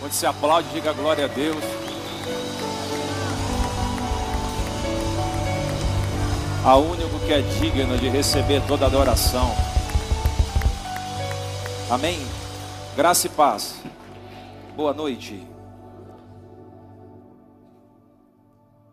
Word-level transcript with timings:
Quando 0.00 0.12
se 0.12 0.26
aplaude, 0.26 0.68
diga 0.70 0.92
glória 0.92 1.24
a 1.24 1.28
Deus. 1.28 1.62
A 6.64 6.76
único 6.76 7.18
que 7.26 7.32
é 7.32 7.40
digno 7.40 7.98
de 7.98 8.08
receber 8.08 8.64
toda 8.68 8.86
adoração. 8.86 9.50
Amém. 11.90 12.18
Graça 12.94 13.26
e 13.26 13.30
paz. 13.30 13.80
Boa 14.76 14.92
noite. 14.92 15.44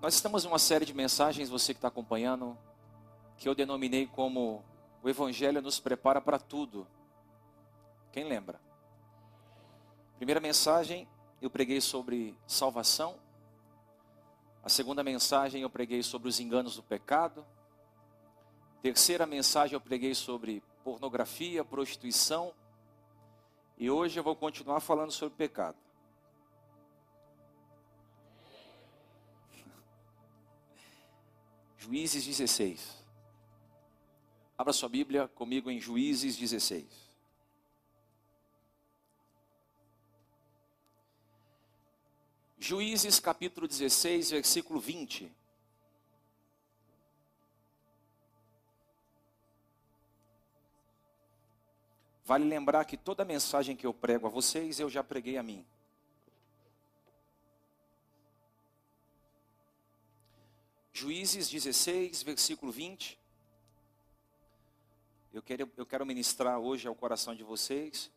Nós 0.01 0.15
estamos 0.15 0.43
em 0.43 0.47
uma 0.47 0.59
série 0.59 0.85
de 0.85 0.93
mensagens, 0.93 1.49
você 1.49 1.73
que 1.73 1.77
está 1.77 1.87
acompanhando, 1.87 2.57
que 3.37 3.47
eu 3.47 3.53
denominei 3.53 4.07
como 4.07 4.63
o 5.03 5.09
Evangelho 5.09 5.61
nos 5.61 5.79
prepara 5.79 6.19
para 6.19 6.39
tudo. 6.39 6.87
Quem 8.11 8.23
lembra? 8.23 8.64
Primeira 10.17 10.39
mensagem, 10.39 11.07
eu 11.41 11.49
preguei 11.49 11.81
sobre 11.81 12.37
salvação. 12.47 13.19
A 14.63 14.69
segunda 14.69 15.03
mensagem, 15.03 15.61
eu 15.61 15.69
preguei 15.69 16.01
sobre 16.01 16.29
os 16.29 16.39
enganos 16.39 16.77
do 16.77 16.83
pecado. 16.83 17.45
Terceira 18.81 19.25
mensagem, 19.25 19.73
eu 19.73 19.81
preguei 19.81 20.15
sobre 20.15 20.63
pornografia, 20.85 21.65
prostituição. 21.65 22.53
E 23.77 23.91
hoje 23.91 24.17
eu 24.17 24.23
vou 24.23 24.37
continuar 24.37 24.79
falando 24.79 25.11
sobre 25.11 25.35
pecado. 25.35 25.77
Juízes 31.77 32.25
16. 32.25 33.03
Abra 34.57 34.71
sua 34.71 34.87
Bíblia 34.87 35.27
comigo 35.27 35.69
em 35.69 35.79
Juízes 35.79 36.37
16. 36.37 37.04
Juízes 42.67 43.19
capítulo 43.19 43.67
16, 43.67 44.31
versículo 44.31 44.79
20. 44.79 45.31
Vale 52.23 52.43
lembrar 52.43 52.83
que 52.85 52.97
toda 52.97 53.23
mensagem 53.23 53.75
que 53.75 53.85
eu 53.85 53.93
prego 53.93 54.25
a 54.25 54.31
vocês, 54.31 54.79
eu 54.79 54.89
já 54.89 55.03
preguei 55.03 55.37
a 55.37 55.43
mim. 55.43 55.63
Juízes 60.91 61.47
16, 61.47 62.23
versículo 62.23 62.71
20. 62.71 63.19
Eu 65.31 65.43
quero, 65.43 65.71
eu 65.77 65.85
quero 65.85 66.03
ministrar 66.03 66.57
hoje 66.57 66.87
ao 66.87 66.95
coração 66.95 67.35
de 67.35 67.43
vocês 67.43 68.09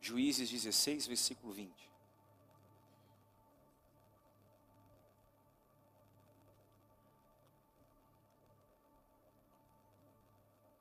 Juízes 0.00 0.48
16, 0.50 1.06
versículo 1.06 1.52
20. 1.52 1.88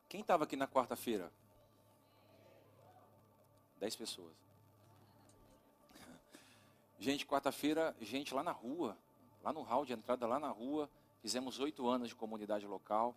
Quem 0.07 0.21
estava 0.21 0.45
aqui 0.45 0.55
na 0.55 0.67
quarta-feira? 0.67 1.31
Dez 3.77 3.95
pessoas. 3.95 4.33
Gente, 6.97 7.25
quarta-feira, 7.25 7.95
gente 7.99 8.33
lá 8.33 8.41
na 8.41 8.51
rua, 8.51 8.97
lá 9.43 9.53
no 9.53 9.61
hall 9.61 9.85
de 9.85 9.93
entrada, 9.93 10.25
lá 10.25 10.39
na 10.39 10.49
rua, 10.49 10.89
fizemos 11.21 11.59
oito 11.59 11.87
anos 11.87 12.09
de 12.09 12.15
comunidade 12.15 12.65
local. 12.65 13.15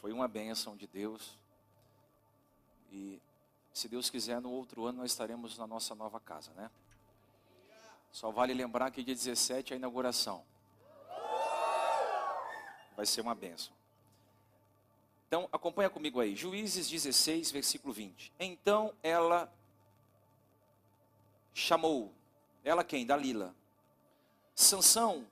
Foi 0.00 0.12
uma 0.12 0.28
bênção 0.28 0.76
de 0.76 0.86
Deus. 0.86 1.39
E 2.90 3.20
se 3.72 3.88
Deus 3.88 4.10
quiser, 4.10 4.40
no 4.40 4.50
outro 4.50 4.86
ano 4.86 4.98
nós 4.98 5.12
estaremos 5.12 5.56
na 5.56 5.66
nossa 5.66 5.94
nova 5.94 6.18
casa, 6.20 6.52
né? 6.54 6.70
Só 8.10 8.30
vale 8.30 8.52
lembrar 8.52 8.90
que 8.90 9.04
dia 9.04 9.14
17 9.14 9.72
é 9.72 9.74
a 9.74 9.78
inauguração. 9.78 10.44
Vai 12.96 13.06
ser 13.06 13.20
uma 13.20 13.34
benção. 13.34 13.72
Então, 15.28 15.48
acompanha 15.52 15.88
comigo 15.88 16.20
aí. 16.20 16.34
Juízes 16.34 16.90
16, 16.90 17.52
versículo 17.52 17.94
20. 17.94 18.32
Então 18.38 18.92
ela 19.00 19.50
chamou, 21.54 22.12
ela 22.64 22.82
quem? 22.82 23.06
Dalila. 23.06 23.54
Sansão, 24.56 25.24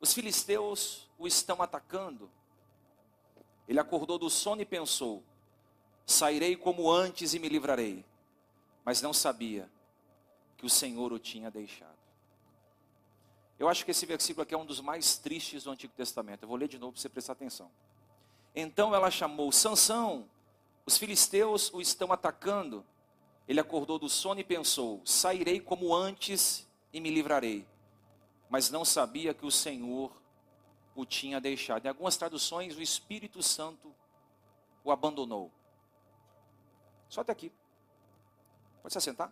os 0.00 0.14
filisteus 0.14 1.08
o 1.18 1.26
estão 1.26 1.60
atacando. 1.60 2.30
Ele 3.68 3.78
acordou 3.78 4.18
do 4.18 4.30
sono 4.30 4.62
e 4.62 4.64
pensou: 4.64 5.22
Sairei 6.10 6.56
como 6.56 6.90
antes 6.90 7.34
e 7.34 7.38
me 7.38 7.48
livrarei. 7.48 8.04
Mas 8.84 9.00
não 9.00 9.12
sabia 9.12 9.70
que 10.56 10.66
o 10.66 10.70
Senhor 10.70 11.12
o 11.12 11.18
tinha 11.18 11.50
deixado. 11.50 11.98
Eu 13.58 13.68
acho 13.68 13.84
que 13.84 13.92
esse 13.92 14.04
versículo 14.06 14.42
aqui 14.42 14.54
é 14.54 14.58
um 14.58 14.66
dos 14.66 14.80
mais 14.80 15.18
tristes 15.18 15.64
do 15.64 15.70
Antigo 15.70 15.92
Testamento. 15.94 16.42
Eu 16.42 16.48
vou 16.48 16.56
ler 16.56 16.66
de 16.66 16.78
novo 16.78 16.92
para 16.92 17.00
você 17.00 17.08
prestar 17.08 17.34
atenção. 17.34 17.70
Então 18.54 18.94
ela 18.94 19.10
chamou 19.10 19.52
Sansão, 19.52 20.28
os 20.84 20.98
filisteus 20.98 21.72
o 21.72 21.80
estão 21.80 22.12
atacando. 22.12 22.84
Ele 23.46 23.60
acordou 23.60 23.98
do 23.98 24.08
sono 24.08 24.40
e 24.40 24.44
pensou: 24.44 25.00
Sairei 25.04 25.60
como 25.60 25.94
antes 25.94 26.66
e 26.92 27.00
me 27.00 27.10
livrarei. 27.10 27.66
Mas 28.48 28.68
não 28.68 28.84
sabia 28.84 29.32
que 29.32 29.46
o 29.46 29.50
Senhor 29.50 30.10
o 30.96 31.06
tinha 31.06 31.40
deixado. 31.40 31.84
Em 31.84 31.88
algumas 31.88 32.16
traduções, 32.16 32.76
o 32.76 32.82
Espírito 32.82 33.42
Santo 33.42 33.94
o 34.82 34.90
abandonou. 34.90 35.52
Só 37.10 37.20
até 37.20 37.32
aqui. 37.32 37.52
Pode 38.80 38.92
se 38.94 38.98
assentar? 38.98 39.30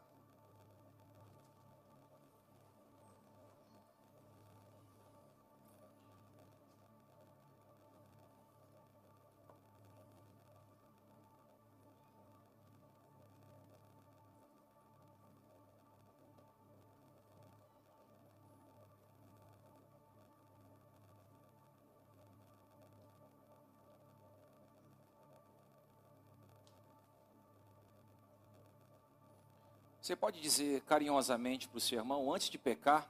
Você 30.08 30.16
pode 30.16 30.40
dizer 30.40 30.80
carinhosamente 30.84 31.68
para 31.68 31.76
o 31.76 31.80
seu 31.82 31.98
irmão, 31.98 32.32
antes 32.32 32.48
de 32.48 32.56
pecar, 32.56 33.06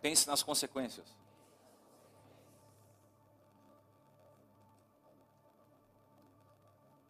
pense 0.00 0.28
nas 0.28 0.44
consequências. 0.44 1.08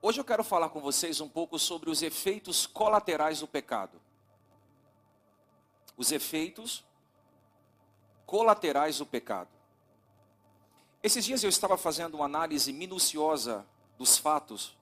Hoje 0.01 0.19
eu 0.19 0.25
quero 0.25 0.43
falar 0.43 0.71
com 0.71 0.81
vocês 0.81 1.21
um 1.21 1.29
pouco 1.29 1.59
sobre 1.59 1.91
os 1.91 2.01
efeitos 2.01 2.67
colaterais 2.67 3.41
do 3.41 3.47
pecado. 3.47 4.01
Os 5.95 6.11
efeitos 6.11 6.83
colaterais 8.25 8.97
do 8.97 9.05
pecado. 9.05 9.51
Esses 11.03 11.27
dias 11.27 11.43
eu 11.43 11.51
estava 11.51 11.77
fazendo 11.77 12.15
uma 12.15 12.25
análise 12.25 12.73
minuciosa 12.73 13.67
dos 13.99 14.17
fatos 14.17 14.78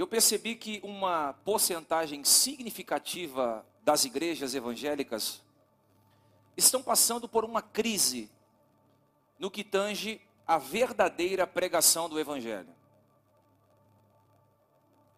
eu 0.00 0.06
percebi 0.06 0.54
que 0.54 0.80
uma 0.84 1.32
porcentagem 1.44 2.22
significativa 2.22 3.66
das 3.82 4.04
igrejas 4.04 4.54
evangélicas 4.54 5.42
estão 6.56 6.80
passando 6.80 7.28
por 7.28 7.44
uma 7.44 7.60
crise 7.60 8.30
no 9.40 9.50
que 9.50 9.64
tange 9.64 10.20
a 10.46 10.56
verdadeira 10.56 11.48
pregação 11.48 12.08
do 12.08 12.18
evangelho. 12.18 12.72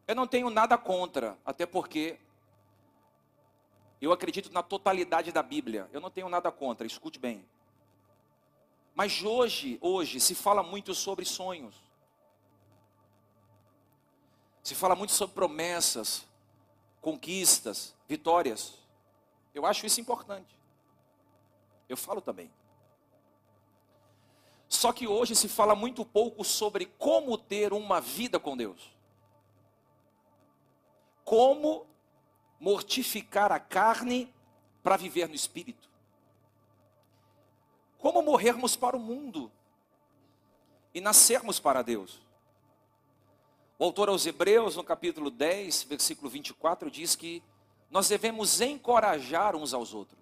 Eu 0.08 0.14
não 0.14 0.26
tenho 0.26 0.48
nada 0.48 0.78
contra, 0.78 1.38
até 1.44 1.66
porque 1.66 2.18
eu 4.00 4.12
acredito 4.12 4.50
na 4.50 4.62
totalidade 4.62 5.30
da 5.30 5.42
Bíblia. 5.42 5.90
Eu 5.92 6.00
não 6.00 6.10
tenho 6.10 6.28
nada 6.30 6.50
contra, 6.50 6.86
escute 6.86 7.18
bem. 7.18 7.44
Mas 8.94 9.22
hoje, 9.22 9.78
hoje 9.82 10.18
se 10.20 10.34
fala 10.34 10.62
muito 10.62 10.94
sobre 10.94 11.26
sonhos. 11.26 11.89
Se 14.62 14.74
fala 14.74 14.94
muito 14.94 15.12
sobre 15.12 15.34
promessas, 15.34 16.24
conquistas, 17.00 17.94
vitórias. 18.08 18.74
Eu 19.54 19.64
acho 19.66 19.86
isso 19.86 20.00
importante. 20.00 20.58
Eu 21.88 21.96
falo 21.96 22.20
também. 22.20 22.50
Só 24.68 24.92
que 24.92 25.08
hoje 25.08 25.34
se 25.34 25.48
fala 25.48 25.74
muito 25.74 26.04
pouco 26.04 26.44
sobre 26.44 26.86
como 26.86 27.36
ter 27.36 27.72
uma 27.72 28.00
vida 28.00 28.38
com 28.38 28.56
Deus. 28.56 28.94
Como 31.24 31.86
mortificar 32.60 33.50
a 33.50 33.58
carne 33.58 34.32
para 34.82 34.96
viver 34.96 35.28
no 35.28 35.34
espírito. 35.34 35.88
Como 37.98 38.22
morrermos 38.22 38.76
para 38.76 38.96
o 38.96 39.00
mundo 39.00 39.50
e 40.94 41.00
nascermos 41.00 41.58
para 41.58 41.82
Deus. 41.82 42.20
O 43.80 43.84
autor 43.84 44.10
aos 44.10 44.26
Hebreus, 44.26 44.76
no 44.76 44.84
capítulo 44.84 45.30
10, 45.30 45.84
versículo 45.84 46.28
24, 46.28 46.90
diz 46.90 47.16
que 47.16 47.42
nós 47.90 48.10
devemos 48.10 48.60
encorajar 48.60 49.56
uns 49.56 49.72
aos 49.72 49.94
outros. 49.94 50.20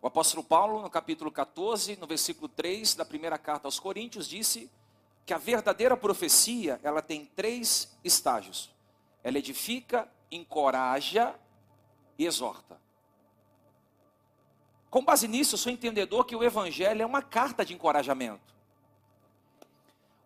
O 0.00 0.06
apóstolo 0.06 0.44
Paulo, 0.44 0.80
no 0.80 0.88
capítulo 0.88 1.32
14, 1.32 1.96
no 1.96 2.06
versículo 2.06 2.48
3 2.48 2.94
da 2.94 3.04
primeira 3.04 3.36
carta 3.36 3.66
aos 3.66 3.80
Coríntios, 3.80 4.28
disse 4.28 4.70
que 5.26 5.34
a 5.34 5.36
verdadeira 5.36 5.96
profecia, 5.96 6.78
ela 6.80 7.02
tem 7.02 7.24
três 7.24 7.98
estágios. 8.04 8.70
Ela 9.24 9.38
edifica, 9.38 10.08
encoraja 10.30 11.34
e 12.16 12.24
exorta. 12.24 12.80
Com 14.88 15.04
base 15.04 15.26
nisso, 15.26 15.56
eu 15.56 15.58
sou 15.58 15.72
entendedor 15.72 16.24
que 16.24 16.36
o 16.36 16.44
evangelho 16.44 17.02
é 17.02 17.06
uma 17.06 17.20
carta 17.20 17.64
de 17.64 17.74
encorajamento. 17.74 18.57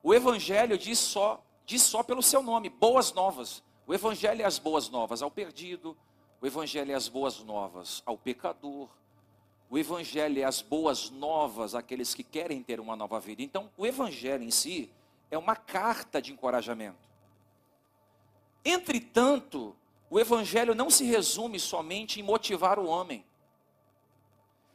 O 0.03 0.13
evangelho 0.13 0.77
diz 0.77 0.99
só, 0.99 1.45
diz 1.65 1.83
só 1.83 2.03
pelo 2.03 2.23
seu 2.23 2.43
nome, 2.43 2.69
boas 2.69 3.13
novas. 3.13 3.63
O 3.87 3.95
evangelho 3.95 4.43
é 4.43 4.45
as 4.45 4.59
boas 4.59 4.89
novas 4.89 5.23
ao 5.23 5.31
perdido, 5.31 5.97
o 6.41 6.47
evangelho 6.47 6.93
é 6.93 6.95
as 6.95 7.09
boas 7.09 7.43
novas 7.43 8.03
ao 8.05 8.19
pecador, 8.19 8.89
o 9.73 9.79
Evangelho 9.79 10.39
é 10.39 10.45
as 10.45 10.61
boas 10.61 11.09
novas 11.09 11.75
àqueles 11.75 12.15
que 12.15 12.23
querem 12.23 12.63
ter 12.63 12.79
uma 12.79 12.95
nova 12.95 13.19
vida. 13.19 13.41
Então, 13.41 13.71
o 13.75 13.87
Evangelho 13.87 14.45
em 14.45 14.51
si 14.51 14.93
é 15.31 15.39
uma 15.39 15.57
carta 15.57 16.21
de 16.21 16.31
encorajamento. 16.31 17.09
Entretanto, 18.63 19.75
o 20.11 20.21
Evangelho 20.21 20.75
não 20.75 20.91
se 20.91 21.07
resume 21.07 21.59
somente 21.59 22.21
em 22.21 22.23
motivar 22.23 22.79
o 22.79 22.85
homem, 22.85 23.25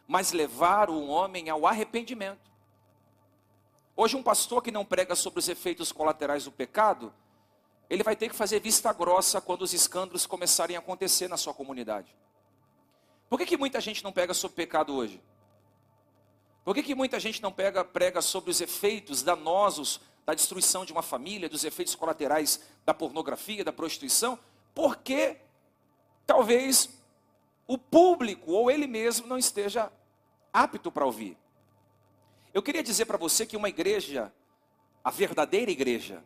mas 0.07 0.31
levar 0.31 0.89
o 0.89 1.05
homem 1.05 1.47
ao 1.47 1.67
arrependimento. 1.67 2.49
Hoje, 3.99 4.15
um 4.15 4.21
pastor 4.21 4.61
que 4.61 4.69
não 4.69 4.85
prega 4.85 5.15
sobre 5.15 5.39
os 5.39 5.49
efeitos 5.49 5.91
colaterais 5.91 6.43
do 6.43 6.51
pecado, 6.51 7.11
ele 7.89 8.03
vai 8.03 8.15
ter 8.15 8.29
que 8.29 8.35
fazer 8.35 8.59
vista 8.59 8.93
grossa 8.93 9.41
quando 9.41 9.63
os 9.63 9.73
escândalos 9.73 10.27
começarem 10.27 10.75
a 10.75 10.79
acontecer 10.79 11.27
na 11.27 11.35
sua 11.35 11.51
comunidade. 11.51 12.15
Por 13.27 13.39
que, 13.39 13.45
que 13.47 13.57
muita 13.57 13.81
gente 13.81 14.03
não 14.03 14.11
pega 14.11 14.35
sobre 14.35 14.55
pecado 14.55 14.93
hoje? 14.93 15.19
Por 16.63 16.75
que, 16.75 16.83
que 16.83 16.93
muita 16.93 17.19
gente 17.19 17.41
não 17.41 17.51
pega, 17.51 17.83
prega 17.83 18.21
sobre 18.21 18.51
os 18.51 18.61
efeitos 18.61 19.23
danosos 19.23 19.99
da 20.27 20.35
destruição 20.35 20.85
de 20.85 20.91
uma 20.91 21.01
família, 21.01 21.49
dos 21.49 21.63
efeitos 21.63 21.95
colaterais 21.95 22.61
da 22.85 22.93
pornografia, 22.93 23.63
da 23.63 23.73
prostituição? 23.73 24.37
Porque 24.75 25.37
talvez 26.23 26.87
o 27.65 27.79
público 27.79 28.51
ou 28.51 28.69
ele 28.69 28.85
mesmo 28.85 29.25
não 29.25 29.39
esteja 29.39 29.91
apto 30.53 30.91
para 30.91 31.03
ouvir. 31.03 31.35
Eu 32.57 32.63
queria 32.63 32.81
dizer 32.81 33.05
para 33.05 33.17
você 33.17 33.45
que 33.45 33.55
uma 33.55 33.69
igreja, 33.69 34.33
a 35.03 35.11
verdadeira 35.11 35.69
igreja, 35.69 36.23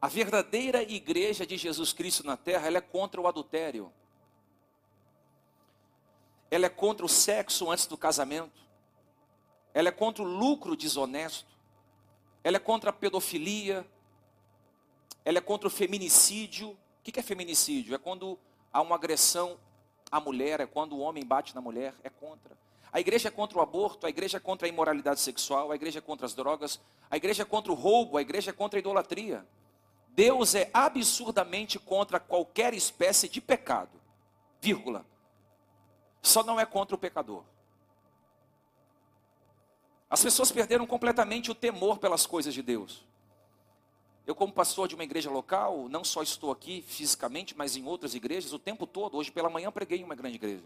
a 0.00 0.08
verdadeira 0.08 0.82
igreja 0.82 1.46
de 1.46 1.56
Jesus 1.56 1.92
Cristo 1.92 2.26
na 2.26 2.36
terra, 2.36 2.66
ela 2.66 2.76
é 2.78 2.80
contra 2.82 3.18
o 3.18 3.26
adultério 3.26 3.90
ela 6.52 6.66
é 6.66 6.68
contra 6.68 7.06
o 7.06 7.08
sexo 7.08 7.70
antes 7.70 7.86
do 7.86 7.96
casamento, 7.96 8.60
ela 9.72 9.88
é 9.88 9.90
contra 9.90 10.22
o 10.22 10.26
lucro 10.26 10.76
desonesto, 10.76 11.48
ela 12.44 12.58
é 12.58 12.60
contra 12.60 12.90
a 12.90 12.92
pedofilia, 12.92 13.86
ela 15.24 15.38
é 15.38 15.40
contra 15.40 15.66
o 15.66 15.70
feminicídio. 15.70 16.72
O 16.72 17.02
que 17.02 17.18
é 17.18 17.22
feminicídio? 17.22 17.94
É 17.94 17.98
quando 17.98 18.38
há 18.70 18.82
uma 18.82 18.96
agressão 18.96 19.58
à 20.10 20.20
mulher, 20.20 20.60
é 20.60 20.66
quando 20.66 20.94
o 20.94 20.98
homem 20.98 21.24
bate 21.24 21.54
na 21.54 21.62
mulher, 21.62 21.94
é 22.04 22.10
contra. 22.10 22.54
A 22.92 23.00
igreja 23.00 23.28
é 23.28 23.30
contra 23.30 23.58
o 23.58 23.62
aborto, 23.62 24.06
a 24.06 24.10
igreja 24.10 24.36
é 24.36 24.40
contra 24.40 24.66
a 24.66 24.68
imoralidade 24.68 25.20
sexual, 25.20 25.72
a 25.72 25.74
igreja 25.74 25.98
é 25.98 26.02
contra 26.02 26.26
as 26.26 26.34
drogas, 26.34 26.78
a 27.10 27.16
igreja 27.16 27.42
é 27.42 27.46
contra 27.46 27.72
o 27.72 27.74
roubo, 27.74 28.18
a 28.18 28.22
igreja 28.22 28.50
é 28.50 28.52
contra 28.52 28.78
a 28.78 28.80
idolatria. 28.80 29.46
Deus 30.08 30.54
é 30.54 30.70
absurdamente 30.74 31.78
contra 31.78 32.20
qualquer 32.20 32.74
espécie 32.74 33.30
de 33.30 33.40
pecado, 33.40 33.98
vírgula. 34.60 35.06
Só 36.20 36.42
não 36.42 36.60
é 36.60 36.66
contra 36.66 36.94
o 36.94 36.98
pecador. 36.98 37.42
As 40.10 40.22
pessoas 40.22 40.52
perderam 40.52 40.86
completamente 40.86 41.50
o 41.50 41.54
temor 41.54 41.98
pelas 41.98 42.26
coisas 42.26 42.52
de 42.52 42.60
Deus. 42.60 43.02
Eu, 44.26 44.34
como 44.34 44.52
pastor 44.52 44.86
de 44.86 44.94
uma 44.94 45.02
igreja 45.02 45.30
local, 45.30 45.88
não 45.88 46.04
só 46.04 46.22
estou 46.22 46.52
aqui 46.52 46.82
fisicamente, 46.82 47.56
mas 47.56 47.74
em 47.74 47.86
outras 47.86 48.14
igrejas 48.14 48.52
o 48.52 48.58
tempo 48.58 48.86
todo. 48.86 49.16
Hoje 49.16 49.32
pela 49.32 49.48
manhã 49.48 49.72
preguei 49.72 50.00
em 50.00 50.04
uma 50.04 50.14
grande 50.14 50.36
igreja. 50.36 50.64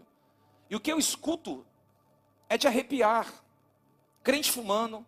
E 0.69 0.75
o 0.75 0.79
que 0.81 0.91
eu 0.91 0.99
escuto 0.99 1.65
é 2.49 2.57
de 2.57 2.67
arrepiar. 2.67 3.31
Crente 4.23 4.51
fumando, 4.51 5.05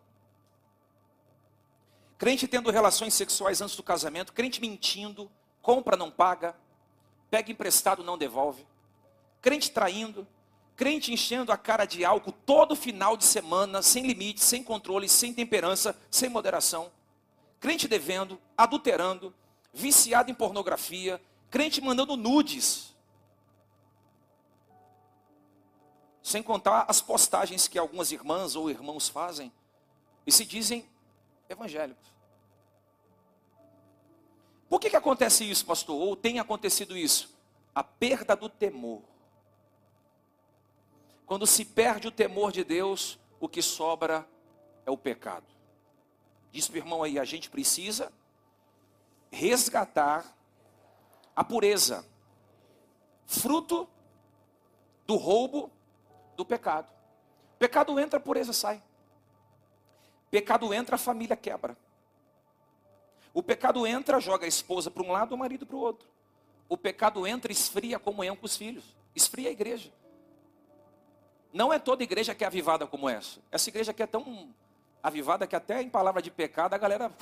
crente 2.16 2.48
tendo 2.48 2.70
relações 2.70 3.12
sexuais 3.12 3.60
antes 3.60 3.76
do 3.76 3.82
casamento, 3.82 4.32
crente 4.32 4.60
mentindo, 4.60 5.30
compra 5.60 5.96
não 5.96 6.10
paga, 6.10 6.56
pega 7.30 7.52
emprestado 7.52 8.02
não 8.02 8.16
devolve, 8.16 8.66
crente 9.42 9.70
traindo, 9.70 10.26
crente 10.74 11.12
enchendo 11.12 11.52
a 11.52 11.58
cara 11.58 11.84
de 11.84 12.02
álcool 12.02 12.32
todo 12.32 12.74
final 12.74 13.14
de 13.14 13.24
semana, 13.24 13.82
sem 13.82 14.06
limite, 14.06 14.42
sem 14.42 14.64
controle, 14.64 15.08
sem 15.08 15.34
temperança, 15.34 15.94
sem 16.10 16.30
moderação. 16.30 16.90
Crente 17.58 17.86
devendo, 17.86 18.40
adulterando, 18.56 19.34
viciado 19.72 20.30
em 20.30 20.34
pornografia, 20.34 21.20
crente 21.50 21.82
mandando 21.82 22.16
nudes. 22.16 22.96
Sem 26.30 26.44
contar 26.44 26.84
as 26.86 27.00
postagens 27.00 27.66
que 27.66 27.76
algumas 27.76 28.12
irmãs 28.12 28.54
ou 28.54 28.70
irmãos 28.70 29.08
fazem 29.08 29.52
e 30.24 30.30
se 30.30 30.44
dizem 30.44 30.88
evangélicos. 31.48 32.06
Por 34.68 34.78
que, 34.78 34.88
que 34.88 34.94
acontece 34.94 35.42
isso, 35.42 35.66
pastor? 35.66 36.00
Ou 36.00 36.14
tem 36.14 36.38
acontecido 36.38 36.96
isso? 36.96 37.36
A 37.74 37.82
perda 37.82 38.36
do 38.36 38.48
temor. 38.48 39.02
Quando 41.26 41.48
se 41.48 41.64
perde 41.64 42.06
o 42.06 42.12
temor 42.12 42.52
de 42.52 42.62
Deus, 42.62 43.18
o 43.40 43.48
que 43.48 43.60
sobra 43.60 44.24
é 44.86 44.90
o 44.92 44.96
pecado. 44.96 45.46
Diz 46.52 46.68
para 46.68 46.76
o 46.76 46.78
irmão 46.78 47.02
aí, 47.02 47.18
a 47.18 47.24
gente 47.24 47.50
precisa 47.50 48.12
resgatar 49.32 50.32
a 51.34 51.42
pureza, 51.42 52.06
fruto 53.26 53.88
do 55.08 55.16
roubo 55.16 55.72
do 56.40 56.44
pecado. 56.46 56.90
Pecado 57.58 58.00
entra, 58.00 58.18
pureza 58.18 58.54
sai. 58.54 58.82
Pecado 60.30 60.72
entra, 60.72 60.94
a 60.94 60.98
família 60.98 61.36
quebra. 61.36 61.76
O 63.34 63.42
pecado 63.42 63.86
entra, 63.86 64.18
joga 64.18 64.46
a 64.46 64.48
esposa 64.48 64.90
para 64.90 65.02
um 65.02 65.12
lado, 65.12 65.34
o 65.34 65.38
marido 65.38 65.66
para 65.66 65.76
o 65.76 65.80
outro. 65.80 66.08
O 66.66 66.78
pecado 66.78 67.26
entra, 67.26 67.52
esfria 67.52 67.98
a 67.98 68.00
comunhão 68.00 68.34
com 68.34 68.46
os 68.46 68.56
filhos, 68.56 68.96
esfria 69.14 69.50
a 69.50 69.52
igreja. 69.52 69.92
Não 71.52 71.70
é 71.70 71.78
toda 71.78 72.02
igreja 72.02 72.34
que 72.34 72.42
é 72.42 72.46
avivada 72.46 72.86
como 72.86 73.06
essa. 73.06 73.40
Essa 73.50 73.68
igreja 73.68 73.90
aqui 73.90 74.02
é 74.02 74.06
tão 74.06 74.54
avivada 75.02 75.46
que 75.46 75.54
até 75.54 75.82
em 75.82 75.90
palavra 75.90 76.22
de 76.22 76.30
pecado 76.30 76.72
a 76.72 76.78
galera. 76.78 77.12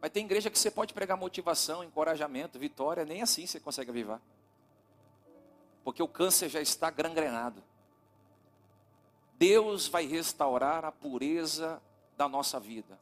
Mas 0.00 0.10
tem 0.12 0.24
igreja 0.24 0.50
que 0.50 0.58
você 0.58 0.70
pode 0.70 0.94
pregar 0.94 1.16
motivação, 1.16 1.82
encorajamento, 1.82 2.60
vitória, 2.60 3.04
nem 3.04 3.22
assim 3.22 3.44
você 3.44 3.58
consegue 3.58 3.90
avivar. 3.90 4.20
Porque 5.84 6.02
o 6.02 6.08
câncer 6.08 6.48
já 6.48 6.60
está 6.60 6.90
gangrenado. 6.90 7.62
Deus 9.38 9.88
vai 9.88 10.06
restaurar 10.06 10.84
a 10.84 10.92
pureza 10.92 11.82
da 12.16 12.28
nossa 12.28 12.60
vida. 12.60 12.98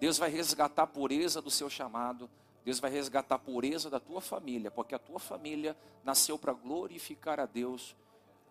Deus 0.00 0.18
vai 0.18 0.28
resgatar 0.28 0.82
a 0.82 0.86
pureza 0.86 1.40
do 1.40 1.50
seu 1.50 1.70
chamado. 1.70 2.28
Deus 2.64 2.80
vai 2.80 2.90
resgatar 2.90 3.36
a 3.36 3.38
pureza 3.38 3.88
da 3.88 4.00
tua 4.00 4.20
família, 4.20 4.70
porque 4.70 4.94
a 4.94 4.98
tua 4.98 5.20
família 5.20 5.76
nasceu 6.02 6.36
para 6.36 6.52
glorificar 6.52 7.38
a 7.38 7.46
Deus 7.46 7.94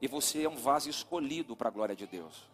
e 0.02 0.08
você 0.08 0.44
é 0.44 0.50
um 0.50 0.56
vaso 0.56 0.90
escolhido 0.90 1.56
para 1.56 1.68
a 1.68 1.72
glória 1.72 1.96
de 1.96 2.08
Deus. 2.08 2.48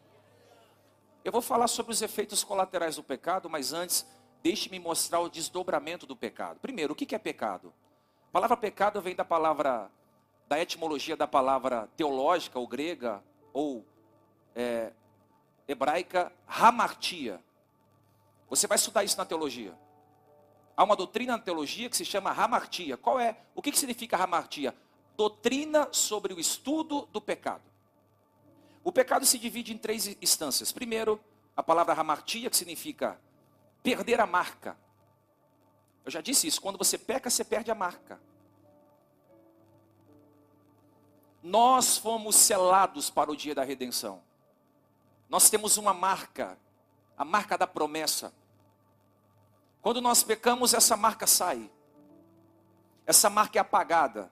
Eu 1.24 1.32
vou 1.32 1.42
falar 1.42 1.68
sobre 1.68 1.92
os 1.92 2.02
efeitos 2.02 2.44
colaterais 2.44 2.96
do 2.96 3.04
pecado, 3.04 3.50
mas 3.50 3.74
antes, 3.74 4.06
deixe-me 4.42 4.80
mostrar 4.80 5.20
o 5.20 5.30
desdobramento 5.30 6.08
do 6.08 6.16
pecado. 6.16 6.60
Primeiro, 6.60 6.94
o 6.94 6.96
que 6.96 7.14
é 7.14 7.20
pecado? 7.20 7.74
A 8.30 8.32
palavra 8.32 8.58
pecado 8.58 9.02
vem 9.02 9.16
da 9.16 9.26
palavra, 9.26 9.92
da 10.51 10.60
etimologia 10.60 11.15
da 11.15 11.25
palavra 11.25 11.88
teológica 11.96 12.60
ou 12.60 12.67
grega 12.67 13.24
ou 13.53 13.86
é, 14.53 14.91
hebraica, 15.65 16.29
hamartia. 16.46 17.41
Você 18.50 18.67
vai 18.67 18.75
estudar 18.75 19.05
isso 19.05 19.17
na 19.17 19.24
teologia. 19.24 19.74
Há 20.75 20.84
uma 20.84 20.98
doutrina 20.98 21.38
na 21.38 21.39
teologia 21.39 21.89
que 21.89 21.96
se 21.96 22.03
chama 22.03 22.31
hamartia. 22.31 22.98
Qual 22.98 23.17
é? 23.17 23.38
O 23.55 23.62
que, 23.62 23.72
que 23.72 23.79
significa 23.79 24.17
hamartia? 24.17 24.75
Doutrina 25.15 25.88
sobre 25.93 26.34
o 26.34 26.39
estudo 26.39 27.08
do 27.13 27.22
pecado. 27.22 27.63
O 28.84 28.91
pecado 28.91 29.25
se 29.25 29.39
divide 29.39 29.74
em 29.74 29.77
três 29.77 30.05
instâncias. 30.22 30.70
Primeiro, 30.74 31.17
a 31.55 31.63
palavra 31.63 31.93
hamartia, 31.93 32.50
que 32.50 32.58
significa 32.58 33.17
perder 33.81 34.20
a 34.20 34.25
marca. 34.25 34.77
Eu 36.03 36.12
já 36.12 36.20
disse 36.20 36.46
isso, 36.46 36.60
quando 36.60 36.77
você 36.77 36.98
peca, 36.98 37.29
você 37.29 37.46
perde 37.46 37.72
a 37.72 37.75
marca. 37.75 38.20
Nós 41.42 41.98
fomos 41.98 42.36
selados 42.36 43.10
para 43.10 43.32
o 43.32 43.36
dia 43.36 43.56
da 43.56 43.64
redenção. 43.64 44.22
Nós 45.30 45.50
temos 45.50 45.78
uma 45.78 45.94
marca 45.94 46.58
a 47.22 47.24
marca 47.24 47.56
da 47.56 47.68
promessa. 47.68 48.34
Quando 49.80 50.02
nós 50.02 50.24
pecamos, 50.24 50.74
essa 50.74 50.98
marca 50.98 51.28
sai. 51.28 51.70
Essa 53.06 53.30
marca 53.30 53.60
é 53.60 53.62
apagada. 53.62 54.32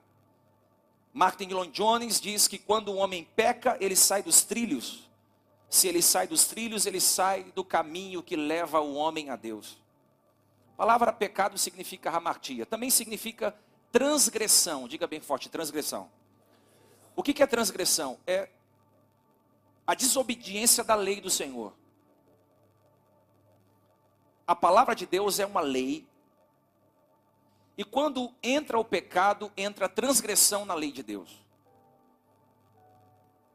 Martin 1.12 1.50
Lloyd 1.50 1.70
Jones 1.72 2.20
diz 2.20 2.48
que 2.48 2.58
quando 2.58 2.88
o 2.88 2.96
homem 2.96 3.22
peca, 3.36 3.76
ele 3.80 3.94
sai 3.94 4.24
dos 4.24 4.42
trilhos. 4.42 5.08
Se 5.68 5.86
ele 5.86 6.02
sai 6.02 6.26
dos 6.26 6.46
trilhos, 6.46 6.84
ele 6.84 7.00
sai 7.00 7.44
do 7.54 7.64
caminho 7.64 8.24
que 8.24 8.34
leva 8.34 8.80
o 8.80 8.94
homem 8.94 9.30
a 9.30 9.36
Deus. 9.36 9.80
A 10.74 10.78
palavra 10.78 11.12
pecado 11.12 11.56
significa 11.58 12.10
hamartia, 12.10 12.66
também 12.66 12.90
significa 12.90 13.54
transgressão. 13.92 14.88
Diga 14.88 15.06
bem 15.06 15.20
forte, 15.20 15.48
transgressão. 15.48 16.10
O 17.20 17.22
que 17.22 17.42
é 17.42 17.46
transgressão? 17.46 18.18
É 18.26 18.48
a 19.86 19.94
desobediência 19.94 20.82
da 20.82 20.94
lei 20.94 21.20
do 21.20 21.28
Senhor. 21.28 21.74
A 24.46 24.56
palavra 24.56 24.94
de 24.94 25.04
Deus 25.04 25.38
é 25.38 25.44
uma 25.44 25.60
lei. 25.60 26.08
E 27.76 27.84
quando 27.84 28.34
entra 28.42 28.78
o 28.78 28.84
pecado, 28.86 29.52
entra 29.54 29.84
a 29.84 29.88
transgressão 29.90 30.64
na 30.64 30.72
lei 30.72 30.90
de 30.90 31.02
Deus. 31.02 31.44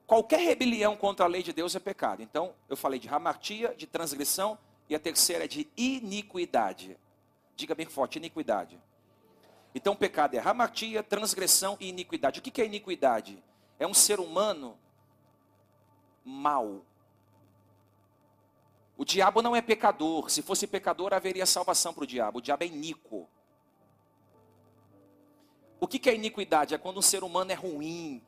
Qualquer 0.06 0.42
rebelião 0.42 0.96
contra 0.96 1.26
a 1.26 1.28
lei 1.28 1.42
de 1.42 1.52
Deus 1.52 1.76
é 1.76 1.80
pecado. 1.80 2.22
Então, 2.22 2.54
eu 2.70 2.78
falei 2.78 3.00
de 3.00 3.10
hamartia, 3.10 3.74
de 3.76 3.88
transgressão, 3.88 4.60
e 4.88 4.94
a 4.94 5.00
terceira 5.00 5.46
é 5.46 5.48
de 5.48 5.68
iniquidade. 5.76 6.96
Diga 7.56 7.74
bem 7.74 7.88
forte, 7.88 8.20
iniquidade. 8.20 8.80
Então, 9.74 9.96
pecado 9.96 10.36
é 10.36 10.40
hamartia, 10.40 11.02
transgressão 11.02 11.76
e 11.80 11.90
iniquidade. 11.90 12.40
O 12.40 12.44
que 12.44 12.62
é 12.62 12.66
iniquidade? 12.68 13.44
É 13.80 13.86
um 13.86 13.94
ser 13.94 14.20
humano 14.20 14.78
mau. 16.24 16.86
O 18.98 19.04
diabo 19.04 19.42
não 19.42 19.56
é 19.56 19.62
pecador. 19.62 20.30
Se 20.30 20.42
fosse 20.42 20.66
pecador, 20.66 21.14
haveria 21.14 21.46
salvação 21.46 21.94
para 21.94 22.04
o 22.04 22.08
diabo. 22.08 22.40
O 22.40 22.42
diabo 22.42 22.64
é 22.64 22.68
iníquo. 22.68 23.30
O 25.80 25.88
que 25.88 26.10
é 26.10 26.16
iniquidade? 26.16 26.74
É 26.74 26.78
quando 26.78 26.98
um 26.98 27.02
ser 27.02 27.24
humano 27.24 27.52
é 27.52 27.56
ruim, 27.56 28.24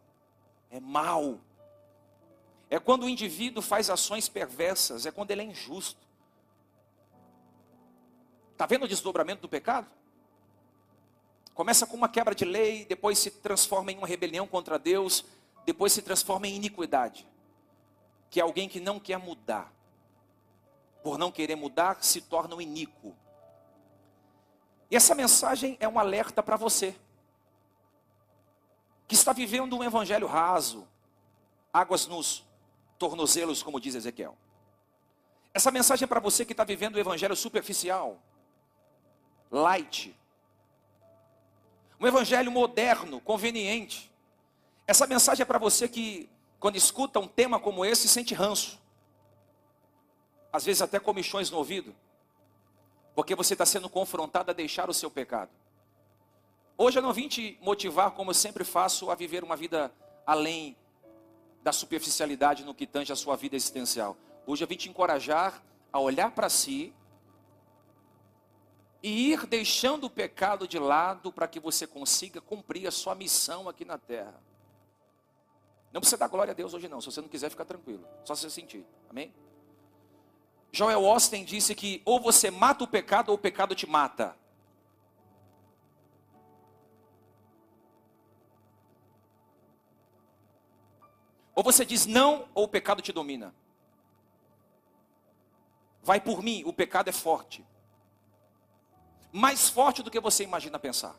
é 0.69 0.79
mau. 0.79 1.39
É 2.69 2.77
quando 2.77 3.03
o 3.03 3.09
indivíduo 3.09 3.63
faz 3.63 3.89
ações 3.89 4.27
perversas, 4.27 5.05
é 5.05 5.11
quando 5.11 5.31
ele 5.31 5.41
é 5.41 5.45
injusto. 5.45 6.05
Está 8.51 8.65
vendo 8.65 8.83
o 8.83 8.87
desdobramento 8.87 9.41
do 9.41 9.49
pecado? 9.49 9.89
Começa 11.53 11.87
com 11.87 11.95
uma 11.95 12.09
quebra 12.09 12.35
de 12.35 12.45
lei, 12.45 12.85
depois 12.85 13.17
se 13.17 13.31
transforma 13.31 13.91
em 13.91 13.97
uma 13.97 14.05
rebelião 14.05 14.45
contra 14.45 14.77
Deus, 14.77 15.25
depois 15.67 15.91
se 15.91 16.01
transforma 16.01 16.47
em 16.47 16.55
iniquidade. 16.55 17.27
Que 18.29 18.39
é 18.39 18.43
alguém 18.43 18.69
que 18.69 18.79
não 18.79 19.01
quer 19.01 19.17
mudar. 19.17 19.69
Por 21.03 21.17
não 21.17 21.29
querer 21.29 21.57
mudar, 21.57 22.01
se 22.01 22.21
torna 22.21 22.55
um 22.55 22.61
iníquo. 22.61 23.13
E 24.89 24.95
essa 24.95 25.13
mensagem 25.13 25.75
é 25.81 25.87
um 25.87 25.99
alerta 25.99 26.41
para 26.41 26.55
você. 26.55 26.95
Que 29.09 29.13
está 29.13 29.33
vivendo 29.33 29.77
um 29.77 29.83
evangelho 29.83 30.25
raso, 30.25 30.87
águas 31.73 32.07
nos 32.07 32.45
tornozelos, 32.97 33.61
como 33.61 33.77
diz 33.77 33.93
Ezequiel. 33.93 34.37
Essa 35.53 35.69
mensagem 35.69 36.05
é 36.05 36.07
para 36.07 36.21
você 36.21 36.45
que 36.45 36.53
está 36.53 36.63
vivendo 36.63 36.95
o 36.95 36.99
evangelho 36.99 37.35
superficial, 37.35 38.21
light. 39.51 40.17
Um 41.99 42.07
evangelho 42.07 42.51
moderno, 42.53 43.19
conveniente. 43.19 44.09
Essa 44.87 45.05
mensagem 45.05 45.43
é 45.43 45.45
para 45.45 45.59
você 45.59 45.89
que, 45.89 46.29
quando 46.61 46.77
escuta 46.77 47.19
um 47.19 47.27
tema 47.27 47.59
como 47.59 47.83
esse, 47.83 48.07
sente 48.07 48.33
ranço. 48.33 48.79
Às 50.51 50.63
vezes 50.63 50.81
até 50.81 50.97
comichões 50.97 51.51
no 51.51 51.57
ouvido. 51.57 51.93
Porque 53.13 53.35
você 53.35 53.53
está 53.53 53.65
sendo 53.65 53.89
confrontado 53.89 54.49
a 54.49 54.53
deixar 54.53 54.89
o 54.89 54.93
seu 54.93 55.11
pecado. 55.11 55.51
Hoje 56.77 56.99
eu 56.99 57.03
não 57.03 57.11
vim 57.11 57.27
te 57.27 57.59
motivar, 57.61 58.11
como 58.11 58.29
eu 58.29 58.35
sempre 58.35 58.63
faço, 58.63 59.11
a 59.11 59.15
viver 59.15 59.43
uma 59.43 59.57
vida 59.57 59.91
além 60.25 60.77
da 61.61 61.73
superficialidade 61.73 62.63
no 62.63 62.73
que 62.73 62.87
tange 62.87 63.11
a 63.11 63.15
sua 63.15 63.35
vida 63.35 63.57
existencial. 63.57 64.15
Hoje 64.45 64.63
eu 64.63 64.67
vim 64.67 64.77
te 64.77 64.87
encorajar 64.87 65.61
a 65.91 65.99
olhar 65.99 66.31
para 66.31 66.47
si 66.47 66.93
e 69.03 69.33
ir 69.33 69.45
deixando 69.45 70.05
o 70.05 70.09
pecado 70.09 70.65
de 70.65 70.79
lado 70.79 71.29
para 71.29 71.47
que 71.47 71.59
você 71.59 71.85
consiga 71.85 72.39
cumprir 72.39 72.87
a 72.87 72.91
sua 72.91 73.15
missão 73.15 73.67
aqui 73.67 73.83
na 73.83 73.97
terra. 73.97 74.39
Não 75.91 76.01
precisa 76.01 76.17
dar 76.17 76.27
glória 76.27 76.51
a 76.51 76.53
Deus 76.53 76.73
hoje 76.73 76.87
não, 76.87 76.99
se 76.99 77.07
você 77.11 77.21
não 77.21 77.29
quiser 77.29 77.49
ficar 77.49 77.65
tranquilo, 77.65 78.05
só 78.23 78.35
se 78.35 78.41
você 78.41 78.49
sentir. 78.49 78.85
Amém? 79.09 79.33
Joel 80.71 81.05
Austin 81.05 81.43
disse 81.43 81.73
que 81.73 82.01
ou 82.05 82.19
você 82.19 82.51
mata 82.51 82.83
o 82.83 82.87
pecado 82.87 83.29
ou 83.29 83.35
o 83.35 83.37
pecado 83.37 83.73
te 83.73 83.87
mata. 83.87 84.35
Ou 91.55 91.63
você 91.63 91.83
diz 91.83 92.05
não, 92.05 92.47
ou 92.53 92.65
o 92.65 92.67
pecado 92.67 93.01
te 93.01 93.11
domina. 93.11 93.51
Vai 96.03 96.21
por 96.21 96.43
mim, 96.43 96.63
o 96.65 96.71
pecado 96.71 97.09
é 97.09 97.11
forte. 97.11 97.65
Mais 99.31 99.67
forte 99.67 100.03
do 100.03 100.11
que 100.11 100.19
você 100.19 100.43
imagina 100.43 100.77
pensar. 100.77 101.15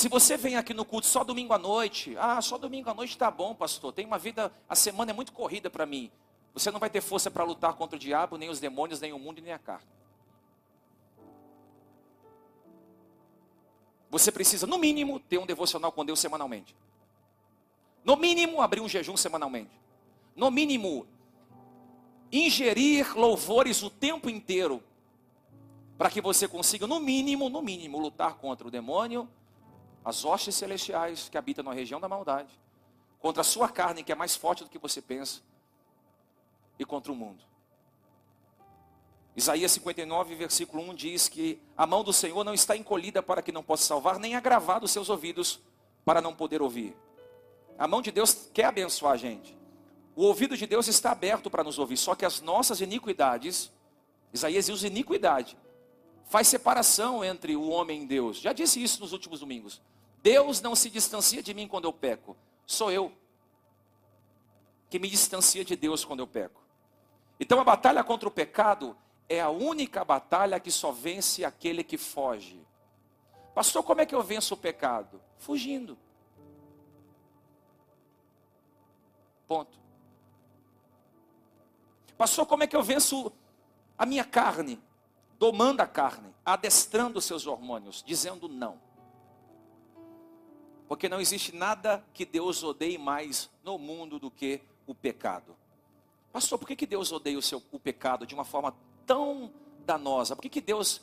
Se 0.00 0.08
você 0.08 0.34
vem 0.34 0.56
aqui 0.56 0.72
no 0.72 0.82
culto 0.82 1.06
só 1.06 1.22
domingo 1.22 1.52
à 1.52 1.58
noite, 1.58 2.16
ah, 2.18 2.40
só 2.40 2.56
domingo 2.56 2.88
à 2.88 2.94
noite 2.94 3.10
está 3.10 3.30
bom, 3.30 3.54
pastor. 3.54 3.92
Tem 3.92 4.06
uma 4.06 4.18
vida, 4.18 4.50
a 4.66 4.74
semana 4.74 5.10
é 5.10 5.12
muito 5.12 5.30
corrida 5.30 5.68
para 5.68 5.84
mim. 5.84 6.10
Você 6.54 6.70
não 6.70 6.80
vai 6.80 6.88
ter 6.88 7.02
força 7.02 7.30
para 7.30 7.44
lutar 7.44 7.74
contra 7.74 7.96
o 7.96 7.98
diabo, 7.98 8.38
nem 8.38 8.48
os 8.48 8.58
demônios, 8.58 8.98
nem 8.98 9.12
o 9.12 9.18
mundo, 9.18 9.42
nem 9.42 9.52
a 9.52 9.58
carne. 9.58 9.86
Você 14.08 14.32
precisa, 14.32 14.66
no 14.66 14.78
mínimo, 14.78 15.20
ter 15.20 15.36
um 15.36 15.44
devocional 15.44 15.92
com 15.92 16.02
Deus 16.02 16.18
semanalmente. 16.18 16.74
No 18.02 18.16
mínimo, 18.16 18.62
abrir 18.62 18.80
um 18.80 18.88
jejum 18.88 19.18
semanalmente. 19.18 19.78
No 20.34 20.50
mínimo, 20.50 21.06
ingerir 22.32 23.14
louvores 23.18 23.82
o 23.82 23.90
tempo 23.90 24.30
inteiro. 24.30 24.82
Para 25.98 26.08
que 26.08 26.22
você 26.22 26.48
consiga, 26.48 26.86
no 26.86 27.00
mínimo, 27.00 27.50
no 27.50 27.60
mínimo, 27.60 27.98
lutar 27.98 28.36
contra 28.36 28.66
o 28.66 28.70
demônio, 28.70 29.28
as 30.04 30.24
hostes 30.24 30.54
celestiais 30.54 31.28
que 31.28 31.36
habitam 31.36 31.64
na 31.64 31.72
região 31.72 32.00
da 32.00 32.08
maldade, 32.08 32.50
contra 33.18 33.42
a 33.42 33.44
sua 33.44 33.68
carne, 33.68 34.02
que 34.02 34.12
é 34.12 34.14
mais 34.14 34.34
forte 34.34 34.64
do 34.64 34.70
que 34.70 34.78
você 34.78 35.02
pensa, 35.02 35.40
e 36.78 36.84
contra 36.84 37.12
o 37.12 37.14
mundo. 37.16 37.44
Isaías 39.36 39.70
59, 39.72 40.34
versículo 40.34 40.82
1 40.90 40.94
diz 40.94 41.28
que 41.28 41.60
a 41.76 41.86
mão 41.86 42.02
do 42.02 42.12
Senhor 42.12 42.42
não 42.42 42.54
está 42.54 42.76
encolhida 42.76 43.22
para 43.22 43.42
que 43.42 43.52
não 43.52 43.62
possa 43.62 43.84
salvar, 43.84 44.18
nem 44.18 44.34
agravado 44.34 44.86
os 44.86 44.90
seus 44.90 45.08
ouvidos 45.08 45.60
para 46.04 46.20
não 46.20 46.34
poder 46.34 46.60
ouvir. 46.60 46.96
A 47.78 47.86
mão 47.86 48.02
de 48.02 48.10
Deus 48.10 48.48
quer 48.52 48.64
abençoar 48.64 49.12
a 49.12 49.16
gente. 49.16 49.56
O 50.16 50.24
ouvido 50.24 50.56
de 50.56 50.66
Deus 50.66 50.88
está 50.88 51.12
aberto 51.12 51.50
para 51.50 51.62
nos 51.62 51.78
ouvir, 51.78 51.96
só 51.96 52.14
que 52.14 52.24
as 52.24 52.40
nossas 52.40 52.80
iniquidades, 52.80 53.72
Isaías 54.32 54.68
usa 54.68 54.86
iniquidade, 54.86 55.56
faz 56.30 56.46
separação 56.46 57.24
entre 57.24 57.56
o 57.56 57.68
homem 57.68 58.04
e 58.04 58.06
Deus. 58.06 58.38
Já 58.38 58.52
disse 58.52 58.80
isso 58.80 59.00
nos 59.00 59.12
últimos 59.12 59.40
domingos. 59.40 59.82
Deus 60.22 60.60
não 60.60 60.76
se 60.76 60.88
distancia 60.88 61.42
de 61.42 61.52
mim 61.52 61.66
quando 61.66 61.86
eu 61.86 61.92
peco, 61.92 62.36
sou 62.64 62.90
eu 62.92 63.12
que 64.88 64.98
me 64.98 65.08
distancia 65.08 65.64
de 65.64 65.76
Deus 65.76 66.04
quando 66.04 66.20
eu 66.20 66.26
peco. 66.26 66.60
Então 67.38 67.60
a 67.60 67.64
batalha 67.64 68.02
contra 68.04 68.28
o 68.28 68.32
pecado 68.32 68.96
é 69.28 69.40
a 69.40 69.48
única 69.48 70.04
batalha 70.04 70.58
que 70.60 70.70
só 70.70 70.92
vence 70.92 71.44
aquele 71.44 71.82
que 71.82 71.96
foge. 71.96 72.60
Pastor, 73.54 73.82
como 73.82 74.00
é 74.00 74.06
que 74.06 74.14
eu 74.14 74.22
venço 74.22 74.54
o 74.54 74.56
pecado? 74.56 75.20
Fugindo. 75.38 75.98
Ponto. 79.46 79.78
Pastor, 82.16 82.46
como 82.46 82.62
é 82.62 82.66
que 82.66 82.76
eu 82.76 82.82
venço 82.82 83.32
a 83.96 84.06
minha 84.06 84.24
carne? 84.24 84.80
Domando 85.40 85.80
a 85.80 85.86
carne, 85.86 86.34
adestrando 86.44 87.18
seus 87.18 87.46
hormônios, 87.46 88.04
dizendo 88.06 88.46
não. 88.46 88.78
Porque 90.86 91.08
não 91.08 91.18
existe 91.18 91.56
nada 91.56 92.04
que 92.12 92.26
Deus 92.26 92.62
odeie 92.62 92.98
mais 92.98 93.50
no 93.64 93.78
mundo 93.78 94.18
do 94.18 94.30
que 94.30 94.60
o 94.86 94.94
pecado. 94.94 95.56
Pastor, 96.30 96.58
por 96.58 96.68
que, 96.68 96.76
que 96.76 96.86
Deus 96.86 97.10
odeia 97.10 97.38
o, 97.38 97.42
seu, 97.42 97.62
o 97.72 97.80
pecado 97.80 98.26
de 98.26 98.34
uma 98.34 98.44
forma 98.44 98.76
tão 99.06 99.50
danosa? 99.86 100.36
Por 100.36 100.42
que, 100.42 100.50
que 100.50 100.60
Deus 100.60 101.00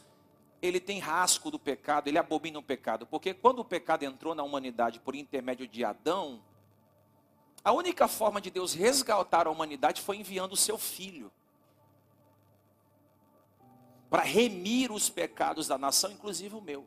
ele 0.62 0.80
tem 0.80 1.00
rasgo 1.00 1.50
do 1.50 1.58
pecado, 1.58 2.08
ele 2.08 2.20
abomina 2.20 2.60
o 2.60 2.64
pecado? 2.64 3.08
Porque 3.08 3.34
quando 3.34 3.58
o 3.58 3.66
pecado 3.66 4.04
entrou 4.04 4.36
na 4.36 4.44
humanidade 4.44 5.00
por 5.00 5.16
intermédio 5.16 5.68
de 5.68 5.84
Adão, 5.84 6.44
a 7.64 7.72
única 7.72 8.08
forma 8.08 8.40
de 8.40 8.52
Deus 8.52 8.76
resgatar 8.76 9.48
a 9.48 9.50
humanidade 9.50 10.00
foi 10.00 10.18
enviando 10.18 10.54
o 10.54 10.58
seu 10.58 10.78
filho 10.78 11.32
para 14.10 14.24
remir 14.24 14.92
os 14.92 15.10
pecados 15.10 15.68
da 15.68 15.78
nação, 15.78 16.12
inclusive 16.12 16.56
o 16.56 16.62
meu. 16.62 16.86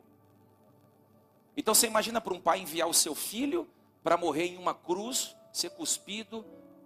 Então 1.55 1.73
você 1.73 1.87
imagina 1.87 2.19
para 2.19 2.33
um 2.33 2.39
pai 2.39 2.59
enviar 2.59 2.87
o 2.87 2.93
seu 2.93 3.13
filho 3.13 3.67
para 4.03 4.17
morrer 4.17 4.45
em 4.45 4.57
uma 4.57 4.73
cruz, 4.73 5.35
ser 5.51 5.69
cuspido, 5.71 6.45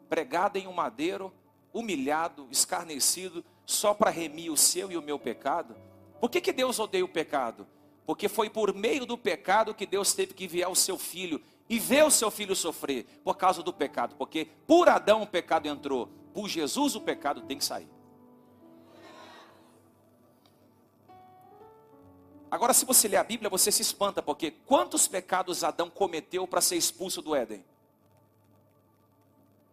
pregado 0.09 0.57
em 0.57 0.67
um 0.67 0.73
madeiro, 0.73 1.33
humilhado, 1.73 2.47
escarnecido, 2.51 3.43
só 3.65 3.93
para 3.93 4.09
remir 4.09 4.51
o 4.51 4.57
seu 4.57 4.91
e 4.91 4.97
o 4.97 5.01
meu 5.01 5.19
pecado? 5.19 5.75
Por 6.19 6.29
que, 6.29 6.41
que 6.41 6.53
Deus 6.53 6.79
odeia 6.79 7.03
o 7.05 7.09
pecado? 7.09 7.67
Porque 8.05 8.29
foi 8.29 8.49
por 8.49 8.73
meio 8.73 9.05
do 9.05 9.17
pecado 9.17 9.73
que 9.73 9.85
Deus 9.85 10.13
teve 10.13 10.33
que 10.33 10.45
enviar 10.45 10.69
o 10.69 10.75
seu 10.75 10.97
filho 10.97 11.41
e 11.67 11.79
ver 11.79 12.03
o 12.05 12.11
seu 12.11 12.29
filho 12.29 12.55
sofrer 12.55 13.05
por 13.23 13.35
causa 13.35 13.63
do 13.63 13.73
pecado. 13.73 14.15
Porque 14.15 14.47
por 14.67 14.87
Adão 14.87 15.23
o 15.23 15.27
pecado 15.27 15.67
entrou, 15.67 16.07
por 16.33 16.47
Jesus 16.47 16.95
o 16.95 17.01
pecado 17.01 17.41
tem 17.41 17.57
que 17.57 17.65
sair. 17.65 17.89
Agora, 22.55 22.73
se 22.73 22.85
você 22.85 23.09
ler 23.09 23.17
a 23.17 23.23
Bíblia, 23.23 23.49
você 23.49 23.69
se 23.69 23.81
espanta, 23.81 24.21
porque 24.21 24.49
quantos 24.49 25.09
pecados 25.09 25.61
Adão 25.61 25.89
cometeu 25.89 26.47
para 26.47 26.61
ser 26.61 26.77
expulso 26.77 27.21
do 27.21 27.35
Éden? 27.35 27.65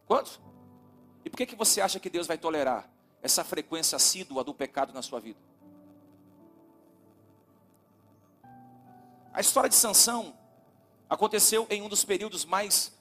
Quantos? 0.04 0.40
E 1.24 1.30
por 1.30 1.36
que, 1.36 1.46
que 1.46 1.54
você 1.54 1.80
acha 1.80 2.00
que 2.00 2.10
Deus 2.10 2.26
vai 2.26 2.36
tolerar 2.36 2.90
essa 3.22 3.44
frequência 3.44 3.94
assídua 3.94 4.42
do 4.42 4.52
pecado 4.52 4.92
na 4.92 5.00
sua 5.00 5.20
vida? 5.20 5.38
A 9.32 9.40
história 9.40 9.70
de 9.70 9.76
Sansão 9.76 10.36
aconteceu 11.08 11.68
em 11.70 11.82
um 11.82 11.88
dos 11.88 12.04
períodos 12.04 12.44
mais 12.44 12.92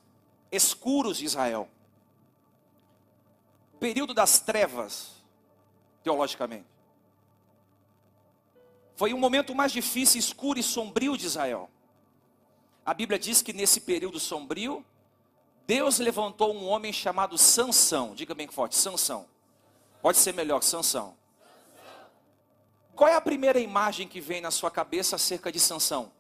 escuros 0.52 1.18
de 1.18 1.26
Israel. 1.26 1.68
Período 3.80 4.14
das 4.14 4.40
trevas, 4.40 5.10
teologicamente. 6.04 6.68
Foi 9.02 9.16
um 9.16 9.18
momento 9.18 9.56
mais 9.56 9.72
difícil, 9.72 10.20
escuro 10.20 10.60
e 10.60 10.62
sombrio 10.62 11.18
de 11.18 11.26
Israel. 11.26 11.72
A 12.86 12.94
Bíblia 12.94 13.18
diz 13.18 13.42
que 13.42 13.52
nesse 13.52 13.82
período 13.82 14.20
sombrio, 14.20 14.86
Deus 15.66 15.98
levantou 15.98 16.54
um 16.54 16.68
homem 16.68 16.94
chamado 16.94 17.36
Sansão. 17.36 18.14
Diga 18.14 18.36
bem 18.36 18.48
forte, 18.48 18.76
Sansão. 18.76 19.26
Pode 20.04 20.20
ser 20.20 20.36
melhor, 20.36 20.62
Sansão. 20.62 21.18
Qual 22.96 23.10
é 23.10 23.16
a 23.16 23.22
primeira 23.22 23.60
imagem 23.60 24.08
que 24.08 24.22
vem 24.22 24.40
na 24.40 24.52
sua 24.52 24.70
cabeça 24.70 25.16
acerca 25.16 25.52
de 25.52 25.60
Sansão? 25.60 26.12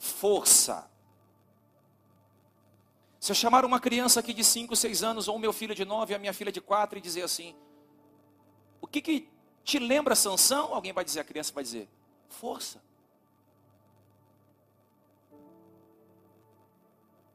Força. 0.00 0.90
Se 3.20 3.30
eu 3.30 3.36
chamar 3.36 3.64
uma 3.64 3.78
criança 3.78 4.18
aqui 4.18 4.32
de 4.32 4.42
5, 4.42 4.74
6 4.74 5.04
anos, 5.04 5.28
ou 5.28 5.38
meu 5.38 5.52
filho 5.52 5.76
de 5.76 5.84
9, 5.84 6.12
a 6.12 6.18
minha 6.18 6.32
filha 6.32 6.50
de 6.50 6.60
4, 6.60 6.98
e 6.98 7.00
dizer 7.00 7.22
assim, 7.22 7.54
o 8.80 8.88
que, 8.88 9.00
que 9.00 9.33
te 9.64 9.78
lembra 9.78 10.14
Sansão? 10.14 10.74
Alguém 10.74 10.92
vai 10.92 11.04
dizer, 11.04 11.20
a 11.20 11.24
criança 11.24 11.52
vai 11.52 11.64
dizer, 11.64 11.88
força. 12.28 12.80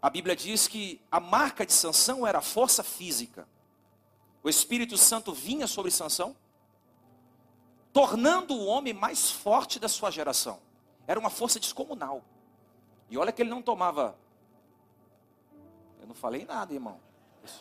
A 0.01 0.09
Bíblia 0.09 0.35
diz 0.35 0.67
que 0.67 1.01
a 1.11 1.19
marca 1.19 1.65
de 1.65 1.73
Sansão 1.73 2.25
era 2.25 2.37
a 2.37 2.41
força 2.41 2.83
física. 2.83 3.47
O 4.41 4.47
Espírito 4.47 4.95
Santo 4.95 5.33
vinha 5.33 5.67
sobre 5.67 5.91
Sansão, 5.91 6.35
tornando 7.91 8.53
o 8.53 8.65
homem 8.65 8.93
mais 8.93 9.29
forte 9.29 9.79
da 9.79 9.89
sua 9.89 10.09
geração. 10.09 10.59
Era 11.05 11.19
uma 11.19 11.29
força 11.29 11.59
descomunal. 11.59 12.23
E 13.09 13.17
olha 13.17 13.31
que 13.31 13.41
ele 13.41 13.49
não 13.49 13.61
tomava. 13.61 14.15
Eu 15.99 16.07
não 16.07 16.15
falei 16.15 16.45
nada, 16.45 16.73
irmão. 16.73 16.99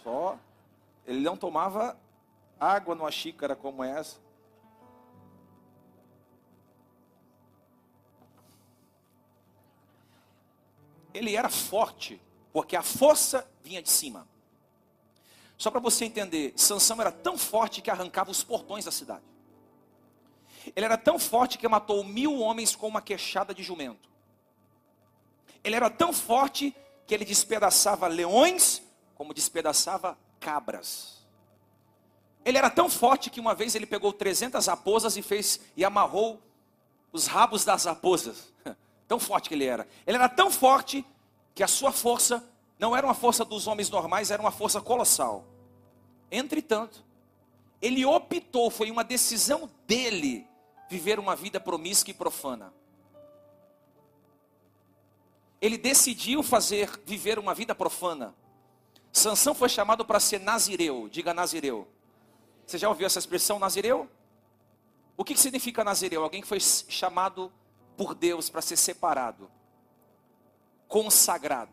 Só 0.05 0.39
ele 1.07 1.21
não 1.21 1.37
tomava 1.37 1.99
água 2.61 2.95
numa 2.95 3.11
xícara 3.11 3.57
como 3.57 3.83
essa. 3.83 4.28
Ele 11.19 11.35
era 11.35 11.49
forte 11.49 12.21
porque 12.53 12.77
a 12.77 12.83
força 12.83 13.49
vinha 13.63 13.83
de 13.83 13.91
cima. 13.91 14.27
Só 15.57 15.71
para 15.71 15.81
você 15.81 16.05
entender, 16.05 16.53
Sansão 16.55 17.01
era 17.01 17.11
tão 17.11 17.37
forte 17.37 17.83
que 17.83 17.91
arrancava 17.91 18.31
os 18.31 18.45
portões 18.45 18.85
da 18.85 18.93
cidade. 18.93 19.25
Ele 20.77 20.87
era 20.87 20.97
tão 20.97 21.19
forte 21.19 21.59
que 21.59 21.67
matou 21.67 22.05
mil 22.05 22.39
homens 22.39 22.77
com 22.77 22.87
uma 22.87 23.03
queixada 23.03 23.53
de 23.53 23.63
jumento. 23.63 24.09
Ele 25.65 25.75
era 25.75 25.91
tão 25.91 26.13
forte 26.13 26.75
que 27.05 27.13
ele 27.13 27.25
despedaçava 27.25 28.07
leões 28.07 28.81
como 29.17 29.35
despedaçava 29.35 30.17
cabras. 30.39 31.27
Ele 32.45 32.59
era 32.59 32.71
tão 32.71 32.89
forte 32.89 33.29
que 33.29 33.41
uma 33.41 33.55
vez 33.55 33.75
ele 33.75 33.87
pegou 33.87 34.13
300 34.13 34.65
raposas 34.67 35.17
e 35.17 35.23
fez 35.23 35.61
e 35.77 35.85
amarrou 35.85 36.41
os 37.11 37.27
rabos 37.27 37.65
das 37.65 37.85
raposas. 37.85 38.53
Tão 39.09 39.19
forte 39.19 39.49
que 39.49 39.55
ele 39.55 39.65
era. 39.65 39.89
Ele 40.07 40.19
era 40.19 40.29
tão 40.29 40.51
forte 40.51 41.05
que 41.55 41.63
a 41.65 41.67
sua 41.67 41.91
força 41.91 42.45
não 42.79 42.95
era 42.95 43.07
uma 43.07 43.15
força 43.15 43.45
dos 43.45 43.67
homens 43.67 43.91
normais, 43.91 44.31
era 44.31 44.41
uma 44.41 44.53
força 44.53 44.81
colossal. 44.81 45.45
Entretanto, 46.31 47.03
ele 47.81 48.05
optou, 48.05 48.71
foi 48.71 48.91
uma 48.91 49.03
decisão 49.03 49.69
dele, 49.87 50.47
viver 50.89 51.19
uma 51.19 51.35
vida 51.35 51.59
promíscua 51.59 52.11
e 52.11 52.15
profana. 52.15 52.73
Ele 55.61 55.77
decidiu 55.77 56.43
fazer, 56.43 56.89
viver 57.05 57.39
uma 57.39 57.55
vida 57.55 57.75
profana. 57.75 58.35
Sansão 59.11 59.55
foi 59.55 59.69
chamado 59.69 60.05
para 60.05 60.21
ser 60.21 60.39
nazireu, 60.39 61.09
diga 61.09 61.35
nazireu. 61.35 61.89
Você 62.67 62.79
já 62.79 62.89
ouviu 62.89 63.07
essa 63.07 63.19
expressão 63.19 63.59
nazireu? 63.59 64.09
O 65.17 65.25
que, 65.25 65.35
que 65.35 65.41
significa 65.41 65.83
nazireu? 65.83 66.23
Alguém 66.23 66.43
que 66.43 66.47
foi 66.47 66.61
chamado 66.61 67.51
por 67.99 68.15
Deus 68.15 68.49
para 68.49 68.63
ser 68.63 68.79
separado 68.79 69.51
consagrado. 70.89 71.71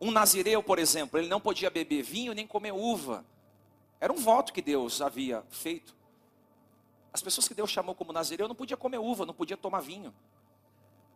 Um 0.00 0.10
nazireu, 0.10 0.62
por 0.62 0.78
exemplo, 0.78 1.18
ele 1.18 1.28
não 1.28 1.40
podia 1.40 1.70
beber 1.70 2.02
vinho 2.02 2.32
nem 2.32 2.46
comer 2.46 2.72
uva. 2.72 3.24
Era 4.00 4.12
um 4.12 4.16
voto 4.16 4.52
que 4.52 4.60
Deus 4.60 5.00
havia 5.00 5.44
feito. 5.50 5.94
As 7.12 7.22
pessoas 7.22 7.46
que 7.46 7.54
Deus 7.54 7.70
chamou 7.70 7.94
como 7.94 8.12
nazireu 8.12 8.48
não 8.48 8.54
podia 8.54 8.76
comer 8.76 8.98
uva, 8.98 9.24
não 9.24 9.32
podia 9.32 9.56
tomar 9.56 9.80
vinho. 9.80 10.12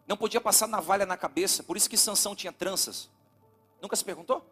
Não 0.07 0.17
podia 0.17 0.41
passar 0.41 0.67
navalha 0.67 1.05
na 1.05 1.17
cabeça, 1.17 1.63
por 1.63 1.77
isso 1.77 1.91
que 1.91 1.97
Sansão 1.97 2.35
tinha 2.35 2.53
tranças. 2.53 3.11
Nunca 3.83 3.97
se 3.97 4.05
perguntou? 4.05 4.45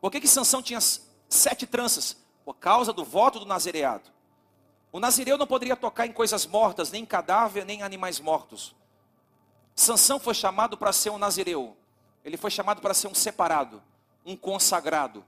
Por 0.00 0.10
que 0.10 0.20
que 0.20 0.28
Sansão 0.28 0.62
tinha 0.62 0.80
sete 1.28 1.66
tranças? 1.66 2.16
Por 2.44 2.54
causa 2.54 2.92
do 2.92 3.04
voto 3.04 3.38
do 3.38 3.46
nazireado. 3.46 4.10
O 4.90 4.98
nazireu 4.98 5.36
não 5.36 5.46
poderia 5.46 5.76
tocar 5.76 6.06
em 6.06 6.12
coisas 6.12 6.46
mortas, 6.46 6.90
nem 6.90 7.02
em 7.02 7.06
cadáver, 7.06 7.64
nem 7.64 7.80
em 7.80 7.82
animais 7.82 8.20
mortos. 8.20 8.74
Sansão 9.74 10.18
foi 10.18 10.34
chamado 10.34 10.76
para 10.76 10.92
ser 10.92 11.10
um 11.10 11.18
nazireu. 11.18 11.76
Ele 12.24 12.36
foi 12.36 12.50
chamado 12.50 12.80
para 12.80 12.94
ser 12.94 13.06
um 13.06 13.14
separado, 13.14 13.82
um 14.24 14.36
consagrado. 14.36 15.24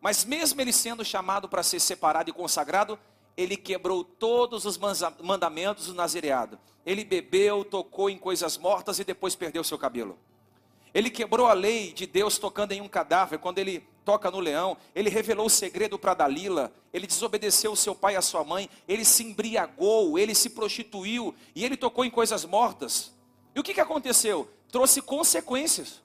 Mas 0.00 0.24
mesmo 0.24 0.60
ele 0.60 0.72
sendo 0.72 1.04
chamado 1.04 1.48
para 1.48 1.62
ser 1.62 1.80
separado 1.80 2.30
e 2.30 2.32
consagrado, 2.32 2.98
ele 3.36 3.56
quebrou 3.56 4.02
todos 4.02 4.64
os 4.64 4.78
mandamentos 5.22 5.86
do 5.86 5.94
nazireado. 5.94 6.58
Ele 6.84 7.04
bebeu, 7.04 7.64
tocou 7.64 8.08
em 8.08 8.18
coisas 8.18 8.56
mortas 8.56 8.98
e 8.98 9.04
depois 9.04 9.36
perdeu 9.36 9.62
seu 9.62 9.78
cabelo. 9.78 10.18
Ele 10.92 11.10
quebrou 11.10 11.46
a 11.46 11.52
lei 11.52 11.92
de 11.92 12.06
Deus 12.06 12.38
tocando 12.38 12.72
em 12.72 12.80
um 12.80 12.88
cadáver, 12.88 13.38
quando 13.38 13.58
ele 13.58 13.86
toca 14.08 14.30
no 14.30 14.40
leão, 14.40 14.74
ele 14.94 15.10
revelou 15.10 15.48
o 15.48 15.50
segredo 15.50 15.98
para 15.98 16.14
Dalila, 16.14 16.72
ele 16.94 17.06
desobedeceu 17.06 17.76
seu 17.76 17.94
pai 17.94 18.14
e 18.14 18.16
a 18.16 18.22
sua 18.22 18.42
mãe, 18.42 18.70
ele 18.88 19.04
se 19.04 19.22
embriagou, 19.22 20.18
ele 20.18 20.34
se 20.34 20.48
prostituiu 20.48 21.34
e 21.54 21.62
ele 21.62 21.76
tocou 21.76 22.06
em 22.06 22.10
coisas 22.10 22.46
mortas. 22.46 23.12
E 23.54 23.60
o 23.60 23.62
que, 23.62 23.74
que 23.74 23.82
aconteceu? 23.82 24.50
Trouxe 24.72 25.02
consequências. 25.02 26.00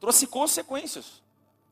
Trouxe 0.00 0.26
consequências. 0.26 1.20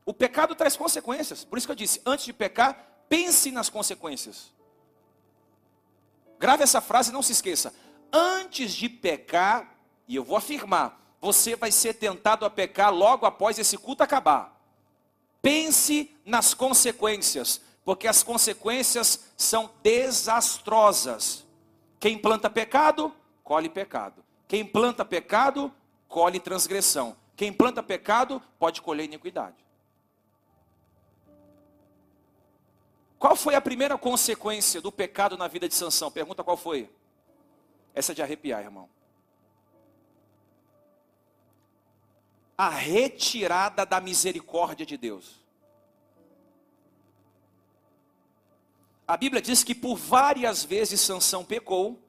O 0.05 0.13
pecado 0.13 0.53
traz 0.53 0.75
consequências. 0.75 1.43
Por 1.43 1.57
isso 1.57 1.65
que 1.65 1.71
eu 1.71 1.75
disse: 1.75 1.99
antes 2.05 2.25
de 2.25 2.33
pecar, 2.33 3.03
pense 3.09 3.49
nas 3.49 3.67
consequências. 3.67 4.53
Grave 6.37 6.61
essa 6.61 6.79
frase 6.79 7.09
e 7.09 7.13
não 7.13 7.23
se 7.23 7.31
esqueça. 7.31 7.73
Antes 8.13 8.71
de 8.71 8.87
pecar, 8.87 9.75
e 10.07 10.15
eu 10.15 10.23
vou 10.23 10.37
afirmar, 10.37 11.01
você 11.19 11.55
vai 11.55 11.71
ser 11.71 11.95
tentado 11.95 12.45
a 12.45 12.51
pecar 12.51 12.93
logo 12.93 13.25
após 13.25 13.57
esse 13.57 13.79
culto 13.79 14.03
acabar. 14.03 14.54
Pense 15.45 16.09
nas 16.25 16.55
consequências, 16.55 17.61
porque 17.83 18.07
as 18.07 18.23
consequências 18.23 19.31
são 19.37 19.69
desastrosas. 19.83 21.45
Quem 21.99 22.17
planta 22.17 22.49
pecado, 22.49 23.13
colhe 23.43 23.69
pecado. 23.69 24.25
Quem 24.47 24.65
planta 24.65 25.05
pecado, 25.05 25.71
colhe 26.07 26.39
transgressão. 26.39 27.15
Quem 27.35 27.53
planta 27.53 27.83
pecado, 27.83 28.41
pode 28.57 28.81
colher 28.81 29.05
iniquidade. 29.05 29.63
Qual 33.19 33.35
foi 33.35 33.53
a 33.53 33.61
primeira 33.61 33.99
consequência 33.99 34.81
do 34.81 34.91
pecado 34.91 35.37
na 35.37 35.47
vida 35.47 35.69
de 35.69 35.75
Sansão? 35.75 36.09
Pergunta 36.09 36.43
qual 36.43 36.57
foi? 36.57 36.89
Essa 37.93 38.13
é 38.13 38.15
de 38.15 38.23
arrepiar, 38.23 38.63
irmão. 38.63 38.89
A 42.57 42.69
retirada 42.69 43.85
da 43.85 43.99
misericórdia 43.99 44.85
de 44.85 44.97
Deus. 44.97 45.43
A 49.07 49.15
Bíblia 49.15 49.41
diz 49.41 49.63
que 49.63 49.75
por 49.75 49.95
várias 49.95 50.63
vezes 50.63 50.99
Sansão 51.01 51.45
pecou, 51.45 51.99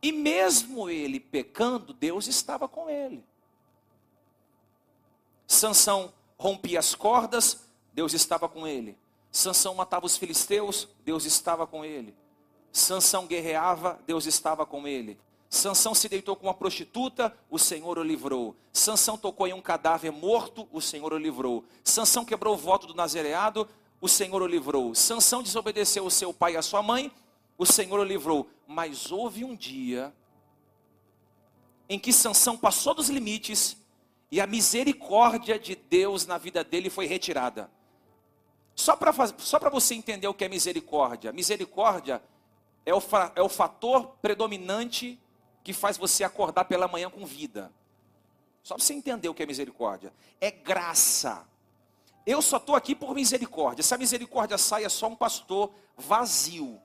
e 0.00 0.12
mesmo 0.12 0.90
ele 0.90 1.20
pecando, 1.20 1.92
Deus 1.92 2.26
estava 2.26 2.68
com 2.68 2.90
ele. 2.90 3.24
Sansão 5.46 6.12
rompia 6.36 6.78
as 6.78 6.94
cordas, 6.94 7.68
Deus 7.92 8.12
estava 8.12 8.48
com 8.48 8.66
ele. 8.66 8.98
Sansão 9.30 9.74
matava 9.74 10.04
os 10.04 10.16
filisteus, 10.16 10.88
Deus 11.04 11.24
estava 11.24 11.66
com 11.66 11.84
ele. 11.84 12.14
Sansão 12.72 13.26
guerreava, 13.26 14.00
Deus 14.06 14.26
estava 14.26 14.66
com 14.66 14.88
ele. 14.88 15.20
Sansão 15.52 15.94
se 15.94 16.08
deitou 16.08 16.34
com 16.34 16.46
uma 16.46 16.54
prostituta, 16.54 17.36
o 17.50 17.58
Senhor 17.58 17.98
o 17.98 18.02
livrou. 18.02 18.56
Sansão 18.72 19.18
tocou 19.18 19.46
em 19.46 19.52
um 19.52 19.60
cadáver 19.60 20.10
morto, 20.10 20.66
o 20.72 20.80
Senhor 20.80 21.12
o 21.12 21.18
livrou. 21.18 21.62
Sansão 21.84 22.24
quebrou 22.24 22.54
o 22.54 22.56
voto 22.56 22.86
do 22.86 22.94
nazereado, 22.94 23.68
o 24.00 24.08
Senhor 24.08 24.40
o 24.40 24.46
livrou. 24.46 24.94
Sansão 24.94 25.42
desobedeceu 25.42 26.06
o 26.06 26.10
seu 26.10 26.32
pai 26.32 26.54
e 26.54 26.56
a 26.56 26.62
sua 26.62 26.82
mãe, 26.82 27.12
o 27.58 27.66
Senhor 27.66 28.00
o 28.00 28.02
livrou. 28.02 28.48
Mas 28.66 29.12
houve 29.12 29.44
um 29.44 29.54
dia 29.54 30.10
em 31.86 31.98
que 31.98 32.14
Sansão 32.14 32.56
passou 32.56 32.94
dos 32.94 33.10
limites 33.10 33.76
e 34.30 34.40
a 34.40 34.46
misericórdia 34.46 35.58
de 35.58 35.76
Deus 35.76 36.24
na 36.24 36.38
vida 36.38 36.64
dele 36.64 36.88
foi 36.88 37.04
retirada. 37.04 37.70
Só 38.74 38.96
para 38.96 39.12
só 39.36 39.58
você 39.70 39.94
entender 39.94 40.26
o 40.26 40.32
que 40.32 40.46
é 40.46 40.48
misericórdia. 40.48 41.30
Misericórdia 41.30 42.22
é 42.86 42.94
o, 42.94 43.02
é 43.36 43.42
o 43.42 43.50
fator 43.50 44.16
predominante 44.22 45.20
que 45.62 45.72
faz 45.72 45.96
você 45.96 46.24
acordar 46.24 46.64
pela 46.64 46.88
manhã 46.88 47.08
com 47.10 47.24
vida. 47.24 47.72
Só 48.62 48.74
para 48.74 48.84
você 48.84 48.94
entender 48.94 49.28
o 49.28 49.34
que 49.34 49.42
é 49.42 49.46
misericórdia. 49.46 50.12
É 50.40 50.50
graça. 50.50 51.46
Eu 52.24 52.40
só 52.40 52.56
estou 52.56 52.76
aqui 52.76 52.94
por 52.94 53.14
misericórdia. 53.14 53.82
Se 53.82 53.94
a 53.94 53.98
misericórdia 53.98 54.56
sai, 54.56 54.84
é 54.84 54.88
só 54.88 55.08
um 55.08 55.16
pastor 55.16 55.72
vazio. 55.96 56.80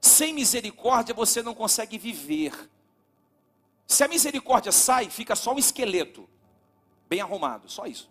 Sem 0.00 0.32
misericórdia 0.32 1.14
você 1.14 1.42
não 1.42 1.54
consegue 1.54 1.98
viver. 1.98 2.70
Se 3.86 4.04
a 4.04 4.08
misericórdia 4.08 4.72
sai, 4.72 5.10
fica 5.10 5.36
só 5.36 5.52
um 5.52 5.58
esqueleto, 5.58 6.28
bem 7.08 7.20
arrumado, 7.20 7.68
só 7.68 7.86
isso. 7.86 8.10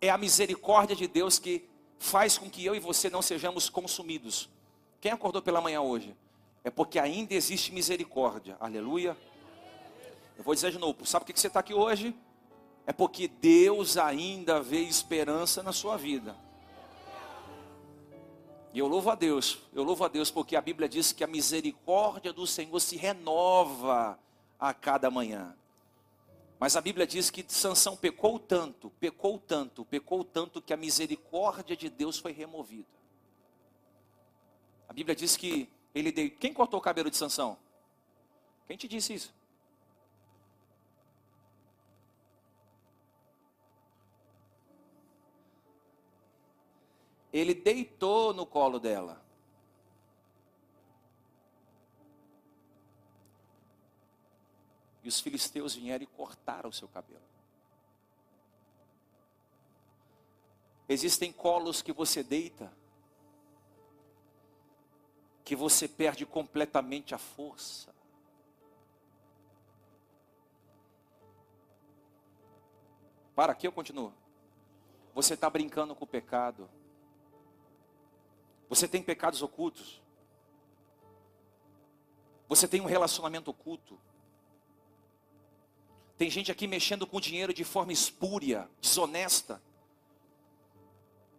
É 0.00 0.10
a 0.10 0.18
misericórdia 0.18 0.96
de 0.96 1.06
Deus 1.06 1.38
que 1.38 1.68
faz 1.98 2.38
com 2.38 2.48
que 2.48 2.64
eu 2.64 2.74
e 2.74 2.80
você 2.80 3.10
não 3.10 3.22
sejamos 3.22 3.68
consumidos. 3.68 4.48
Quem 5.00 5.12
acordou 5.12 5.42
pela 5.42 5.60
manhã 5.60 5.80
hoje? 5.80 6.16
É 6.64 6.70
porque 6.70 6.98
ainda 6.98 7.34
existe 7.34 7.72
misericórdia. 7.72 8.56
Aleluia. 8.60 9.16
Eu 10.36 10.44
vou 10.44 10.54
dizer 10.54 10.70
de 10.70 10.78
novo, 10.78 11.04
sabe 11.04 11.24
por 11.24 11.32
que 11.32 11.40
você 11.40 11.48
está 11.48 11.60
aqui 11.60 11.74
hoje? 11.74 12.14
É 12.86 12.92
porque 12.92 13.28
Deus 13.28 13.96
ainda 13.96 14.60
vê 14.60 14.80
esperança 14.80 15.62
na 15.62 15.72
sua 15.72 15.96
vida. 15.96 16.36
E 18.72 18.78
eu 18.78 18.86
louvo 18.86 19.10
a 19.10 19.14
Deus, 19.14 19.58
eu 19.72 19.82
louvo 19.82 20.04
a 20.04 20.08
Deus 20.08 20.30
porque 20.30 20.54
a 20.54 20.60
Bíblia 20.60 20.88
diz 20.88 21.12
que 21.12 21.24
a 21.24 21.26
misericórdia 21.26 22.32
do 22.32 22.46
Senhor 22.46 22.78
se 22.80 22.96
renova 22.96 24.18
a 24.58 24.74
cada 24.74 25.10
manhã. 25.10 25.56
Mas 26.60 26.76
a 26.76 26.80
Bíblia 26.80 27.06
diz 27.06 27.30
que 27.30 27.44
Sansão 27.48 27.96
pecou 27.96 28.38
tanto, 28.38 28.90
pecou 28.98 29.38
tanto, 29.38 29.84
pecou 29.84 30.24
tanto 30.24 30.60
que 30.60 30.72
a 30.72 30.76
misericórdia 30.76 31.76
de 31.76 31.88
Deus 31.88 32.18
foi 32.18 32.32
removida. 32.32 32.88
A 34.88 34.92
Bíblia 34.92 35.14
diz 35.14 35.36
que 35.36 35.68
ele. 35.94 36.30
Quem 36.30 36.52
cortou 36.52 36.78
o 36.78 36.82
cabelo 36.82 37.10
de 37.10 37.16
Sansão? 37.16 37.58
Quem 38.66 38.76
te 38.76 38.86
disse 38.86 39.14
isso? 39.14 39.34
Ele 47.32 47.54
deitou 47.54 48.32
no 48.32 48.46
colo 48.46 48.78
dela. 48.78 49.22
E 55.02 55.08
os 55.08 55.20
filisteus 55.20 55.74
vieram 55.74 56.02
e 56.02 56.06
cortaram 56.06 56.70
o 56.70 56.72
seu 56.72 56.88
cabelo. 56.88 57.22
Existem 60.88 61.30
colos 61.30 61.82
que 61.82 61.92
você 61.92 62.22
deita, 62.22 62.72
que 65.48 65.56
você 65.56 65.88
perde 65.88 66.26
completamente 66.26 67.14
a 67.14 67.18
força. 67.18 67.88
Para 73.34 73.52
aqui 73.52 73.66
eu 73.66 73.72
continuo. 73.72 74.12
Você 75.14 75.32
está 75.32 75.48
brincando 75.48 75.94
com 75.94 76.04
o 76.04 76.06
pecado. 76.06 76.68
Você 78.68 78.86
tem 78.86 79.02
pecados 79.02 79.40
ocultos. 79.40 80.02
Você 82.46 82.68
tem 82.68 82.82
um 82.82 82.84
relacionamento 82.84 83.50
oculto. 83.50 83.98
Tem 86.18 86.28
gente 86.28 86.52
aqui 86.52 86.66
mexendo 86.66 87.06
com 87.06 87.18
dinheiro 87.18 87.54
de 87.54 87.64
forma 87.64 87.90
espúria, 87.90 88.68
desonesta. 88.82 89.62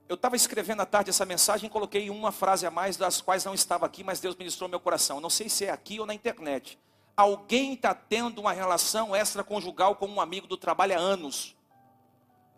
Eu 0.10 0.16
estava 0.16 0.36
escrevendo 0.36 0.82
à 0.82 0.88
tarde 0.88 1.12
essa 1.12 1.24
mensagem 1.24 1.68
e 1.68 1.70
coloquei 1.70 2.10
uma 2.10 2.32
frase 2.32 2.66
a 2.66 2.72
mais, 2.72 2.98
das 2.98 3.22
quais 3.22 3.46
não 3.46 3.54
estava 3.54 3.86
aqui, 3.86 4.04
mas 4.04 4.20
Deus 4.20 4.36
ministrou 4.36 4.68
meu 4.68 4.80
coração. 4.80 5.22
Não 5.22 5.30
sei 5.30 5.48
se 5.48 5.66
é 5.66 5.70
aqui 5.70 6.00
ou 6.00 6.06
na 6.08 6.16
internet. 6.16 6.80
Alguém 7.16 7.74
está 7.74 7.94
tendo 7.94 8.42
uma 8.42 8.52
relação 8.52 9.16
extraconjugal 9.16 9.96
com 9.96 10.08
um 10.08 10.20
amigo 10.20 10.48
do 10.48 10.58
trabalho 10.58 10.98
há 10.98 11.00
anos. 11.00 11.56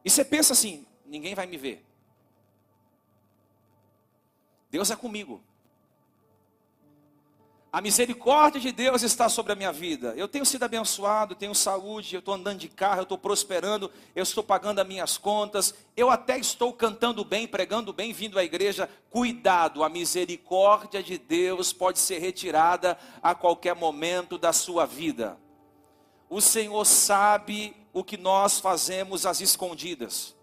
E 0.06 0.10
você 0.10 0.24
pensa 0.24 0.54
assim: 0.54 0.86
ninguém 1.06 1.36
vai 1.36 1.46
me 1.46 1.58
ver. 1.58 1.86
Deus 4.70 4.90
é 4.90 4.96
comigo. 4.96 5.44
A 7.74 7.80
misericórdia 7.80 8.60
de 8.60 8.70
Deus 8.70 9.02
está 9.02 9.30
sobre 9.30 9.54
a 9.54 9.56
minha 9.56 9.72
vida. 9.72 10.14
Eu 10.18 10.28
tenho 10.28 10.46
sido 10.46 10.64
abençoado, 10.64 11.36
tenho 11.36 11.56
saúde, 11.56 12.14
eu 12.14 12.20
estou 12.20 12.34
andando 12.34 12.60
de 12.60 12.68
carro, 12.68 13.00
eu 13.00 13.04
estou 13.04 13.18
prosperando, 13.18 13.90
eu 14.14 14.24
estou 14.24 14.44
pagando 14.44 14.80
as 14.80 14.88
minhas 14.88 15.18
contas, 15.18 15.74
eu 15.96 16.10
até 16.10 16.38
estou 16.38 16.74
cantando 16.74 17.24
bem, 17.24 17.48
pregando 17.48 17.94
bem, 17.94 18.12
vindo 18.12 18.38
à 18.38 18.44
igreja. 18.44 18.90
Cuidado, 19.10 19.86
a 19.86 19.90
misericórdia 19.90 21.02
de 21.02 21.18
Deus 21.18 21.72
pode 21.72 22.00
ser 22.00 22.20
retirada 22.20 22.98
a 23.24 23.34
qualquer 23.34 23.74
momento 23.74 24.38
da 24.38 24.52
sua 24.52 24.86
vida. 24.86 25.38
O 26.30 26.42
Senhor 26.42 26.84
sabe 26.84 27.74
o 27.94 28.04
que 28.04 28.18
nós 28.18 28.60
fazemos 28.60 29.26
às 29.26 29.40
escondidas. 29.40 30.36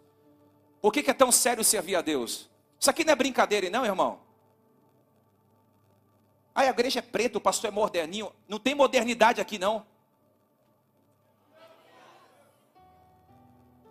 Por 0.80 0.90
que, 0.90 1.02
que 1.02 1.10
é 1.10 1.14
tão 1.14 1.30
sério 1.30 1.62
servir 1.62 1.96
a 1.96 2.00
Deus? 2.00 2.48
Isso 2.80 2.88
aqui 2.88 3.04
não 3.04 3.12
é 3.12 3.16
brincadeira, 3.16 3.68
não, 3.68 3.84
irmão? 3.84 4.27
Ah, 6.58 6.62
a 6.62 6.70
igreja 6.70 6.98
é 6.98 7.02
preta, 7.02 7.38
o 7.38 7.40
pastor 7.40 7.68
é 7.68 7.70
moderninho. 7.70 8.32
Não 8.48 8.58
tem 8.58 8.74
modernidade 8.74 9.40
aqui, 9.40 9.60
não. 9.60 9.86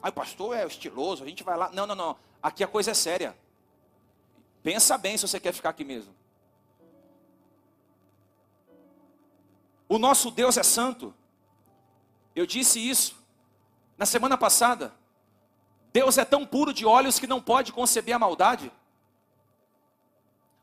Ah, 0.01 0.09
o 0.09 0.11
pastor 0.11 0.53
é 0.53 0.67
estiloso, 0.67 1.23
a 1.23 1.27
gente 1.29 1.45
vai 1.45 1.55
lá. 1.55 1.69
Não, 1.69 1.87
não, 1.87 1.95
não. 1.95 2.17
Aqui 2.43 2.65
a 2.65 2.67
coisa 2.67 2.91
é 2.91 2.93
séria. 2.93 3.37
Pensa 4.61 4.97
bem 4.97 5.17
se 5.17 5.25
você 5.25 5.39
quer 5.39 5.53
ficar 5.53 5.69
aqui 5.69 5.85
mesmo. 5.85 6.13
O 9.87 9.97
nosso 9.97 10.29
Deus 10.29 10.57
é 10.57 10.63
santo. 10.63 11.15
Eu 12.35 12.45
disse 12.45 12.85
isso 12.85 13.15
na 13.97 14.05
semana 14.05 14.37
passada. 14.37 14.93
Deus 15.93 16.17
é 16.17 16.25
tão 16.25 16.45
puro 16.45 16.73
de 16.73 16.85
olhos 16.85 17.17
que 17.17 17.27
não 17.27 17.41
pode 17.41 17.71
conceber 17.71 18.13
a 18.13 18.19
maldade. 18.19 18.69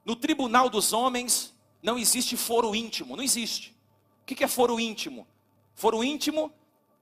No 0.05 0.15
tribunal 0.15 0.69
dos 0.69 0.93
homens, 0.93 1.54
não 1.85 1.99
existe 1.99 2.35
foro 2.35 2.75
íntimo, 2.75 3.15
não 3.15 3.23
existe. 3.23 3.77
O 4.23 4.25
que 4.25 4.43
é 4.43 4.49
foro 4.49 4.81
íntimo? 4.81 5.27
Foro 5.75 6.03
íntimo 6.03 6.51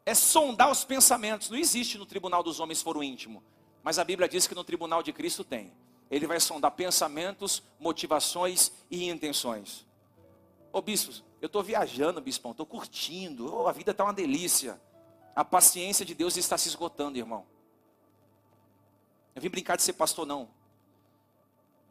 é 0.05 0.13
sondar 0.13 0.73
os 0.73 0.83
pensamentos. 0.83 1.49
Não 1.49 1.57
existe 1.57 1.97
no 1.97 2.05
tribunal 2.05 2.43
dos 2.43 2.59
homens 2.59 2.83
foro 2.83 3.01
íntimo. 3.01 3.45
Mas 3.81 4.01
a 4.01 4.05
Bíblia 4.05 4.29
diz 4.29 4.49
que 4.49 4.57
no 4.57 4.65
tribunal 4.65 5.01
de 5.01 5.13
Cristo 5.13 5.45
tem. 5.45 5.73
Ele 6.11 6.27
vai 6.27 6.41
sondar 6.41 6.73
pensamentos, 6.73 7.63
motivações 7.79 8.73
e 8.91 9.09
intenções. 9.09 9.87
Ô 10.73 10.83
bispo, 10.83 11.13
eu 11.41 11.47
estou 11.47 11.63
viajando, 11.63 12.21
bispão, 12.21 12.51
estou 12.51 12.67
curtindo. 12.67 13.55
Oh, 13.55 13.69
a 13.69 13.73
vida 13.73 13.93
está 13.93 14.03
uma 14.03 14.13
delícia. 14.13 14.83
A 15.37 15.45
paciência 15.45 16.05
de 16.05 16.13
Deus 16.13 16.37
está 16.37 16.59
se 16.59 16.67
esgotando, 16.67 17.17
irmão. 17.17 17.47
Eu 19.33 19.41
vim 19.41 19.49
brincar 19.49 19.77
de 19.77 19.85
ser 19.85 19.93
pastor, 19.93 20.27
não. 20.27 20.49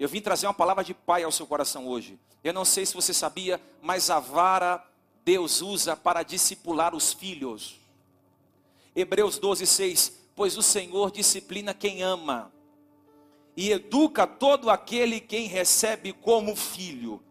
Eu 0.02 0.10
vim 0.10 0.20
trazer 0.20 0.48
uma 0.48 0.54
palavra 0.56 0.84
de 0.84 0.96
pai 0.96 1.22
ao 1.22 1.32
seu 1.32 1.46
coração 1.46 1.88
hoje. 1.88 2.20
Eu 2.44 2.52
não 2.52 2.66
sei 2.66 2.88
se 2.88 2.96
você 2.96 3.14
sabia, 3.14 3.62
mas 3.84 4.10
a 4.10 4.20
vara 4.20 4.84
Deus 5.24 5.62
usa 5.62 5.96
para 5.96 6.24
discipular 6.24 6.96
os 6.96 7.14
filhos. 7.14 7.80
Hebreus 8.96 9.38
12, 9.38 9.68
6. 9.68 10.22
Pois 10.36 10.58
o 10.58 10.64
Senhor 10.64 11.12
disciplina 11.12 11.72
quem 11.72 12.02
ama 12.02 12.52
e 13.56 13.72
educa 13.72 14.26
todo 14.26 14.72
aquele 14.72 15.20
quem 15.20 15.46
recebe 15.46 16.14
como 16.14 16.56
filho. 16.56 17.22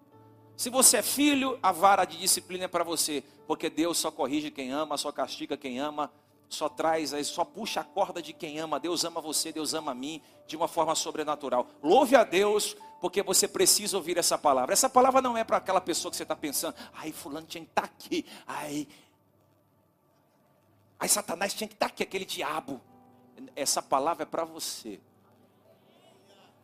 Se 0.56 0.70
você 0.70 0.98
é 0.98 1.02
filho, 1.02 1.58
a 1.60 1.72
vara 1.72 2.04
de 2.04 2.18
disciplina 2.18 2.66
é 2.66 2.68
para 2.68 2.84
você, 2.84 3.24
porque 3.48 3.68
Deus 3.68 3.98
só 3.98 4.12
corrige 4.12 4.48
quem 4.48 4.70
ama, 4.70 4.96
só 4.96 5.10
castiga 5.10 5.56
quem 5.56 5.80
ama, 5.80 6.08
só 6.50 6.68
traz, 6.68 7.14
só 7.28 7.44
puxa 7.44 7.80
a 7.80 7.84
corda 7.84 8.20
de 8.20 8.32
quem 8.32 8.58
ama. 8.58 8.80
Deus 8.80 9.04
ama 9.04 9.20
você, 9.20 9.52
Deus 9.52 9.72
ama 9.72 9.92
a 9.92 9.94
mim 9.94 10.20
de 10.48 10.56
uma 10.56 10.66
forma 10.66 10.94
sobrenatural. 10.96 11.68
Louve 11.80 12.16
a 12.16 12.24
Deus, 12.24 12.76
porque 13.00 13.22
você 13.22 13.46
precisa 13.46 13.96
ouvir 13.96 14.18
essa 14.18 14.36
palavra. 14.36 14.72
Essa 14.72 14.90
palavra 14.90 15.22
não 15.22 15.36
é 15.36 15.44
para 15.44 15.58
aquela 15.58 15.80
pessoa 15.80 16.10
que 16.10 16.16
você 16.16 16.24
está 16.24 16.34
pensando, 16.34 16.74
ai, 16.92 17.12
fulano 17.12 17.46
tinha 17.46 17.64
que 17.64 17.70
estar 17.70 17.82
tá 17.82 17.88
aqui, 17.88 18.26
ai. 18.46 18.88
Aí 20.98 21.08
Satanás 21.08 21.54
tinha 21.54 21.68
que 21.68 21.74
estar 21.74 21.86
aqui, 21.86 22.02
aquele 22.02 22.24
diabo. 22.24 22.80
Essa 23.54 23.80
palavra 23.80 24.24
é 24.24 24.26
para 24.26 24.44
você. 24.44 25.00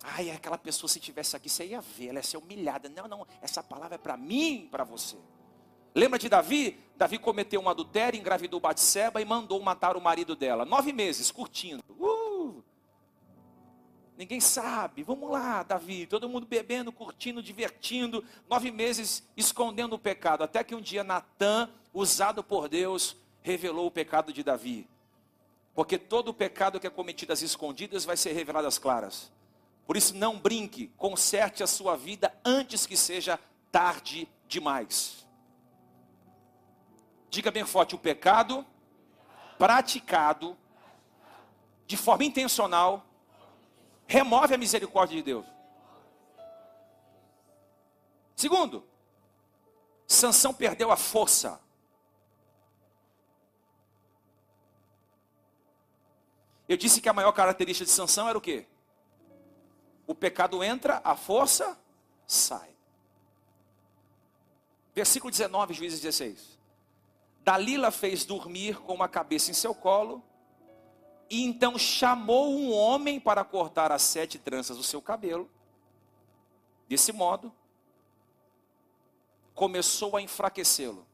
Ai, 0.03 0.31
aquela 0.31 0.59
pessoa 0.59 0.90
se 0.90 0.99
tivesse 0.99 1.37
aqui, 1.37 1.49
você 1.49 1.64
ia 1.64 1.81
ver, 1.81 2.09
ela 2.09 2.18
ia 2.18 2.22
ser 2.25 2.38
humilhada. 2.38 2.88
Não, 2.88 3.07
não, 3.07 3.27
essa 3.40 3.62
palavra 3.62 3.94
é 3.94 3.99
para 3.99 4.16
mim, 4.16 4.68
para 4.70 4.83
você. 4.83 5.16
Lembra 5.97 6.19
de 6.19 6.29
Davi? 6.29 6.79
Davi 6.95 7.19
cometeu 7.19 7.59
um 7.59 7.71
adultério, 7.71 8.21
engravidou 8.21 8.61
Batseba 8.61 9.19
e 9.23 9.25
mandou 9.25 9.59
matar 9.63 9.97
o 9.97 10.01
marido 10.01 10.37
dela. 10.37 10.67
Nove 10.67 10.93
meses, 10.93 11.31
curtindo. 11.31 11.83
Uh! 11.99 12.63
Ninguém 14.15 14.39
sabe. 14.39 15.03
Vamos 15.03 15.31
lá, 15.31 15.63
Davi. 15.63 16.07
Todo 16.07 16.29
mundo 16.29 16.47
bebendo, 16.47 16.93
curtindo, 16.93 17.43
divertindo. 17.43 18.23
Nove 18.47 18.71
meses 18.71 19.27
escondendo 19.35 19.95
o 19.95 19.99
pecado. 19.99 20.45
Até 20.45 20.63
que 20.63 20.75
um 20.75 20.83
dia 20.83 21.03
Natan, 21.03 21.71
usado 21.95 22.45
por 22.45 22.69
Deus, 22.69 23.17
revelou 23.41 23.87
o 23.87 23.91
pecado 23.91 24.35
de 24.35 24.43
Davi. 24.43 24.87
Porque 25.75 25.97
todo 25.97 26.29
o 26.29 26.35
pecado 26.35 26.79
que 26.79 26.87
é 26.87 26.91
cometido 26.91 27.33
às 27.33 27.41
escondidas 27.41 28.05
vai 28.05 28.19
ser 28.19 28.33
revelado 28.33 28.69
às 28.69 28.77
claras. 28.77 29.33
Por 29.87 29.97
isso, 29.97 30.15
não 30.15 30.39
brinque, 30.39 30.89
conserte 30.99 31.63
a 31.63 31.67
sua 31.67 31.97
vida 31.97 32.35
antes 32.45 32.85
que 32.85 32.99
seja 32.99 33.41
tarde 33.73 34.29
demais. 34.47 35.26
Diga 37.31 37.51
bem 37.51 37.65
forte: 37.65 37.95
o 37.95 37.99
pecado 37.99 38.65
praticado 39.59 40.57
de 41.87 41.97
forma 41.97 42.25
intencional 42.25 43.05
remove 44.07 44.55
a 44.55 44.59
misericórdia 44.59 45.17
de 45.17 45.23
Deus. 45.23 45.47
Segundo, 48.35 48.87
Sansão 50.07 50.53
perdeu 50.53 50.91
a 50.91 50.97
força. 50.97 51.61
Eu 56.69 56.77
disse 56.77 57.01
que 57.01 57.09
a 57.09 57.12
maior 57.12 57.33
característica 57.33 57.85
de 57.85 57.91
Sansão 57.91 58.29
era 58.29 58.37
o 58.37 58.41
quê? 58.41 58.67
O 60.07 60.15
pecado 60.15 60.62
entra, 60.62 61.01
a 61.05 61.17
força 61.17 61.79
sai. 62.27 62.75
Versículo 64.95 65.31
19, 65.31 65.75
Juízes 65.75 66.01
16. 66.01 66.56
Dalila 67.47 67.93
fez 67.93 68.25
dormir 68.25 68.81
com 68.81 68.93
uma 68.93 69.09
cabeça 69.09 69.53
em 69.53 69.55
seu 69.55 69.73
colo, 69.73 70.21
e 71.31 71.45
então 71.45 71.79
chamou 71.79 72.51
um 72.51 72.75
homem 72.75 73.21
para 73.21 73.45
cortar 73.45 73.93
as 73.93 74.03
sete 74.03 74.37
tranças 74.37 74.77
do 74.77 74.83
seu 74.83 75.01
cabelo. 75.01 75.49
Desse 76.89 77.13
modo, 77.13 77.53
começou 79.55 80.17
a 80.17 80.23
enfraquecê-lo. 80.23 81.07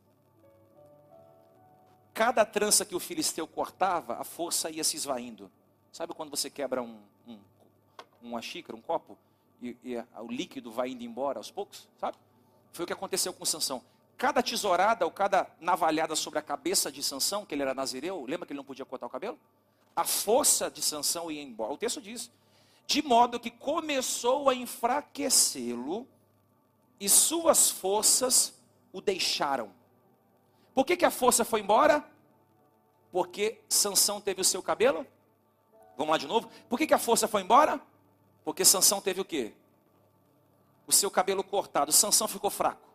Cada 2.15 2.47
trança 2.47 2.87
que 2.87 2.95
o 2.95 3.01
filisteu 3.01 3.47
cortava, 3.47 4.17
a 4.17 4.25
força 4.25 4.71
ia 4.71 4.85
se 4.85 4.97
esvaindo. 4.97 5.53
Sabe 5.93 6.15
quando 6.15 6.31
você 6.31 6.49
quebra 6.49 6.83
um, 6.83 6.99
um 7.29 7.39
uma 8.23 8.41
xícara, 8.41 8.75
um 8.75 8.81
copo, 8.81 9.19
e, 9.61 9.77
e 9.85 9.99
o 10.19 10.29
líquido 10.29 10.73
vai 10.73 10.89
indo 10.89 11.05
embora 11.05 11.39
aos 11.39 11.51
poucos, 11.51 11.87
sabe? 11.99 12.17
Foi 12.73 12.85
o 12.85 12.87
que 12.87 12.93
aconteceu 12.95 13.35
com 13.35 13.45
Sansão. 13.45 13.85
Cada 14.23 14.41
tesourada 14.41 15.05
ou 15.05 15.11
cada 15.11 15.51
navalhada 15.59 16.15
sobre 16.15 16.39
a 16.39 16.43
cabeça 16.43 16.93
de 16.93 17.03
Sansão, 17.03 17.45
que 17.45 17.57
ele 17.57 17.63
era 17.63 17.75
nazireu, 17.75 18.25
lembra 18.25 18.47
que 18.47 18.53
ele 18.53 18.59
não 18.59 18.65
podia 18.65 18.85
cortar 18.85 19.07
o 19.07 19.11
cabelo? 19.11 19.37
A 19.97 20.05
força 20.05 20.71
de 20.71 20.81
Sansão 20.81 21.29
ia 21.29 21.43
embora. 21.43 21.73
O 21.73 21.77
texto 21.77 22.01
diz: 22.01 22.31
de 22.87 23.03
modo 23.03 23.41
que 23.41 23.51
começou 23.51 24.49
a 24.49 24.55
enfraquecê-lo 24.55 26.07
e 27.01 27.09
suas 27.09 27.69
forças 27.69 28.55
o 28.93 29.01
deixaram. 29.01 29.73
Por 30.73 30.87
que, 30.87 30.97
que 30.97 31.05
a 31.05 31.11
força 31.11 31.45
foi 31.45 31.59
embora? 31.59 32.09
Porque 33.11 33.61
Sansão 33.69 34.21
teve 34.21 34.41
o 34.41 34.45
seu 34.45 34.63
cabelo? 34.63 35.05
Vamos 35.97 36.13
lá 36.13 36.19
de 36.19 36.29
novo. 36.29 36.49
Por 36.69 36.79
que, 36.79 36.87
que 36.87 36.95
a 36.95 36.99
força 36.99 37.27
foi 37.27 37.43
embora? 37.43 37.81
Porque 38.45 38.65
Sansão 38.65 39.01
teve 39.01 39.21
o 39.21 39.25
quê? 39.25 39.53
O 40.87 40.93
seu 40.93 41.11
cabelo 41.11 41.43
cortado. 41.43 41.91
Sansão 41.91 42.29
ficou 42.29 42.51
fraco. 42.51 42.92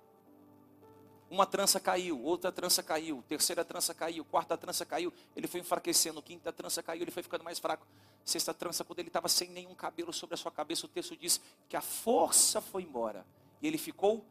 Uma 1.30 1.46
trança 1.46 1.80
caiu, 1.80 2.22
outra 2.24 2.52
trança 2.52 2.82
caiu, 2.82 3.22
terceira 3.28 3.66
trança 3.66 3.94
caiu, 3.94 4.24
quarta 4.24 4.58
trança 4.58 4.86
caiu, 4.86 5.12
ele 5.36 5.46
foi 5.46 5.60
enfraquecendo, 5.60 6.22
quinta 6.22 6.54
trança 6.54 6.82
caiu, 6.82 7.02
ele 7.02 7.12
foi 7.12 7.22
ficando 7.22 7.44
mais 7.44 7.60
fraco. 7.60 7.86
Sexta 8.24 8.54
trança, 8.54 8.84
quando 8.86 9.00
ele 9.00 9.10
estava 9.10 9.28
sem 9.28 9.50
nenhum 9.50 9.76
cabelo 9.76 10.14
sobre 10.14 10.36
a 10.36 10.38
sua 10.38 10.52
cabeça, 10.52 10.86
o 10.86 10.90
texto 10.90 11.18
diz 11.18 11.42
que 11.68 11.76
a 11.76 11.82
força 11.82 12.62
foi 12.62 12.84
embora. 12.84 13.26
E 13.62 13.68
ele 13.68 13.78
ficou 13.78 14.26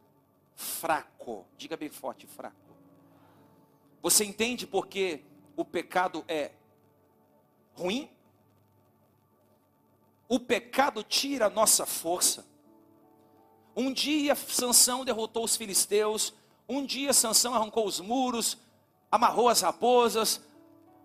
fraco. 0.55 1.47
Diga 1.59 1.77
bem 1.77 1.91
forte, 1.91 2.27
fraco. 2.27 2.57
Você 4.03 4.25
entende 4.25 4.67
porque 4.67 5.23
o 5.55 5.65
pecado 5.65 6.25
é 6.27 6.53
ruim? 7.75 8.11
O 10.29 10.41
pecado 10.41 11.03
tira 11.03 11.47
a 11.47 11.51
nossa 11.51 11.85
força. 11.85 12.47
Um 13.75 13.93
dia 13.93 14.35
Sansão 14.35 15.05
derrotou 15.05 15.45
os 15.45 15.57
filisteus, 15.57 16.33
um 16.69 16.85
dia 16.85 17.13
Sansão 17.13 17.55
arrancou 17.55 17.87
os 17.87 18.01
muros, 18.01 18.59
amarrou 19.11 19.49
as 19.49 19.61
raposas, 19.61 20.41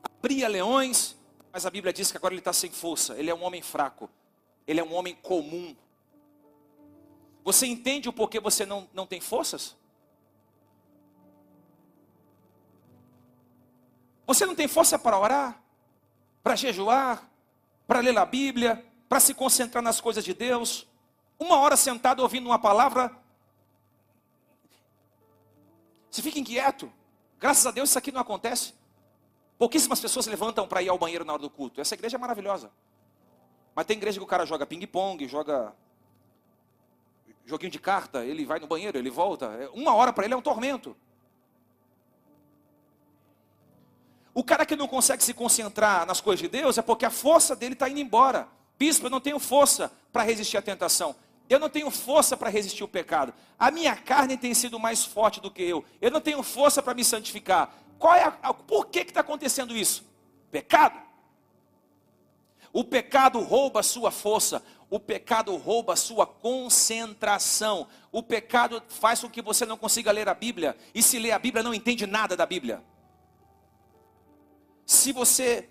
abria 0.03 0.47
leões, 0.47 1.15
mas 1.51 1.65
a 1.65 1.69
Bíblia 1.69 1.93
diz 1.93 2.11
que 2.11 2.17
agora 2.17 2.33
ele 2.33 2.41
está 2.41 2.53
sem 2.53 2.71
força, 2.71 3.17
ele 3.17 3.29
é 3.29 3.35
um 3.35 3.43
homem 3.43 3.61
fraco, 3.61 4.09
ele 4.65 4.79
é 4.79 4.83
um 4.83 4.93
homem 4.93 5.15
comum. 5.15 5.75
Você 7.43 7.65
entende 7.65 8.07
o 8.07 8.13
porquê 8.13 8.39
você 8.39 8.65
não, 8.65 8.87
não 8.93 9.05
tem 9.05 9.19
forças? 9.19 9.75
Você 14.25 14.45
não 14.45 14.55
tem 14.55 14.67
força 14.67 14.97
para 14.97 15.19
orar, 15.19 15.61
para 16.41 16.55
jejuar, 16.55 17.29
para 17.85 17.99
ler 17.99 18.17
a 18.17 18.25
Bíblia, 18.25 18.85
para 19.09 19.19
se 19.19 19.33
concentrar 19.33 19.83
nas 19.83 19.99
coisas 19.99 20.23
de 20.23 20.33
Deus. 20.33 20.87
Uma 21.37 21.59
hora 21.59 21.75
sentado 21.75 22.21
ouvindo 22.21 22.45
uma 22.45 22.59
palavra, 22.59 23.11
você 26.11 26.21
fica 26.21 26.37
inquieto. 26.37 26.91
Graças 27.39 27.65
a 27.65 27.71
Deus 27.71 27.89
isso 27.89 27.97
aqui 27.97 28.11
não 28.11 28.21
acontece. 28.21 28.73
Pouquíssimas 29.57 29.99
pessoas 29.99 30.27
levantam 30.27 30.67
para 30.67 30.81
ir 30.81 30.89
ao 30.89 30.97
banheiro 30.97 31.23
na 31.23 31.33
hora 31.33 31.41
do 31.41 31.49
culto. 31.49 31.79
Essa 31.79 31.95
igreja 31.95 32.17
é 32.17 32.19
maravilhosa. 32.19 32.69
Mas 33.73 33.85
tem 33.85 33.95
igreja 33.95 34.19
que 34.19 34.23
o 34.23 34.27
cara 34.27 34.45
joga 34.45 34.65
ping-pong, 34.65 35.25
joga 35.27 35.73
joguinho 37.45 37.71
de 37.71 37.79
carta, 37.79 38.25
ele 38.25 38.45
vai 38.45 38.59
no 38.59 38.67
banheiro, 38.67 38.97
ele 38.97 39.09
volta. 39.09 39.45
É, 39.45 39.69
uma 39.69 39.93
hora 39.93 40.11
para 40.11 40.25
ele 40.25 40.33
é 40.33 40.37
um 40.37 40.41
tormento. 40.41 40.95
O 44.33 44.43
cara 44.43 44.65
que 44.65 44.75
não 44.75 44.87
consegue 44.87 45.23
se 45.23 45.33
concentrar 45.33 46.05
nas 46.05 46.21
coisas 46.21 46.41
de 46.41 46.47
Deus 46.47 46.77
é 46.77 46.81
porque 46.81 47.05
a 47.05 47.09
força 47.09 47.55
dele 47.55 47.73
está 47.73 47.89
indo 47.89 47.99
embora. 47.99 48.47
Bispo, 48.77 49.07
eu 49.07 49.09
não 49.09 49.19
tenho 49.19 49.39
força 49.39 49.91
para 50.11 50.23
resistir 50.23 50.57
à 50.57 50.61
tentação. 50.61 51.15
Eu 51.51 51.59
não 51.59 51.69
tenho 51.69 51.91
força 51.91 52.37
para 52.37 52.49
resistir 52.49 52.81
ao 52.81 52.87
pecado. 52.87 53.33
A 53.59 53.69
minha 53.69 53.93
carne 53.93 54.37
tem 54.37 54.53
sido 54.53 54.79
mais 54.79 55.03
forte 55.03 55.41
do 55.41 55.51
que 55.51 55.61
eu. 55.61 55.83
Eu 55.99 56.09
não 56.09 56.21
tenho 56.21 56.41
força 56.41 56.81
para 56.81 56.93
me 56.93 57.03
santificar. 57.03 57.75
Qual 57.99 58.15
é 58.15 58.23
a, 58.23 58.53
por 58.53 58.85
que 58.85 58.99
está 58.99 59.19
acontecendo 59.19 59.75
isso? 59.75 60.09
Pecado. 60.49 60.97
O 62.71 62.85
pecado 62.85 63.41
rouba 63.41 63.81
a 63.81 63.83
sua 63.83 64.11
força. 64.11 64.63
O 64.89 64.97
pecado 64.97 65.53
rouba 65.57 65.91
a 65.91 65.97
sua 65.97 66.25
concentração. 66.25 67.85
O 68.13 68.23
pecado 68.23 68.81
faz 68.87 69.19
com 69.19 69.29
que 69.29 69.41
você 69.41 69.65
não 69.65 69.75
consiga 69.75 70.09
ler 70.09 70.29
a 70.29 70.33
Bíblia. 70.33 70.77
E 70.95 71.03
se 71.03 71.19
lê 71.19 71.33
a 71.33 71.39
Bíblia, 71.39 71.61
não 71.61 71.73
entende 71.73 72.07
nada 72.07 72.33
da 72.37 72.45
Bíblia. 72.45 72.81
Se 74.85 75.11
você 75.11 75.67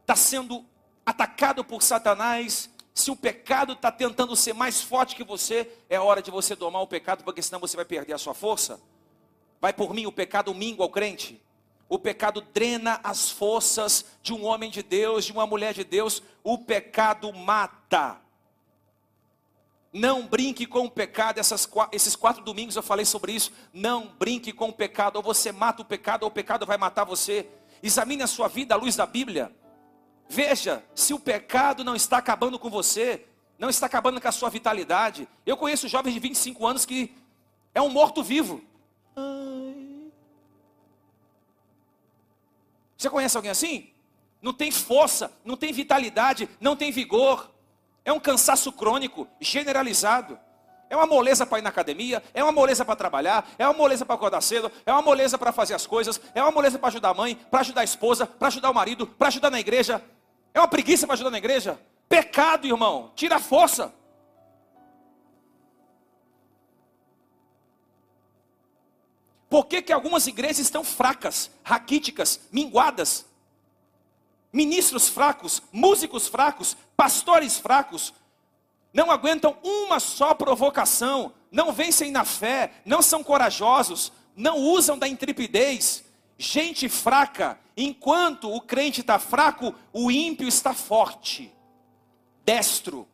está 0.00 0.16
sendo 0.16 0.64
atacado 1.04 1.62
por 1.62 1.82
Satanás, 1.82 2.70
se 2.94 3.10
o 3.10 3.16
pecado 3.16 3.72
está 3.72 3.90
tentando 3.90 4.36
ser 4.36 4.52
mais 4.52 4.82
forte 4.82 5.16
que 5.16 5.24
você, 5.24 5.70
é 5.88 5.98
hora 5.98 6.20
de 6.20 6.30
você 6.30 6.54
domar 6.54 6.82
o 6.82 6.86
pecado, 6.86 7.24
porque 7.24 7.40
senão 7.40 7.60
você 7.60 7.76
vai 7.76 7.84
perder 7.84 8.12
a 8.12 8.18
sua 8.18 8.34
força. 8.34 8.80
Vai 9.60 9.72
por 9.72 9.94
mim, 9.94 10.06
o 10.06 10.12
pecado 10.12 10.54
mingua 10.54 10.84
ao 10.84 10.90
crente. 10.90 11.40
O 11.88 11.98
pecado 11.98 12.40
drena 12.40 13.00
as 13.04 13.30
forças 13.30 14.04
de 14.22 14.32
um 14.32 14.44
homem 14.44 14.70
de 14.70 14.82
Deus, 14.82 15.24
de 15.24 15.32
uma 15.32 15.46
mulher 15.46 15.72
de 15.72 15.84
Deus. 15.84 16.22
O 16.42 16.58
pecado 16.58 17.32
mata. 17.32 18.20
Não 19.92 20.26
brinque 20.26 20.66
com 20.66 20.86
o 20.86 20.90
pecado. 20.90 21.38
Essas, 21.38 21.68
esses 21.92 22.16
quatro 22.16 22.42
domingos 22.42 22.76
eu 22.76 22.82
falei 22.82 23.04
sobre 23.04 23.32
isso. 23.32 23.52
Não 23.72 24.08
brinque 24.18 24.52
com 24.52 24.70
o 24.70 24.72
pecado. 24.72 25.16
Ou 25.16 25.22
você 25.22 25.52
mata 25.52 25.82
o 25.82 25.84
pecado, 25.84 26.22
ou 26.22 26.28
o 26.28 26.32
pecado 26.32 26.64
vai 26.64 26.78
matar 26.78 27.04
você. 27.04 27.46
Examine 27.82 28.22
a 28.22 28.26
sua 28.26 28.48
vida 28.48 28.74
à 28.74 28.78
luz 28.78 28.96
da 28.96 29.04
Bíblia. 29.04 29.54
Veja 30.28 30.84
se 30.94 31.12
o 31.12 31.20
pecado 31.20 31.84
não 31.84 31.94
está 31.94 32.18
acabando 32.18 32.58
com 32.58 32.70
você, 32.70 33.26
não 33.58 33.68
está 33.68 33.86
acabando 33.86 34.20
com 34.20 34.28
a 34.28 34.32
sua 34.32 34.50
vitalidade. 34.50 35.28
Eu 35.46 35.56
conheço 35.56 35.88
jovens 35.88 36.14
de 36.14 36.20
25 36.20 36.66
anos 36.66 36.84
que 36.84 37.14
é 37.74 37.80
um 37.80 37.88
morto-vivo. 37.88 38.62
Você 42.96 43.10
conhece 43.10 43.36
alguém 43.36 43.50
assim? 43.50 43.90
Não 44.40 44.52
tem 44.52 44.70
força, 44.70 45.32
não 45.44 45.56
tem 45.56 45.72
vitalidade, 45.72 46.48
não 46.60 46.76
tem 46.76 46.90
vigor. 46.90 47.50
É 48.04 48.12
um 48.12 48.20
cansaço 48.20 48.72
crônico, 48.72 49.28
generalizado. 49.40 50.38
É 50.92 50.94
uma 50.94 51.06
moleza 51.06 51.46
para 51.46 51.58
ir 51.58 51.62
na 51.62 51.70
academia, 51.70 52.22
é 52.34 52.42
uma 52.42 52.52
moleza 52.52 52.84
para 52.84 52.94
trabalhar, 52.94 53.50
é 53.58 53.66
uma 53.66 53.72
moleza 53.72 54.04
para 54.04 54.14
acordar 54.14 54.42
cedo, 54.42 54.70
é 54.84 54.92
uma 54.92 55.00
moleza 55.00 55.38
para 55.38 55.50
fazer 55.50 55.72
as 55.72 55.86
coisas, 55.86 56.20
é 56.34 56.42
uma 56.42 56.50
moleza 56.50 56.78
para 56.78 56.88
ajudar 56.88 57.08
a 57.08 57.14
mãe, 57.14 57.34
para 57.34 57.60
ajudar 57.60 57.80
a 57.80 57.84
esposa, 57.84 58.26
para 58.26 58.48
ajudar 58.48 58.70
o 58.70 58.74
marido, 58.74 59.06
para 59.06 59.28
ajudar 59.28 59.48
na 59.48 59.58
igreja. 59.58 60.04
É 60.52 60.60
uma 60.60 60.68
preguiça 60.68 61.06
para 61.06 61.14
ajudar 61.14 61.30
na 61.30 61.38
igreja. 61.38 61.80
Pecado, 62.10 62.66
irmão, 62.66 63.10
tira 63.16 63.36
a 63.36 63.40
força. 63.40 63.90
Por 69.48 69.64
que, 69.64 69.80
que 69.80 69.94
algumas 69.94 70.26
igrejas 70.26 70.58
estão 70.58 70.84
fracas, 70.84 71.50
raquíticas, 71.64 72.38
minguadas? 72.52 73.24
Ministros 74.52 75.08
fracos, 75.08 75.62
músicos 75.72 76.28
fracos, 76.28 76.76
pastores 76.94 77.58
fracos, 77.58 78.12
não 78.92 79.10
aguentam 79.10 79.56
uma 79.62 79.98
só 79.98 80.34
provocação, 80.34 81.32
não 81.50 81.72
vencem 81.72 82.10
na 82.10 82.24
fé, 82.24 82.72
não 82.84 83.00
são 83.00 83.24
corajosos, 83.24 84.12
não 84.36 84.58
usam 84.58 84.98
da 84.98 85.08
intrepidez. 85.08 86.04
Gente 86.36 86.88
fraca, 86.88 87.58
enquanto 87.76 88.52
o 88.52 88.60
crente 88.60 89.00
está 89.00 89.18
fraco, 89.18 89.74
o 89.92 90.10
ímpio 90.10 90.46
está 90.46 90.74
forte, 90.74 91.52
destro, 92.44 93.06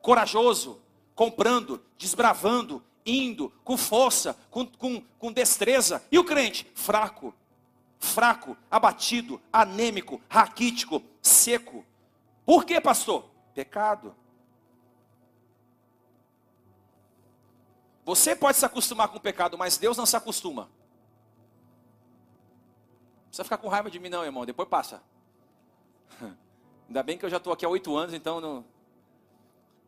corajoso, 0.00 0.80
comprando, 1.14 1.82
desbravando, 1.98 2.82
indo, 3.04 3.52
com 3.62 3.76
força, 3.76 4.36
com, 4.50 4.66
com, 4.66 5.00
com 5.18 5.32
destreza. 5.32 6.02
E 6.10 6.18
o 6.18 6.24
crente? 6.24 6.70
Fraco, 6.74 7.34
fraco, 7.98 8.56
abatido, 8.70 9.40
anêmico, 9.52 10.20
raquítico, 10.28 11.02
seco. 11.22 11.84
Por 12.44 12.64
que, 12.64 12.80
pastor? 12.80 13.28
Pecado. 13.54 14.14
Você 18.06 18.36
pode 18.36 18.56
se 18.56 18.64
acostumar 18.64 19.08
com 19.08 19.18
o 19.18 19.20
pecado, 19.20 19.58
mas 19.58 19.76
Deus 19.76 19.96
não 19.96 20.06
se 20.06 20.16
acostuma. 20.16 20.62
Não 20.62 20.70
precisa 23.26 23.42
ficar 23.42 23.58
com 23.58 23.66
raiva 23.66 23.90
de 23.90 23.98
mim, 23.98 24.08
não, 24.08 24.24
irmão. 24.24 24.46
Depois 24.46 24.68
passa. 24.68 25.02
Ainda 26.86 27.02
bem 27.02 27.18
que 27.18 27.26
eu 27.26 27.30
já 27.30 27.38
estou 27.38 27.52
aqui 27.52 27.66
há 27.66 27.68
oito 27.68 27.96
anos, 27.96 28.14
então 28.14 28.40
não. 28.40 28.64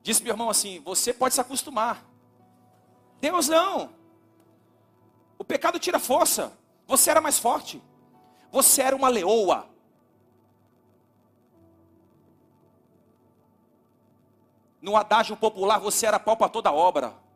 Disse 0.03 0.21
meu 0.21 0.33
irmão 0.33 0.51
assim: 0.51 0.81
você 0.81 1.15
pode 1.15 1.33
se 1.33 1.41
acostumar. 1.41 2.05
Deus 3.21 3.47
não. 3.47 3.91
O 5.39 5.45
pecado 5.45 5.79
tira 5.79 6.01
força. 6.01 6.53
Você 6.89 7.11
era 7.11 7.21
mais 7.21 7.39
forte. 7.39 7.81
Você 8.51 8.83
era 8.83 8.97
uma 8.97 9.09
leoa. 9.09 9.71
No 14.83 14.97
adágio 14.97 15.37
popular, 15.37 15.79
você 15.79 16.05
era 16.05 16.19
pau 16.19 16.37
para 16.37 16.49
toda 16.49 16.73
obra. 16.73 17.28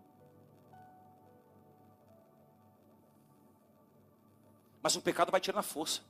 Mas 4.83 4.97
o 4.97 5.01
pecado 5.01 5.31
vai 5.31 5.41
tirando 5.41 5.61
a 5.61 5.63
força. 5.63 6.01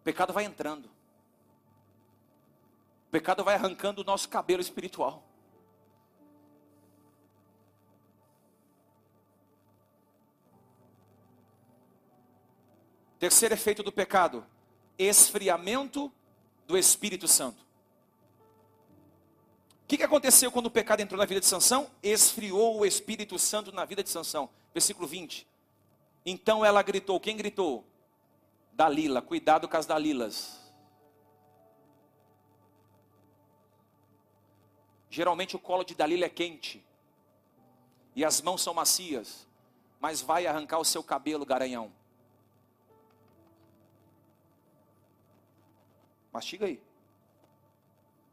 O 0.00 0.04
pecado 0.04 0.32
vai 0.32 0.44
entrando. 0.44 0.86
O 3.08 3.10
pecado 3.10 3.42
vai 3.42 3.56
arrancando 3.56 4.02
o 4.02 4.04
nosso 4.04 4.28
cabelo 4.28 4.60
espiritual. 4.60 5.22
Terceiro 13.18 13.54
efeito 13.54 13.82
do 13.82 13.90
pecado: 13.90 14.46
esfriamento 14.98 16.12
do 16.66 16.76
Espírito 16.76 17.26
Santo. 17.26 17.64
O 19.82 19.86
que, 19.86 19.96
que 19.96 20.02
aconteceu 20.02 20.50
quando 20.50 20.66
o 20.66 20.70
pecado 20.70 21.00
entrou 21.00 21.18
na 21.18 21.26
vida 21.26 21.40
de 21.40 21.46
Sansão? 21.46 21.90
Esfriou 22.02 22.78
o 22.78 22.86
Espírito 22.86 23.38
Santo 23.38 23.70
na 23.72 23.84
vida 23.84 24.02
de 24.02 24.10
Sansão. 24.10 24.48
Versículo 24.72 25.06
20. 25.06 25.46
Então 26.24 26.64
ela 26.64 26.82
gritou. 26.82 27.20
Quem 27.20 27.36
gritou? 27.36 27.84
Dalila. 28.72 29.20
Cuidado 29.20 29.68
com 29.68 29.76
as 29.76 29.86
Dalilas. 29.86 30.60
Geralmente 35.10 35.54
o 35.54 35.58
colo 35.58 35.84
de 35.84 35.94
Dalila 35.94 36.24
é 36.24 36.28
quente. 36.28 36.84
E 38.16 38.24
as 38.24 38.40
mãos 38.40 38.62
são 38.62 38.72
macias. 38.74 39.46
Mas 40.00 40.20
vai 40.20 40.46
arrancar 40.46 40.78
o 40.78 40.84
seu 40.84 41.02
cabelo, 41.02 41.46
garanhão. 41.46 41.92
Mastiga 46.32 46.66
aí. 46.66 46.82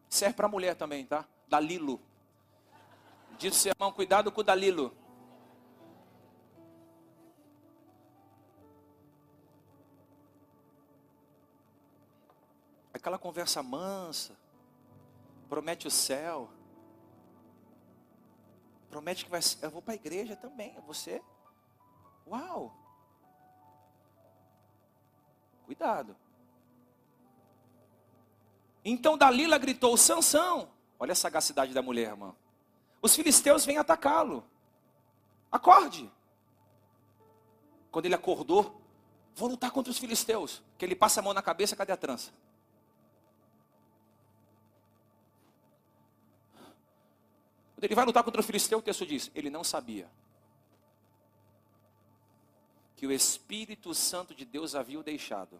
Serve 0.09 0.35
para 0.35 0.47
mulher 0.47 0.75
também, 0.75 1.05
tá? 1.05 1.25
Dalilo. 1.47 2.01
Diz 3.37 3.55
o 3.55 3.59
seu 3.59 3.71
irmão, 3.71 3.91
cuidado 3.91 4.31
com 4.31 4.41
o 4.41 4.43
Dalilo. 4.43 4.95
Aquela 13.01 13.17
conversa 13.17 13.63
mansa, 13.63 14.37
promete 15.49 15.87
o 15.87 15.91
céu, 15.91 16.47
promete 18.91 19.25
que 19.25 19.31
vai, 19.31 19.41
eu 19.63 19.71
vou 19.71 19.81
para 19.81 19.93
a 19.93 19.95
igreja 19.95 20.35
também, 20.35 20.79
você, 20.85 21.19
uau, 22.27 22.71
cuidado. 25.65 26.15
Então 28.85 29.17
Dalila 29.17 29.57
gritou: 29.57 29.97
Sansão, 29.97 30.69
olha 30.99 31.13
a 31.13 31.15
sagacidade 31.15 31.73
da 31.73 31.81
mulher, 31.81 32.09
irmã. 32.09 32.35
Os 33.01 33.15
filisteus 33.15 33.65
vêm 33.65 33.79
atacá-lo. 33.79 34.43
Acorde. 35.51 36.11
Quando 37.91 38.05
ele 38.05 38.15
acordou, 38.15 38.79
vou 39.35 39.49
lutar 39.49 39.71
contra 39.71 39.91
os 39.91 39.97
filisteus. 39.97 40.61
Que 40.77 40.85
ele 40.85 40.95
passa 40.95 41.19
a 41.19 41.23
mão 41.23 41.33
na 41.33 41.41
cabeça, 41.41 41.75
cadê 41.75 41.91
a 41.91 41.97
trança? 41.97 42.31
Quando 47.81 47.85
ele 47.85 47.95
vai 47.95 48.05
lutar 48.05 48.23
contra 48.23 48.39
o 48.39 48.43
filisteu, 48.43 48.77
o 48.77 48.81
texto 48.81 49.07
diz: 49.07 49.31
ele 49.33 49.49
não 49.49 49.63
sabia 49.63 50.07
que 52.95 53.07
o 53.07 53.11
Espírito 53.11 53.91
Santo 53.95 54.35
de 54.35 54.45
Deus 54.45 54.75
havia 54.75 54.99
o 54.99 55.03
deixado. 55.03 55.59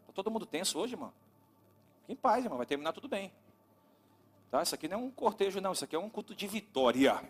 Está 0.00 0.14
todo 0.14 0.30
mundo 0.30 0.46
tenso 0.46 0.78
hoje, 0.78 0.94
irmão? 0.94 1.12
Fique 2.00 2.14
em 2.14 2.16
paz, 2.16 2.42
irmão, 2.42 2.56
vai 2.56 2.64
terminar 2.64 2.94
tudo 2.94 3.06
bem. 3.08 3.30
Tá? 4.50 4.62
Isso 4.62 4.74
aqui 4.74 4.88
não 4.88 5.00
é 5.00 5.02
um 5.02 5.10
cortejo, 5.10 5.60
não, 5.60 5.72
isso 5.72 5.84
aqui 5.84 5.94
é 5.94 5.98
um 5.98 6.08
culto 6.08 6.34
de 6.34 6.46
vitória. 6.46 7.22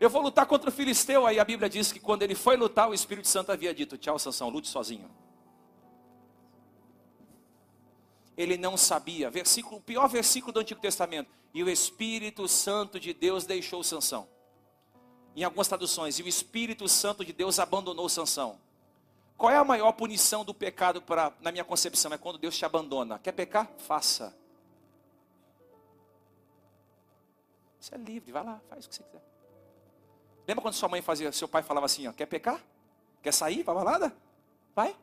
Eu 0.00 0.08
vou 0.08 0.22
lutar 0.22 0.46
contra 0.46 0.70
o 0.70 0.72
filisteu. 0.72 1.26
Aí 1.26 1.38
a 1.38 1.44
Bíblia 1.44 1.68
diz 1.68 1.92
que 1.92 2.00
quando 2.00 2.22
ele 2.22 2.34
foi 2.34 2.56
lutar, 2.56 2.88
o 2.88 2.94
Espírito 2.94 3.28
Santo 3.28 3.52
havia 3.52 3.74
dito: 3.74 3.98
Tchau, 3.98 4.18
Sansão, 4.18 4.48
lute 4.48 4.68
sozinho 4.68 5.10
ele 8.38 8.56
não 8.56 8.76
sabia. 8.76 9.28
Versículo, 9.28 9.78
o 9.78 9.80
pior 9.80 10.08
versículo 10.08 10.52
do 10.52 10.60
Antigo 10.60 10.80
Testamento. 10.80 11.28
E 11.52 11.60
o 11.64 11.68
Espírito 11.68 12.46
Santo 12.46 13.00
de 13.00 13.12
Deus 13.12 13.44
deixou 13.44 13.82
Sansão. 13.82 14.28
Em 15.34 15.42
algumas 15.42 15.66
traduções, 15.66 16.18
e 16.18 16.22
o 16.22 16.28
Espírito 16.28 16.86
Santo 16.88 17.24
de 17.24 17.32
Deus 17.32 17.58
abandonou 17.58 18.08
Sansão. 18.08 18.60
Qual 19.36 19.50
é 19.50 19.56
a 19.56 19.64
maior 19.64 19.90
punição 19.92 20.44
do 20.44 20.54
pecado 20.54 21.02
para, 21.02 21.32
na 21.40 21.50
minha 21.50 21.64
concepção? 21.64 22.12
É 22.12 22.18
quando 22.18 22.38
Deus 22.38 22.56
te 22.56 22.64
abandona. 22.64 23.18
Quer 23.18 23.32
pecar? 23.32 23.68
Faça. 23.78 24.36
Você 27.80 27.94
é 27.96 27.98
livre, 27.98 28.30
vai 28.30 28.44
lá, 28.44 28.60
faz 28.68 28.86
o 28.86 28.88
que 28.88 28.94
você 28.94 29.02
quiser. 29.02 29.22
Lembra 30.46 30.62
quando 30.62 30.74
sua 30.74 30.88
mãe 30.88 31.02
fazia, 31.02 31.30
seu 31.32 31.48
pai 31.48 31.62
falava 31.62 31.86
assim, 31.86 32.06
ó, 32.06 32.12
quer 32.12 32.26
pecar? 32.26 32.62
Quer 33.20 33.32
sair 33.32 33.64
para 33.64 33.74
balada? 33.74 34.16
Vai. 34.74 34.96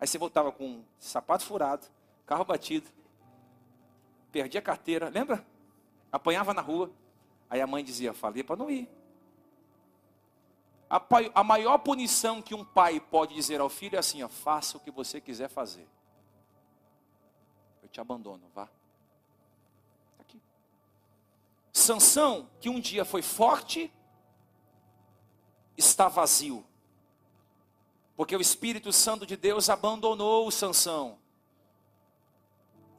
Aí 0.00 0.06
você 0.06 0.16
voltava 0.16 0.50
com 0.50 0.82
sapato 0.98 1.44
furado, 1.44 1.86
carro 2.32 2.46
batido, 2.46 2.88
perdi 4.30 4.56
a 4.56 4.62
carteira, 4.62 5.10
lembra? 5.10 5.46
Apanhava 6.10 6.54
na 6.54 6.62
rua. 6.62 6.90
Aí 7.50 7.60
a 7.60 7.66
mãe 7.66 7.84
dizia: 7.84 8.14
Falei 8.14 8.42
para 8.42 8.56
não 8.56 8.70
ir. 8.70 8.88
A, 10.88 10.98
pai, 10.98 11.30
a, 11.34 11.44
maior 11.44 11.76
punição 11.78 12.40
que 12.40 12.54
um 12.54 12.64
pai 12.64 12.98
pode 13.00 13.34
dizer 13.34 13.60
ao 13.60 13.68
filho 13.68 13.96
é 13.96 13.98
assim: 13.98 14.22
ó, 14.22 14.28
faça 14.28 14.78
o 14.78 14.80
que 14.80 14.90
você 14.90 15.20
quiser 15.20 15.50
fazer. 15.50 15.86
Eu 17.82 17.88
te 17.90 18.00
abandono, 18.00 18.50
vá. 18.54 18.64
Tá 18.66 20.22
aqui. 20.22 20.40
Sansão, 21.70 22.48
que 22.60 22.70
um 22.70 22.80
dia 22.80 23.04
foi 23.04 23.20
forte, 23.20 23.92
está 25.76 26.08
vazio. 26.08 26.64
Porque 28.16 28.34
o 28.34 28.40
Espírito 28.40 28.90
Santo 28.90 29.26
de 29.26 29.36
Deus 29.36 29.68
abandonou 29.68 30.50
Sansão. 30.50 31.20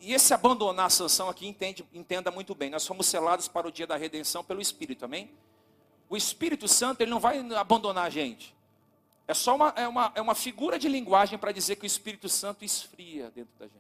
E 0.04 0.14
esse 0.14 0.34
abandonar 0.34 0.88
a 0.88 0.90
sanção 0.90 1.30
aqui, 1.30 1.48
entende, 1.48 1.88
entenda 1.94 2.30
muito 2.30 2.54
bem, 2.54 2.70
nós 2.70 2.86
fomos 2.86 3.08
selados 3.08 3.48
para 3.48 3.66
o 3.66 3.72
dia 3.72 3.88
da 3.88 3.96
redenção 3.96 4.44
pelo 4.44 4.60
Espírito, 4.60 5.06
amém? 5.06 5.32
O 6.10 6.18
Espírito 6.18 6.68
Santo, 6.68 7.00
ele 7.00 7.10
não 7.10 7.22
vai 7.22 7.40
abandonar 7.56 8.08
a 8.08 8.10
gente. 8.10 8.54
É 9.26 9.34
só 9.34 9.56
uma, 9.56 9.70
é 9.78 9.88
uma, 9.88 10.12
é 10.14 10.22
uma 10.22 10.36
figura 10.36 10.78
de 10.78 10.90
linguagem 10.90 11.40
para 11.40 11.54
dizer 11.54 11.78
que 11.78 11.86
o 11.86 11.88
Espírito 11.88 12.28
Santo 12.28 12.66
esfria 12.66 13.32
dentro 13.32 13.54
da 13.58 13.66
gente. 13.66 13.78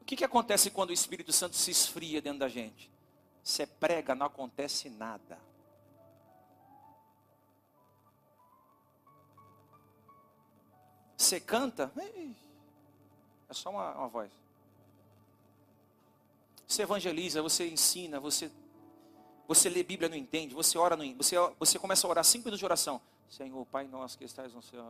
O 0.00 0.06
que, 0.06 0.16
que 0.16 0.24
acontece 0.24 0.70
quando 0.70 0.88
o 0.88 0.94
Espírito 0.94 1.34
Santo 1.34 1.54
se 1.54 1.70
esfria 1.70 2.22
dentro 2.22 2.38
da 2.38 2.48
gente? 2.48 2.90
Você 3.42 3.66
prega, 3.66 4.14
não 4.14 4.24
acontece 4.24 4.88
nada. 4.88 5.38
Você 11.24 11.40
canta, 11.40 11.90
é 13.48 13.54
só 13.54 13.70
uma, 13.70 13.94
uma 13.94 14.08
voz. 14.08 14.30
Você 16.68 16.82
evangeliza, 16.82 17.40
você 17.40 17.66
ensina, 17.66 18.20
você, 18.20 18.52
você 19.48 19.70
lê 19.70 19.82
Bíblia, 19.82 20.10
não 20.10 20.18
entende, 20.18 20.54
você 20.54 20.76
ora, 20.76 20.94
não, 20.94 21.14
você, 21.14 21.34
você 21.58 21.78
começa 21.78 22.06
a 22.06 22.10
orar 22.10 22.24
cinco 22.24 22.44
minutos 22.44 22.58
de 22.58 22.64
oração. 22.66 23.00
Senhor, 23.30 23.64
Pai 23.64 23.88
nosso 23.88 24.18
que 24.18 24.24
estás 24.24 24.52
no 24.52 24.60
céu. 24.60 24.84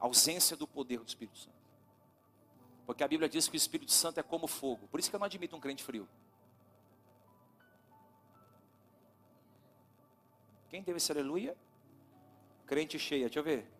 ausência 0.00 0.56
do 0.56 0.66
poder 0.66 0.98
do 0.98 1.06
Espírito 1.06 1.38
Santo. 1.38 1.54
Porque 2.84 3.04
a 3.04 3.08
Bíblia 3.08 3.28
diz 3.28 3.46
que 3.46 3.54
o 3.54 3.56
Espírito 3.56 3.92
Santo 3.92 4.18
é 4.18 4.22
como 4.24 4.48
fogo. 4.48 4.88
Por 4.88 4.98
isso 4.98 5.08
que 5.08 5.14
eu 5.14 5.20
não 5.20 5.26
admito 5.26 5.54
um 5.54 5.60
crente 5.60 5.84
frio. 5.84 6.08
Quem 10.72 10.82
teve 10.82 10.96
esse 10.96 11.12
aleluia? 11.12 11.54
Crente 12.64 12.98
cheia, 12.98 13.26
deixa 13.26 13.40
eu 13.40 13.44
ver. 13.44 13.70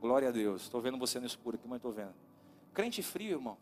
Glória 0.00 0.28
a 0.28 0.30
Deus. 0.30 0.62
Estou 0.62 0.80
vendo 0.80 0.96
você 0.96 1.18
no 1.18 1.26
escuro 1.26 1.56
aqui, 1.56 1.66
mas 1.66 1.78
estou 1.78 1.90
vendo. 1.90 2.14
Crente 2.72 3.02
frio, 3.02 3.32
irmão. 3.32 3.58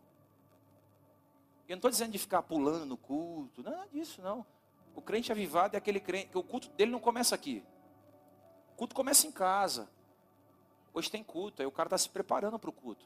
Eu 1.67 1.71
não 1.73 1.77
estou 1.77 1.89
dizendo 1.89 2.11
de 2.11 2.19
ficar 2.19 2.43
pulando 2.43 2.85
no 2.85 2.95
culto, 2.95 3.63
nada 3.63 3.87
disso, 3.87 4.21
não. 4.21 4.45
O 4.95 5.01
crente 5.01 5.31
avivado 5.31 5.75
é 5.75 5.79
aquele 5.79 5.99
crente 5.99 6.27
que 6.27 6.37
o 6.37 6.43
culto 6.43 6.69
dele 6.69 6.91
não 6.91 6.99
começa 6.99 7.33
aqui. 7.33 7.63
O 8.73 8.75
culto 8.75 8.93
começa 8.93 9.25
em 9.25 9.31
casa. 9.31 9.89
Hoje 10.93 11.09
tem 11.09 11.23
culto, 11.23 11.63
aí 11.63 11.65
o 11.65 11.71
cara 11.71 11.87
está 11.87 11.97
se 11.97 12.07
preparando 12.07 12.59
para 12.59 12.69
o 12.69 12.73
culto. 12.73 13.03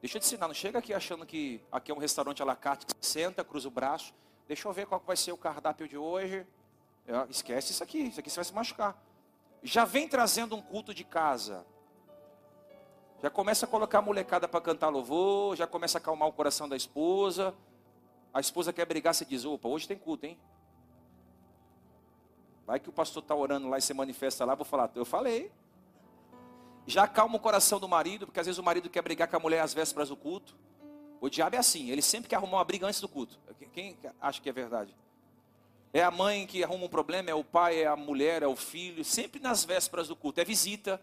Deixa 0.00 0.18
eu 0.18 0.20
te 0.20 0.26
ensinar, 0.26 0.46
não 0.46 0.54
chega 0.54 0.78
aqui 0.78 0.94
achando 0.94 1.26
que 1.26 1.60
aqui 1.72 1.90
é 1.90 1.94
um 1.96 1.98
restaurante 1.98 2.40
à 2.40 2.44
la 2.44 2.54
carte, 2.54 2.86
que 2.86 2.94
senta, 3.04 3.42
cruza 3.42 3.66
o 3.66 3.72
braço. 3.72 4.14
Deixa 4.46 4.68
eu 4.68 4.72
ver 4.72 4.86
qual 4.86 5.02
vai 5.04 5.16
ser 5.16 5.32
o 5.32 5.36
cardápio 5.36 5.88
de 5.88 5.96
hoje. 5.96 6.46
É, 7.06 7.26
esquece 7.30 7.72
isso 7.72 7.82
aqui, 7.82 7.98
isso 7.98 8.20
aqui 8.20 8.30
você 8.30 8.36
vai 8.36 8.44
se 8.44 8.54
machucar. 8.54 8.96
Já 9.62 9.84
vem 9.84 10.08
trazendo 10.08 10.56
um 10.56 10.62
culto 10.62 10.94
de 10.94 11.04
casa. 11.04 11.66
Já 13.22 13.28
começa 13.28 13.66
a 13.66 13.68
colocar 13.68 13.98
a 13.98 14.02
molecada 14.02 14.48
para 14.48 14.60
cantar 14.60 14.88
louvor, 14.88 15.54
já 15.54 15.66
começa 15.66 15.98
a 15.98 16.00
acalmar 16.00 16.28
o 16.28 16.32
coração 16.32 16.68
da 16.68 16.76
esposa. 16.76 17.54
A 18.32 18.40
esposa 18.40 18.72
quer 18.72 18.86
brigar, 18.86 19.14
você 19.14 19.24
diz, 19.24 19.44
opa, 19.44 19.68
hoje 19.68 19.86
tem 19.86 19.98
culto, 19.98 20.24
hein? 20.24 20.38
Vai 22.66 22.80
que 22.80 22.88
o 22.88 22.92
pastor 22.92 23.22
está 23.22 23.34
orando 23.34 23.68
lá 23.68 23.76
e 23.76 23.82
se 23.82 23.92
manifesta 23.92 24.44
lá, 24.44 24.54
vou 24.54 24.64
falar, 24.64 24.90
eu 24.94 25.04
falei. 25.04 25.52
Já 26.86 27.02
acalma 27.02 27.36
o 27.36 27.40
coração 27.40 27.78
do 27.78 27.88
marido, 27.88 28.26
porque 28.26 28.40
às 28.40 28.46
vezes 28.46 28.58
o 28.58 28.62
marido 28.62 28.88
quer 28.88 29.02
brigar 29.02 29.28
com 29.28 29.36
a 29.36 29.40
mulher 29.40 29.60
às 29.60 29.74
vésperas 29.74 30.08
do 30.08 30.16
culto. 30.16 30.56
O 31.20 31.28
diabo 31.28 31.56
é 31.56 31.58
assim, 31.58 31.90
ele 31.90 32.00
sempre 32.00 32.30
quer 32.30 32.36
arrumar 32.36 32.58
uma 32.58 32.64
briga 32.64 32.86
antes 32.86 33.00
do 33.00 33.08
culto. 33.08 33.38
Quem 33.72 33.98
acha 34.20 34.40
que 34.40 34.48
é 34.48 34.52
verdade? 34.52 34.96
É 35.92 36.02
a 36.02 36.10
mãe 36.10 36.46
que 36.46 36.62
arruma 36.62 36.86
um 36.86 36.88
problema, 36.88 37.30
é 37.30 37.34
o 37.34 37.42
pai, 37.42 37.82
é 37.82 37.86
a 37.86 37.96
mulher, 37.96 38.42
é 38.42 38.46
o 38.46 38.54
filho, 38.54 39.04
sempre 39.04 39.40
nas 39.40 39.64
vésperas 39.64 40.06
do 40.06 40.14
culto, 40.14 40.40
é 40.40 40.44
visita. 40.44 41.02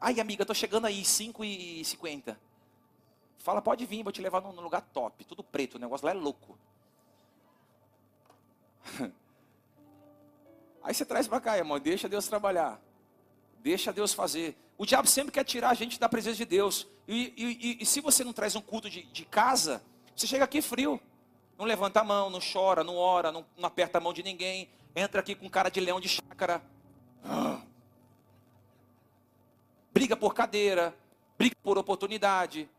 Ai, 0.00 0.20
amiga, 0.20 0.44
estou 0.44 0.54
chegando 0.54 0.86
aí, 0.86 1.04
5 1.04 1.44
e 1.44 1.84
50. 1.84 2.38
Fala, 3.38 3.60
pode 3.60 3.84
vir, 3.84 4.02
vou 4.02 4.12
te 4.12 4.22
levar 4.22 4.40
num 4.40 4.60
lugar 4.60 4.82
top, 4.92 5.24
tudo 5.24 5.42
preto, 5.42 5.74
o 5.74 5.78
negócio 5.78 6.04
lá 6.04 6.12
é 6.12 6.14
louco. 6.14 6.58
Aí 10.82 10.94
você 10.94 11.04
traz 11.04 11.28
para 11.28 11.40
cá, 11.40 11.58
irmão, 11.58 11.78
deixa 11.78 12.08
Deus 12.08 12.26
trabalhar. 12.26 12.80
Deixa 13.60 13.92
Deus 13.92 14.14
fazer. 14.14 14.56
O 14.78 14.86
diabo 14.86 15.06
sempre 15.06 15.32
quer 15.32 15.44
tirar 15.44 15.70
a 15.70 15.74
gente 15.74 16.00
da 16.00 16.08
presença 16.08 16.36
de 16.36 16.46
Deus. 16.46 16.86
E, 17.06 17.34
e, 17.36 17.70
e, 17.72 17.82
e 17.82 17.86
se 17.86 18.00
você 18.00 18.24
não 18.24 18.32
traz 18.32 18.56
um 18.56 18.60
culto 18.62 18.88
de, 18.88 19.02
de 19.02 19.24
casa, 19.24 19.82
você 20.16 20.26
chega 20.26 20.44
aqui 20.44 20.62
frio. 20.62 20.98
Não 21.58 21.64
levanta 21.64 22.00
a 22.00 22.04
mão, 22.04 22.30
não 22.30 22.38
chora, 22.40 22.84
não 22.84 22.96
ora, 22.96 23.32
não, 23.32 23.44
não 23.56 23.66
aperta 23.66 23.98
a 23.98 24.00
mão 24.00 24.12
de 24.12 24.22
ninguém. 24.22 24.70
Entra 24.94 25.20
aqui 25.20 25.34
com 25.34 25.50
cara 25.50 25.68
de 25.68 25.80
leão 25.80 26.00
de 26.00 26.08
chácara. 26.08 26.62
Briga 29.92 30.16
por 30.16 30.32
cadeira, 30.32 30.94
briga 31.36 31.56
por 31.60 31.76
oportunidade. 31.76 32.70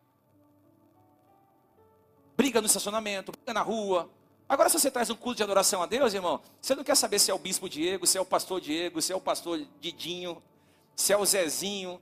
Briga 2.38 2.62
no 2.62 2.68
estacionamento, 2.68 3.34
briga 3.34 3.54
na 3.54 3.62
rua. 3.62 4.10
Agora, 4.48 4.70
se 4.70 4.80
você 4.80 4.90
traz 4.90 5.10
um 5.10 5.16
culto 5.16 5.36
de 5.36 5.44
adoração 5.44 5.84
a 5.84 5.86
Deus, 5.86 6.14
irmão, 6.14 6.42
você 6.62 6.74
não 6.74 6.84
quer 6.84 6.96
saber 6.96 7.20
se 7.20 7.30
é 7.30 7.34
o 7.34 7.38
bispo 7.38 7.68
Diego, 7.68 8.08
se 8.08 8.18
é 8.18 8.22
o 8.22 8.26
pastor 8.26 8.62
Diego, 8.62 9.02
se 9.02 9.12
é 9.12 9.16
o 9.16 9.20
pastor 9.20 9.60
Didinho, 9.82 10.42
se 10.96 11.12
é 11.12 11.18
o 11.18 11.26
Zezinho. 11.26 12.02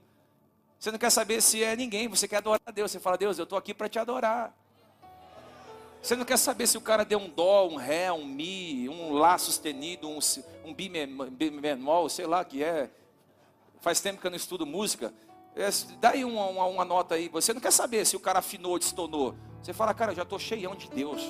Você 0.78 0.92
não 0.92 0.98
quer 0.98 1.10
saber 1.10 1.42
se 1.42 1.62
é 1.62 1.74
ninguém, 1.74 2.06
você 2.06 2.28
quer 2.28 2.36
adorar 2.36 2.62
a 2.64 2.70
Deus. 2.70 2.92
Você 2.92 3.00
fala, 3.00 3.18
Deus, 3.18 3.36
eu 3.36 3.42
estou 3.42 3.58
aqui 3.58 3.74
para 3.74 3.88
te 3.88 3.98
adorar. 3.98 4.56
Você 6.00 6.14
não 6.14 6.24
quer 6.24 6.36
saber 6.36 6.66
se 6.66 6.78
o 6.78 6.80
cara 6.80 7.04
deu 7.04 7.18
um 7.18 7.28
dó, 7.28 7.66
um 7.66 7.76
ré, 7.76 8.10
um 8.12 8.24
mi, 8.24 8.88
um 8.88 9.12
lá 9.12 9.36
sustenido, 9.36 10.08
um, 10.08 10.18
um 10.64 10.72
bi 10.72 10.88
bemol, 10.88 12.08
sei 12.08 12.26
lá 12.26 12.44
que 12.44 12.62
é. 12.62 12.90
Faz 13.80 14.00
tempo 14.00 14.20
que 14.20 14.26
eu 14.26 14.30
não 14.30 14.36
estudo 14.36 14.64
música. 14.64 15.12
É, 15.56 15.68
dá 16.00 16.10
aí 16.10 16.24
uma, 16.24 16.46
uma, 16.46 16.64
uma, 16.66 16.84
nota 16.84 17.16
aí. 17.16 17.28
Você 17.28 17.52
não 17.52 17.60
quer 17.60 17.72
saber 17.72 18.04
se 18.06 18.16
o 18.16 18.20
cara 18.20 18.38
afinou 18.38 18.72
ou 18.72 18.78
destonou. 18.78 19.34
Você 19.62 19.72
fala, 19.72 19.92
cara, 19.92 20.12
eu 20.12 20.16
já 20.16 20.22
estou 20.22 20.38
cheião 20.38 20.74
de 20.74 20.88
Deus. 20.88 21.22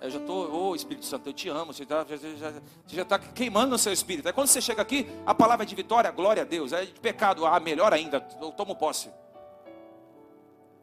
Eu 0.00 0.10
já 0.10 0.18
estou, 0.18 0.50
ô 0.50 0.70
oh, 0.70 0.76
Espírito 0.76 1.04
Santo, 1.04 1.28
eu 1.28 1.32
te 1.32 1.48
amo. 1.48 1.72
Você 1.72 1.84
já 2.86 3.02
está 3.02 3.18
queimando 3.18 3.70
no 3.70 3.78
seu 3.78 3.92
espírito. 3.92 4.26
Aí 4.26 4.32
quando 4.32 4.46
você 4.46 4.60
chega 4.60 4.80
aqui, 4.80 5.06
a 5.26 5.34
palavra 5.34 5.64
é 5.64 5.66
de 5.66 5.74
vitória, 5.74 6.10
glória 6.10 6.42
a 6.42 6.46
Deus. 6.46 6.72
É 6.72 6.86
de 6.86 6.92
pecado, 7.00 7.44
ah, 7.44 7.58
melhor 7.60 7.92
ainda, 7.92 8.26
eu 8.40 8.52
tomo 8.52 8.74
posse. 8.74 9.10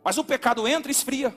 Mas 0.04 0.18
o 0.18 0.24
pecado 0.24 0.68
entra 0.68 0.92
e 0.92 0.94
esfria. 0.94 1.36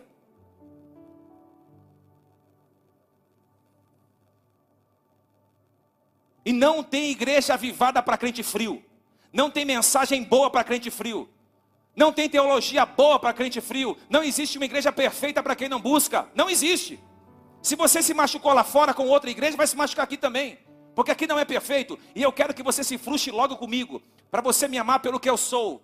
E 6.48 6.52
não 6.54 6.82
tem 6.82 7.10
igreja 7.10 7.52
avivada 7.52 8.02
para 8.02 8.16
crente 8.16 8.42
frio. 8.42 8.82
Não 9.30 9.50
tem 9.50 9.66
mensagem 9.66 10.24
boa 10.24 10.50
para 10.50 10.64
crente 10.64 10.90
frio. 10.90 11.28
Não 11.94 12.10
tem 12.10 12.26
teologia 12.26 12.86
boa 12.86 13.18
para 13.18 13.34
crente 13.34 13.60
frio. 13.60 13.98
Não 14.08 14.24
existe 14.24 14.56
uma 14.56 14.64
igreja 14.64 14.90
perfeita 14.90 15.42
para 15.42 15.54
quem 15.54 15.68
não 15.68 15.78
busca. 15.78 16.26
Não 16.34 16.48
existe. 16.48 16.98
Se 17.60 17.76
você 17.76 18.02
se 18.02 18.14
machucou 18.14 18.54
lá 18.54 18.64
fora 18.64 18.94
com 18.94 19.06
outra 19.08 19.28
igreja, 19.28 19.58
vai 19.58 19.66
se 19.66 19.76
machucar 19.76 20.04
aqui 20.04 20.16
também. 20.16 20.58
Porque 20.94 21.10
aqui 21.10 21.26
não 21.26 21.38
é 21.38 21.44
perfeito. 21.44 21.98
E 22.14 22.22
eu 22.22 22.32
quero 22.32 22.54
que 22.54 22.62
você 22.62 22.82
se 22.82 22.96
frustre 22.96 23.30
logo 23.30 23.54
comigo. 23.58 24.00
Para 24.30 24.40
você 24.40 24.66
me 24.66 24.78
amar 24.78 25.00
pelo 25.00 25.20
que 25.20 25.28
eu 25.28 25.36
sou. 25.36 25.82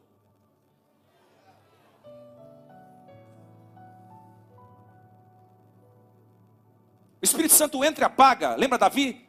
O 7.21 7.23
Espírito 7.23 7.53
Santo 7.53 7.85
entra 7.85 8.05
e 8.05 8.07
apaga. 8.07 8.55
Lembra 8.55 8.79
Davi? 8.79 9.25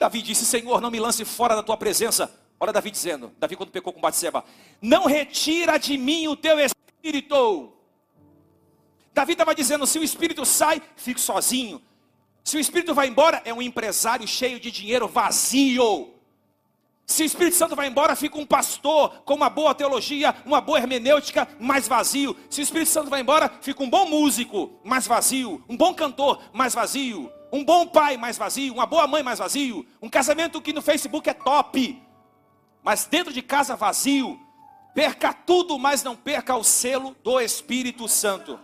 Davi 0.00 0.22
disse: 0.22 0.46
Senhor, 0.46 0.80
não 0.80 0.90
me 0.90 0.98
lance 0.98 1.26
fora 1.26 1.54
da 1.54 1.62
tua 1.62 1.76
presença. 1.76 2.34
Olha 2.58 2.72
Davi 2.72 2.90
dizendo, 2.90 3.32
Davi 3.38 3.54
quando 3.54 3.70
pecou 3.70 3.92
com 3.92 4.00
Batseba, 4.00 4.42
não 4.80 5.04
retira 5.04 5.78
de 5.78 5.98
mim 5.98 6.26
o 6.26 6.34
teu 6.34 6.58
espírito. 6.58 7.70
Davi 9.12 9.32
estava 9.32 9.54
dizendo: 9.54 9.86
se 9.86 9.98
o 9.98 10.02
espírito 10.02 10.42
sai, 10.46 10.80
fico 10.96 11.20
sozinho. 11.20 11.82
Se 12.42 12.56
o 12.56 12.60
espírito 12.60 12.94
vai 12.94 13.08
embora, 13.08 13.42
é 13.44 13.52
um 13.52 13.60
empresário 13.60 14.26
cheio 14.26 14.58
de 14.58 14.70
dinheiro 14.70 15.06
vazio. 15.06 16.14
Se 17.06 17.24
o 17.24 17.26
Espírito 17.26 17.56
Santo 17.56 17.74
vai 17.74 17.88
embora, 17.88 18.14
fica 18.14 18.38
um 18.38 18.46
pastor 18.46 19.10
com 19.24 19.34
uma 19.34 19.50
boa 19.50 19.74
teologia, 19.74 20.32
uma 20.46 20.60
boa 20.60 20.78
hermenêutica, 20.78 21.46
mais 21.58 21.88
vazio. 21.88 22.36
Se 22.48 22.60
o 22.60 22.62
Espírito 22.62 22.88
Santo 22.88 23.10
vai 23.10 23.20
embora, 23.20 23.50
fica 23.60 23.82
um 23.82 23.90
bom 23.90 24.06
músico, 24.08 24.78
mais 24.84 25.08
vazio. 25.08 25.62
Um 25.68 25.76
bom 25.76 25.92
cantor, 25.92 26.40
mais 26.52 26.72
vazio. 26.72 27.30
Um 27.52 27.64
bom 27.64 27.86
pai, 27.86 28.16
mais 28.16 28.38
vazio. 28.38 28.74
Uma 28.74 28.86
boa 28.86 29.06
mãe, 29.06 29.22
mais 29.22 29.38
vazio. 29.38 29.86
Um 30.00 30.08
casamento 30.08 30.60
que 30.60 30.72
no 30.72 30.82
Facebook 30.82 31.28
é 31.28 31.34
top, 31.34 32.00
mas 32.82 33.06
dentro 33.06 33.32
de 33.32 33.42
casa 33.42 33.76
vazio. 33.76 34.38
Perca 34.94 35.32
tudo, 35.32 35.78
mas 35.78 36.02
não 36.02 36.16
perca 36.16 36.56
o 36.56 36.64
selo 36.64 37.16
do 37.22 37.40
Espírito 37.40 38.08
Santo. 38.08 38.58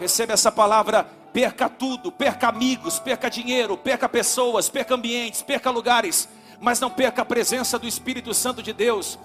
Receba 0.00 0.32
essa 0.32 0.50
palavra 0.50 1.08
perca 1.34 1.68
tudo, 1.68 2.12
perca 2.12 2.46
amigos, 2.46 3.00
perca 3.00 3.28
dinheiro, 3.28 3.76
perca 3.76 4.08
pessoas, 4.08 4.68
perca 4.68 4.94
ambientes, 4.94 5.42
perca 5.42 5.68
lugares, 5.68 6.28
mas 6.60 6.78
não 6.78 6.88
perca 6.88 7.22
a 7.22 7.24
presença 7.24 7.76
do 7.76 7.88
Espírito 7.88 8.32
Santo 8.32 8.62
de 8.62 8.72
Deus. 8.72 9.18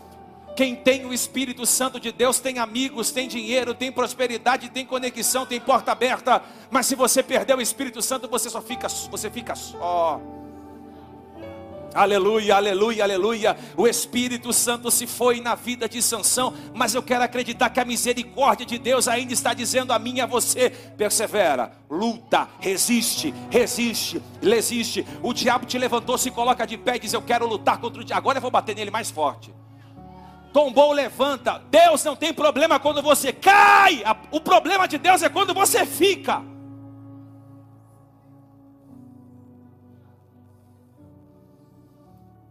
Quem 0.60 0.76
tem 0.76 1.06
o 1.06 1.14
Espírito 1.14 1.66
Santo 1.66 2.02
de 2.02 2.12
Deus 2.12 2.38
tem 2.42 2.60
amigos, 2.60 3.12
tem 3.12 3.30
dinheiro, 3.30 3.74
tem 3.74 3.90
prosperidade, 3.90 4.68
tem 4.68 4.86
conexão, 4.86 5.46
tem 5.46 5.58
porta 5.58 5.94
aberta. 5.94 6.44
Mas 6.70 6.86
se 6.86 6.96
você 6.96 7.24
perder 7.24 7.56
o 7.56 7.62
Espírito 7.62 8.02
Santo, 8.02 8.28
você 8.28 8.50
só 8.50 8.62
fica, 8.62 8.90
você 9.10 9.30
fica 9.30 9.56
só. 9.56 10.20
Aleluia, 11.96 12.58
aleluia, 12.58 13.06
aleluia. 13.06 13.58
O 13.78 13.88
Espírito 13.88 14.52
Santo 14.52 14.92
se 14.92 15.08
foi 15.08 15.40
na 15.40 15.56
vida 15.56 15.88
de 15.88 16.02
Sansão, 16.02 16.54
mas 16.74 16.94
eu 16.94 17.02
quero 17.02 17.24
acreditar 17.24 17.70
que 17.70 17.80
a 17.80 17.86
misericórdia 17.86 18.66
de 18.66 18.78
Deus 18.78 19.08
ainda 19.08 19.32
está 19.32 19.54
dizendo 19.54 19.94
a 19.94 19.98
mim 19.98 20.18
e 20.18 20.22
a 20.22 20.26
você: 20.26 20.72
persevera, 20.98 21.72
luta, 21.90 22.50
resiste, 22.60 23.34
resiste, 23.50 24.22
resiste. 24.42 25.08
O 25.24 25.34
diabo 25.34 25.66
te 25.66 25.78
levantou, 25.78 26.18
se 26.18 26.30
coloca 26.30 26.68
de 26.68 26.78
pé 26.78 26.98
e 26.98 27.00
diz: 27.00 27.14
Eu 27.14 27.22
quero 27.22 27.48
lutar 27.48 27.78
contra 27.78 28.02
o 28.02 28.04
diabo. 28.04 28.20
Agora 28.20 28.40
eu 28.40 28.42
vou 28.42 28.52
bater 28.52 28.76
nele 28.76 28.92
mais 28.92 29.10
forte. 29.10 29.54
Tombou, 30.52 30.92
levanta. 30.92 31.60
Deus 31.70 32.04
não 32.04 32.16
tem 32.16 32.34
problema 32.34 32.80
quando 32.80 33.02
você 33.02 33.32
cai. 33.32 34.04
O 34.32 34.42
problema 34.42 34.88
de 34.88 34.98
Deus 34.98 35.22
é 35.22 35.30
quando 35.30 35.54
você 35.54 35.86
fica. 35.86 36.44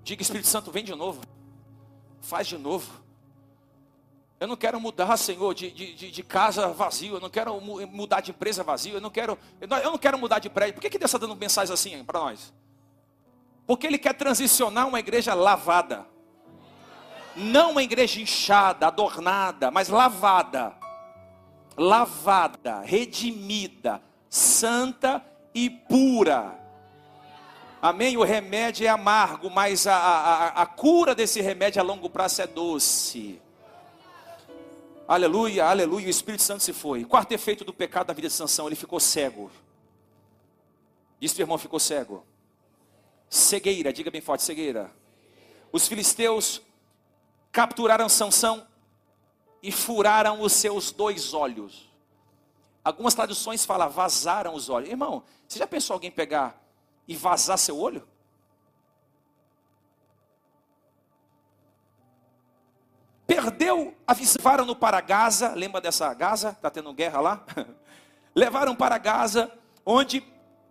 Diga, 0.02 0.22
Espírito 0.22 0.48
Santo, 0.48 0.70
vem 0.70 0.84
de 0.84 0.94
novo. 0.94 1.20
Faz 2.20 2.46
de 2.46 2.56
novo. 2.56 2.90
Eu 4.40 4.46
não 4.46 4.56
quero 4.56 4.80
mudar, 4.80 5.16
Senhor, 5.16 5.52
de, 5.52 5.70
de, 5.70 6.10
de 6.10 6.22
casa 6.22 6.68
vazio. 6.68 7.16
Eu 7.16 7.20
não 7.20 7.28
quero 7.28 7.60
mudar 7.60 8.20
de 8.20 8.30
empresa 8.30 8.62
vazio. 8.62 8.94
Eu 8.94 9.00
não 9.00 9.10
quero, 9.10 9.36
eu 9.60 9.90
não 9.90 9.98
quero 9.98 10.16
mudar 10.16 10.38
de 10.38 10.48
prédio. 10.48 10.74
Por 10.74 10.80
que, 10.80 10.90
que 10.90 10.98
Deus 10.98 11.10
está 11.10 11.18
dando 11.18 11.34
mensagens 11.34 11.72
assim 11.72 12.04
para 12.04 12.20
nós? 12.20 12.54
Porque 13.66 13.86
Ele 13.86 13.98
quer 13.98 14.14
transicionar 14.14 14.86
uma 14.86 15.00
igreja 15.00 15.34
lavada. 15.34 16.06
Não 17.38 17.70
uma 17.70 17.82
igreja 17.82 18.20
inchada, 18.20 18.88
adornada, 18.88 19.70
mas 19.70 19.88
lavada. 19.88 20.74
Lavada, 21.76 22.80
redimida, 22.80 24.02
santa 24.28 25.24
e 25.54 25.70
pura. 25.70 26.58
Amém? 27.80 28.16
O 28.16 28.24
remédio 28.24 28.84
é 28.84 28.88
amargo, 28.88 29.48
mas 29.48 29.86
a, 29.86 29.94
a, 29.94 30.48
a 30.62 30.66
cura 30.66 31.14
desse 31.14 31.40
remédio 31.40 31.80
a 31.80 31.84
longo 31.84 32.10
prazo 32.10 32.42
é 32.42 32.46
doce. 32.48 33.40
Aleluia, 35.06 35.64
aleluia. 35.64 36.08
O 36.08 36.10
Espírito 36.10 36.42
Santo 36.42 36.64
se 36.64 36.72
foi. 36.72 37.04
Quarto 37.04 37.30
efeito 37.30 37.64
do 37.64 37.72
pecado 37.72 38.08
da 38.08 38.12
vida 38.12 38.26
de 38.26 38.34
Sansão, 38.34 38.66
ele 38.66 38.74
ficou 38.74 38.98
cego. 38.98 39.48
Diz 41.20 41.32
que 41.32 41.40
o 41.40 41.44
irmão 41.44 41.56
ficou 41.56 41.78
cego. 41.78 42.26
Cegueira, 43.30 43.92
diga 43.92 44.10
bem 44.10 44.20
forte, 44.20 44.42
cegueira. 44.42 44.90
Os 45.70 45.86
filisteus 45.86 46.60
capturaram 47.52 48.08
Sansão 48.08 48.66
e 49.62 49.72
furaram 49.72 50.40
os 50.40 50.52
seus 50.52 50.90
dois 50.90 51.34
olhos. 51.34 51.88
Algumas 52.84 53.14
traduções 53.14 53.64
falam 53.64 53.90
vazaram 53.90 54.54
os 54.54 54.68
olhos. 54.68 54.88
Irmão, 54.88 55.22
você 55.46 55.58
já 55.58 55.66
pensou 55.66 55.94
alguém 55.94 56.10
pegar 56.10 56.58
e 57.06 57.16
vazar 57.16 57.58
seu 57.58 57.78
olho? 57.78 58.06
Perdeu, 63.26 63.94
avisaram 64.06 64.64
no 64.64 64.74
para 64.74 65.00
Gaza, 65.02 65.50
lembra 65.50 65.82
dessa 65.82 66.12
Gaza? 66.14 66.50
Está 66.50 66.70
tendo 66.70 66.92
guerra 66.94 67.20
lá? 67.20 67.44
Levaram 68.34 68.74
para 68.74 68.96
Gaza, 68.96 69.52
onde 69.84 70.26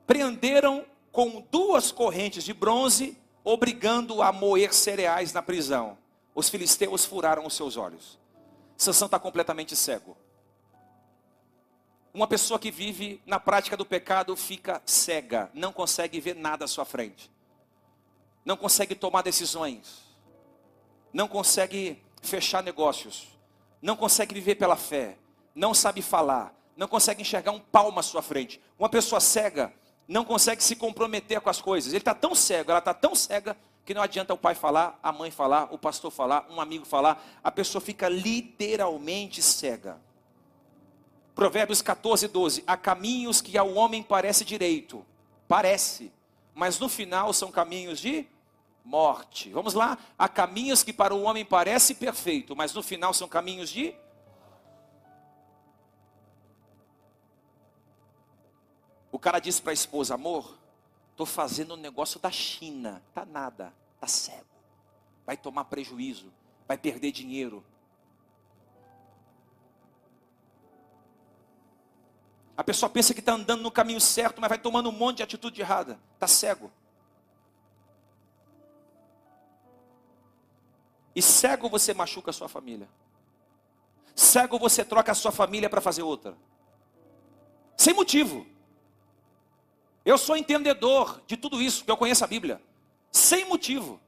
prenderam 0.07 0.84
com 1.11 1.45
duas 1.51 1.91
correntes 1.91 2.43
de 2.43 2.53
bronze, 2.53 3.17
obrigando 3.43 4.21
a 4.21 4.32
moer 4.32 4.73
cereais 4.73 5.34
na 5.34 5.41
prisão. 5.41 5.97
Os 6.38 6.49
filisteus 6.49 7.03
furaram 7.03 7.47
os 7.47 7.55
seus 7.55 7.77
olhos. 7.77 8.19
Sansão 8.77 9.07
está 9.07 9.17
completamente 9.17 9.75
cego. 9.75 10.15
Uma 12.13 12.27
pessoa 12.27 12.59
que 12.59 12.69
vive 12.69 13.19
na 13.25 13.39
prática 13.39 13.75
do 13.75 13.83
pecado 13.83 14.35
fica 14.35 14.79
cega, 14.85 15.49
não 15.51 15.73
consegue 15.73 16.19
ver 16.19 16.35
nada 16.35 16.65
à 16.65 16.67
sua 16.67 16.85
frente, 16.85 17.31
não 18.45 18.55
consegue 18.55 18.93
tomar 18.93 19.23
decisões, 19.23 20.15
não 21.11 21.27
consegue 21.27 22.03
fechar 22.21 22.61
negócios, 22.61 23.35
não 23.81 23.95
consegue 23.95 24.35
viver 24.35 24.55
pela 24.55 24.75
fé, 24.75 25.17
não 25.55 25.73
sabe 25.73 26.03
falar, 26.03 26.53
não 26.75 26.88
consegue 26.88 27.23
enxergar 27.23 27.51
um 27.51 27.59
palmo 27.59 27.99
à 27.99 28.03
sua 28.03 28.21
frente. 28.21 28.61
Uma 28.77 28.89
pessoa 28.89 29.19
cega 29.19 29.73
não 30.07 30.23
consegue 30.23 30.63
se 30.63 30.75
comprometer 30.75 31.41
com 31.41 31.49
as 31.49 31.59
coisas. 31.59 31.93
Ele 31.93 31.97
está 31.97 32.13
tão 32.13 32.35
cego, 32.35 32.69
ela 32.69 32.77
está 32.77 32.93
tão 32.93 33.15
cega 33.15 33.57
que 33.88 33.93
não 33.93 34.01
adianta 34.01 34.33
o 34.33 34.38
pai 34.38 34.53
falar, 34.53 34.99
a 35.01 35.13
mãe 35.13 35.31
falar, 35.31 35.73
o 35.73 35.77
pastor 35.77 36.11
falar, 36.11 36.45
um 36.49 36.59
amigo 36.59 36.85
falar, 36.85 37.25
a 37.41 37.49
pessoa 37.49 37.81
fica 37.81 38.09
literalmente 38.09 39.41
cega. 39.41 39.97
Provérbios 41.33 41.81
14, 41.81 42.27
12. 42.27 42.65
Há 42.67 42.75
caminhos 42.75 43.39
que 43.39 43.57
ao 43.57 43.73
homem 43.75 44.03
parece 44.03 44.43
direito, 44.43 45.05
parece, 45.47 46.11
mas 46.53 46.77
no 46.77 46.89
final 46.89 47.31
são 47.31 47.49
caminhos 47.49 48.01
de 48.01 48.27
morte. 48.83 49.51
Vamos 49.51 49.73
lá? 49.73 49.97
Há 50.19 50.27
caminhos 50.27 50.83
que 50.83 50.91
para 50.91 51.15
o 51.15 51.21
homem 51.21 51.45
parece 51.45 51.95
perfeito, 51.95 52.57
mas 52.57 52.73
no 52.73 52.83
final 52.83 53.13
são 53.13 53.29
caminhos 53.29 53.69
de 53.69 53.95
O 59.09 59.17
cara 59.17 59.39
disse 59.39 59.61
para 59.61 59.71
a 59.71 59.73
esposa: 59.73 60.13
Amor, 60.13 60.56
estou 61.18 61.26
fazendo 61.26 61.74
um 61.74 61.78
negócio 61.78 62.20
da 62.20 62.30
China. 62.30 63.01
Tá 63.11 63.26
nada, 63.26 63.74
tá 63.99 64.05
cego. 64.05 64.45
Vai 65.26 65.36
tomar 65.36 65.65
prejuízo, 65.65 66.32
vai 66.68 66.78
perder 66.78 67.11
dinheiro. 67.11 67.65
A 72.55 72.63
pessoa 72.63 72.88
pensa 72.88 73.15
que 73.15 73.20
está 73.20 73.34
andando 73.34 73.63
no 73.63 73.72
caminho 73.72 73.99
certo, 73.99 74.39
mas 74.39 74.47
vai 74.47 74.59
tomando 74.59 74.89
um 74.89 74.91
monte 74.91 75.18
de 75.18 75.24
atitude 75.24 75.59
errada. 75.59 75.99
Está 76.13 76.28
cego. 76.28 76.72
E 81.15 81.22
cego 81.22 81.68
você 81.68 81.95
machuca 81.95 82.30
a 82.30 82.34
sua 82.34 82.47
família. 82.47 82.88
Cego 84.15 84.59
você 84.59 84.86
troca 84.86 85.11
a 85.11 85.15
sua 85.15 85.32
família 85.32 85.68
para 85.68 85.82
fazer 85.82 86.03
outra. 86.03 86.38
Sem 87.76 87.93
motivo. 87.93 88.45
Eu 90.07 90.17
sou 90.17 90.37
entendedor 90.37 91.21
de 91.27 91.35
tudo 91.35 91.61
isso, 91.61 91.79
porque 91.79 91.91
eu 91.91 91.97
conheço 91.97 92.23
a 92.23 92.27
Bíblia. 92.27 92.61
Sem 93.11 93.43
motivo. 93.43 93.99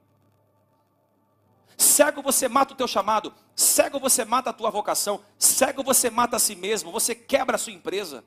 Cego 1.76 2.22
você 2.22 2.48
mata 2.48 2.74
o 2.74 2.78
teu 2.78 2.88
chamado. 2.88 3.34
Cego 3.54 4.00
você 4.00 4.24
mata 4.24 4.50
a 4.50 4.54
tua 4.54 4.70
vocação. 4.70 5.22
Cego 5.38 5.84
você 5.84 6.10
mata 6.10 6.38
a 6.38 6.40
si 6.40 6.56
mesmo. 6.56 6.90
Você 6.94 7.14
quebra 7.14 7.58
a 7.58 7.60
sua 7.60 7.74
empresa. 7.74 8.24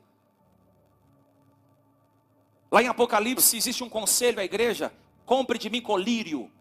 Lá 2.71 2.83
em 2.83 2.87
Apocalipse 2.89 3.57
existe 3.57 3.83
um 3.83 3.89
conselho 3.89 4.39
à 4.39 4.43
igreja: 4.43 4.93
compre 5.25 5.57
de 5.57 5.67
mim 5.67 5.81
colírio. 5.81 6.51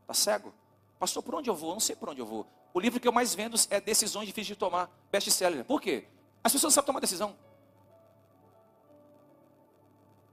Está 0.00 0.12
cego? 0.12 0.52
Pastor, 0.98 1.22
por 1.22 1.36
onde 1.36 1.48
eu 1.48 1.54
vou? 1.54 1.70
Eu 1.70 1.74
não 1.74 1.80
sei 1.80 1.94
por 1.94 2.08
onde 2.08 2.20
eu 2.20 2.26
vou. 2.26 2.48
O 2.74 2.80
livro 2.80 2.98
que 2.98 3.06
eu 3.06 3.12
mais 3.12 3.32
vendo 3.32 3.56
é 3.70 3.80
Decisões 3.80 4.26
Difíceis 4.26 4.48
de 4.48 4.56
Tomar, 4.56 4.90
best-seller. 5.12 5.64
Por 5.64 5.80
quê? 5.80 6.08
As 6.42 6.50
pessoas 6.50 6.72
não 6.72 6.74
sabem 6.74 6.86
tomar 6.86 6.98
decisão. 6.98 7.36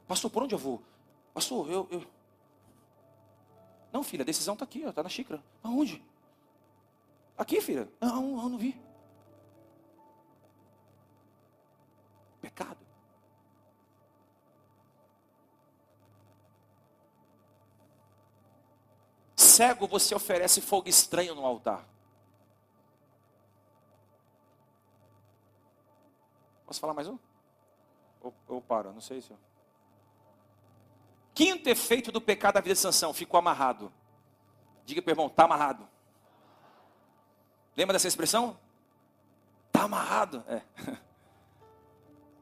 Pastor, 0.07 0.29
por 0.31 0.43
onde 0.43 0.55
eu 0.55 0.59
vou? 0.59 0.81
Pastor, 1.33 1.69
eu. 1.69 1.87
eu... 1.91 2.05
Não, 3.91 4.03
filha, 4.03 4.23
a 4.23 4.25
decisão 4.25 4.53
está 4.53 4.65
aqui, 4.65 4.81
está 4.83 5.01
na 5.01 5.09
xícara. 5.09 5.43
Aonde? 5.63 6.03
Aqui, 7.37 7.61
filha. 7.61 7.89
Não, 7.99 8.41
eu 8.43 8.49
não 8.49 8.57
vi. 8.57 8.79
Pecado. 12.41 12.85
cego, 19.55 19.87
você 19.87 20.13
oferece 20.13 20.59
fogo 20.59 20.89
estranho 20.89 21.33
no 21.33 21.45
altar. 21.45 21.87
Posso 26.65 26.79
falar 26.79 26.93
mais 26.93 27.07
um? 27.07 27.17
Ou, 28.21 28.33
ou 28.49 28.61
paro? 28.61 28.91
Não 28.91 28.99
sei 28.99 29.21
se. 29.21 29.33
Quinto 31.35 31.69
efeito 31.69 32.13
do 32.13 32.21
pecado 32.21 32.53
da 32.53 32.61
vida 32.61 32.73
de 32.73 32.79
sanção: 32.79 33.13
ficou 33.13 33.37
amarrado. 33.37 33.91
Diga 34.85 35.01
para 35.01 35.11
o 35.11 35.13
irmão: 35.13 35.27
está 35.27 35.43
amarrado. 35.43 35.85
Lembra 37.75 37.93
dessa 37.93 38.07
expressão? 38.07 38.57
Está 39.67 39.83
amarrado. 39.83 40.45
É. 40.47 40.61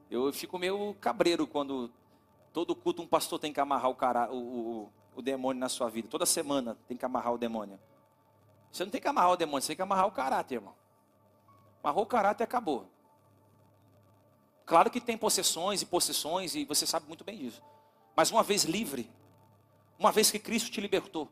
Eu 0.08 0.32
fico 0.32 0.56
meio 0.60 0.94
cabreiro 1.00 1.44
quando 1.44 1.90
todo 2.52 2.76
culto 2.76 3.02
um 3.02 3.06
pastor 3.06 3.40
tem 3.40 3.52
que 3.52 3.58
amarrar 3.58 3.90
o, 3.90 3.96
cara, 3.96 4.30
o, 4.30 4.36
o, 4.36 4.92
o 5.16 5.22
demônio 5.22 5.58
na 5.58 5.68
sua 5.68 5.90
vida. 5.90 6.06
Toda 6.06 6.24
semana 6.24 6.78
tem 6.86 6.96
que 6.96 7.04
amarrar 7.04 7.32
o 7.32 7.38
demônio. 7.38 7.80
Você 8.70 8.84
não 8.84 8.92
tem 8.92 9.00
que 9.00 9.08
amarrar 9.08 9.32
o 9.32 9.36
demônio, 9.36 9.62
você 9.62 9.68
tem 9.68 9.76
que 9.76 9.82
amarrar 9.82 10.06
o 10.06 10.12
caráter, 10.12 10.54
irmão. 10.54 10.74
Amarrou 11.82 12.04
o 12.04 12.06
caráter 12.06 12.44
e 12.44 12.46
acabou. 12.46 12.88
Claro 14.64 14.88
que 14.88 15.00
tem 15.00 15.18
possessões 15.18 15.82
e 15.82 15.86
possessões, 15.86 16.54
e 16.54 16.64
você 16.64 16.86
sabe 16.86 17.08
muito 17.08 17.24
bem 17.24 17.38
disso. 17.38 17.60
Mas 18.16 18.30
uma 18.30 18.42
vez 18.42 18.64
livre, 18.64 19.10
uma 19.98 20.12
vez 20.12 20.30
que 20.30 20.38
Cristo 20.38 20.70
te 20.70 20.80
libertou, 20.80 21.28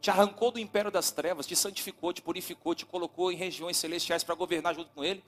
te 0.00 0.10
arrancou 0.10 0.50
do 0.50 0.58
império 0.58 0.90
das 0.90 1.10
trevas, 1.10 1.46
te 1.46 1.56
santificou, 1.56 2.12
te 2.12 2.20
purificou, 2.20 2.74
te 2.74 2.84
colocou 2.84 3.32
em 3.32 3.36
regiões 3.36 3.76
celestiais 3.76 4.22
para 4.22 4.34
governar 4.34 4.74
junto 4.74 4.90
com 4.90 5.04
Ele. 5.04 5.24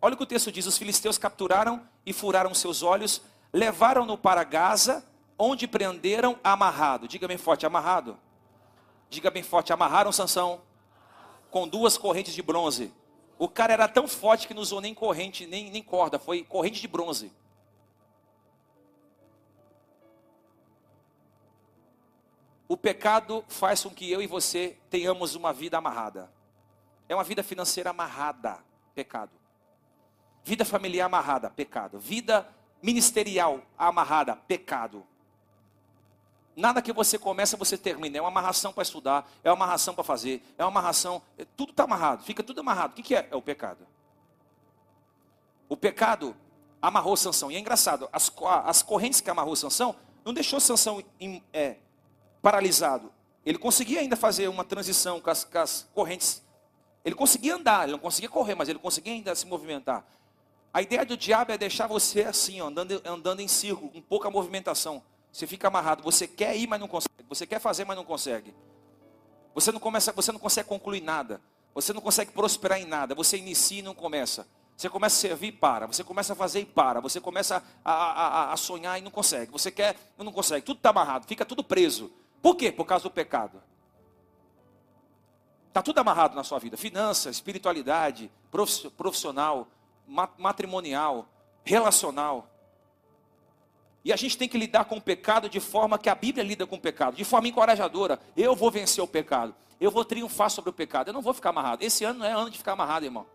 Olha 0.00 0.14
o 0.14 0.16
que 0.16 0.22
o 0.22 0.26
texto 0.26 0.52
diz: 0.52 0.66
os 0.66 0.78
filisteus 0.78 1.18
capturaram 1.18 1.86
e 2.04 2.12
furaram 2.12 2.54
seus 2.54 2.82
olhos, 2.82 3.22
levaram-no 3.52 4.16
para 4.16 4.44
Gaza, 4.44 5.04
onde 5.38 5.66
prenderam 5.66 6.38
amarrado. 6.42 7.08
Diga 7.08 7.26
bem 7.26 7.38
forte, 7.38 7.66
amarrado. 7.66 8.18
Diga 9.08 9.30
bem 9.30 9.42
forte, 9.42 9.72
amarraram 9.72 10.12
Sansão 10.12 10.62
com 11.50 11.68
duas 11.68 11.98
correntes 11.98 12.34
de 12.34 12.42
bronze. 12.42 12.92
O 13.38 13.48
cara 13.48 13.72
era 13.72 13.86
tão 13.86 14.08
forte 14.08 14.48
que 14.48 14.54
não 14.54 14.62
usou 14.62 14.80
nem 14.80 14.94
corrente, 14.94 15.46
nem, 15.46 15.70
nem 15.70 15.82
corda, 15.82 16.18
foi 16.18 16.42
corrente 16.42 16.80
de 16.80 16.88
bronze. 16.88 17.30
O 22.72 22.76
pecado 22.78 23.44
faz 23.48 23.82
com 23.82 23.90
que 23.90 24.10
eu 24.10 24.22
e 24.22 24.26
você 24.26 24.78
tenhamos 24.88 25.34
uma 25.34 25.52
vida 25.52 25.76
amarrada. 25.76 26.32
É 27.06 27.14
uma 27.14 27.22
vida 27.22 27.42
financeira 27.42 27.90
amarrada, 27.90 28.64
pecado. 28.94 29.32
Vida 30.42 30.64
familiar 30.64 31.04
amarrada, 31.04 31.50
pecado. 31.50 31.98
Vida 32.00 32.48
ministerial 32.82 33.60
amarrada, 33.76 34.34
pecado. 34.34 35.06
Nada 36.56 36.80
que 36.80 36.94
você 36.94 37.18
começa, 37.18 37.58
você 37.58 37.76
termina. 37.76 38.16
É 38.16 38.22
uma 38.22 38.28
amarração 38.28 38.72
para 38.72 38.84
estudar, 38.84 39.30
é 39.44 39.50
uma 39.50 39.56
amarração 39.66 39.94
para 39.94 40.02
fazer, 40.02 40.42
é 40.56 40.64
uma 40.64 40.70
amarração. 40.70 41.20
É, 41.36 41.44
tudo 41.44 41.72
está 41.72 41.84
amarrado, 41.84 42.24
fica 42.24 42.42
tudo 42.42 42.60
amarrado. 42.62 42.98
O 42.98 43.02
que, 43.02 43.14
é? 43.14 43.28
É 43.30 43.36
o 43.36 43.42
pecado. 43.42 43.86
O 45.68 45.76
pecado 45.76 46.34
amarrou 46.80 47.18
Sansão. 47.18 47.50
E 47.50 47.56
é 47.56 47.58
engraçado, 47.58 48.08
as, 48.10 48.32
as 48.64 48.82
correntes 48.82 49.20
que 49.20 49.28
amarrou 49.28 49.54
Sansão 49.56 49.94
não 50.24 50.32
deixou 50.32 50.58
Sansão 50.58 51.04
em, 51.20 51.44
é, 51.52 51.76
paralisado. 52.42 53.10
Ele 53.46 53.56
conseguia 53.56 54.00
ainda 54.00 54.16
fazer 54.16 54.48
uma 54.48 54.64
transição 54.64 55.20
com 55.20 55.30
as, 55.30 55.44
com 55.44 55.58
as 55.58 55.88
correntes. 55.94 56.42
Ele 57.04 57.14
conseguia 57.14 57.54
andar, 57.54 57.84
ele 57.84 57.92
não 57.92 57.98
conseguia 57.98 58.28
correr, 58.28 58.54
mas 58.54 58.68
ele 58.68 58.78
conseguia 58.78 59.12
ainda 59.12 59.34
se 59.34 59.46
movimentar. 59.46 60.04
A 60.74 60.82
ideia 60.82 61.04
do 61.04 61.16
diabo 61.16 61.52
é 61.52 61.58
deixar 61.58 61.86
você 61.86 62.22
assim, 62.22 62.60
ó, 62.60 62.68
andando, 62.68 63.00
andando 63.04 63.40
em 63.40 63.48
círculo, 63.48 63.90
com 63.90 64.00
pouca 64.00 64.30
movimentação. 64.30 65.02
Você 65.32 65.46
fica 65.46 65.68
amarrado. 65.68 66.02
Você 66.02 66.26
quer 66.26 66.56
ir, 66.56 66.66
mas 66.66 66.78
não 66.78 66.88
consegue. 66.88 67.14
Você 67.28 67.46
quer 67.46 67.58
fazer, 67.58 67.84
mas 67.84 67.96
não 67.96 68.04
consegue. 68.04 68.54
Você 69.54 69.72
não 69.72 69.80
começa, 69.80 70.12
você 70.12 70.32
não 70.32 70.38
consegue 70.38 70.68
concluir 70.68 71.00
nada. 71.00 71.40
Você 71.74 71.92
não 71.92 72.00
consegue 72.00 72.32
prosperar 72.32 72.80
em 72.80 72.84
nada. 72.84 73.14
Você 73.14 73.38
inicia 73.38 73.78
e 73.78 73.82
não 73.82 73.94
começa. 73.94 74.46
Você 74.76 74.88
começa 74.88 75.16
a 75.16 75.20
servir 75.20 75.48
e 75.48 75.52
para. 75.52 75.86
Você 75.86 76.04
começa 76.04 76.32
a 76.32 76.36
fazer 76.36 76.60
e 76.60 76.66
para. 76.66 77.00
Você 77.00 77.20
começa 77.20 77.62
a, 77.84 77.92
a, 77.92 78.52
a 78.52 78.56
sonhar 78.56 78.98
e 78.98 79.02
não 79.02 79.10
consegue. 79.10 79.50
Você 79.52 79.70
quer 79.70 79.96
não 80.18 80.32
consegue. 80.32 80.64
Tudo 80.64 80.78
está 80.78 80.90
amarrado. 80.90 81.26
Fica 81.26 81.44
tudo 81.44 81.62
preso. 81.62 82.10
Por 82.42 82.56
quê? 82.56 82.72
Por 82.72 82.84
causa 82.84 83.04
do 83.04 83.10
pecado. 83.10 83.62
Está 85.68 85.80
tudo 85.80 85.98
amarrado 85.98 86.34
na 86.34 86.44
sua 86.44 86.58
vida. 86.58 86.76
Finança, 86.76 87.30
espiritualidade, 87.30 88.30
profissional, 88.96 89.68
matrimonial, 90.36 91.28
relacional. 91.64 92.50
E 94.04 94.12
a 94.12 94.16
gente 94.16 94.36
tem 94.36 94.48
que 94.48 94.58
lidar 94.58 94.84
com 94.84 94.96
o 94.96 95.00
pecado 95.00 95.48
de 95.48 95.60
forma 95.60 95.98
que 95.98 96.10
a 96.10 96.14
Bíblia 96.14 96.44
lida 96.44 96.66
com 96.66 96.76
o 96.76 96.80
pecado, 96.80 97.16
de 97.16 97.24
forma 97.24 97.46
encorajadora. 97.48 98.20
Eu 98.36 98.56
vou 98.56 98.70
vencer 98.70 99.02
o 99.02 99.06
pecado. 99.06 99.54
Eu 99.80 99.90
vou 99.90 100.04
triunfar 100.04 100.50
sobre 100.50 100.70
o 100.70 100.72
pecado. 100.72 101.08
Eu 101.08 101.14
não 101.14 101.22
vou 101.22 101.32
ficar 101.32 101.50
amarrado. 101.50 101.82
Esse 101.82 102.04
ano 102.04 102.18
não 102.18 102.26
é 102.26 102.32
ano 102.32 102.50
de 102.50 102.58
ficar 102.58 102.72
amarrado, 102.72 103.06
irmão. 103.06 103.26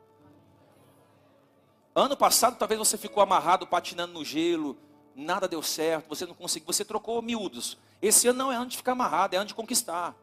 Ano 1.95 2.15
passado 2.15 2.57
talvez 2.57 2.77
você 2.77 2.97
ficou 2.97 3.23
amarrado, 3.23 3.65
patinando 3.65 4.13
no 4.13 4.23
gelo, 4.23 4.77
nada 5.15 5.47
deu 5.47 5.63
certo, 5.63 6.07
você 6.07 6.27
não 6.27 6.35
conseguiu, 6.35 6.67
você 6.67 6.85
trocou 6.85 7.19
miúdos. 7.23 7.75
Esse 8.01 8.27
ano 8.27 8.39
não 8.39 8.51
é 8.51 8.55
ano 8.55 8.67
de 8.67 8.77
ficar 8.77 8.91
amarrado, 8.91 9.33
é 9.33 9.37
ano 9.37 9.47
de 9.47 9.55
conquistar. 9.55 10.15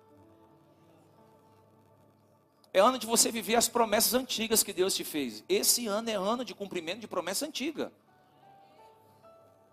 É 2.73 2.81
ano 2.81 2.99
de 2.99 3.07
você 3.07 3.31
viver 3.31 3.55
as 3.55 3.69
promessas 3.69 4.15
antigas 4.15 4.63
que 4.63 4.73
Deus 4.73 4.95
te 4.95 5.05
fez. 5.05 5.45
Esse 5.49 5.87
ano 5.87 6.11
é 6.11 6.15
ano 6.15 6.45
de 6.45 6.55
cumprimento 6.55 6.99
de 7.01 7.07
promessa 7.07 7.47
antiga. 7.47 7.93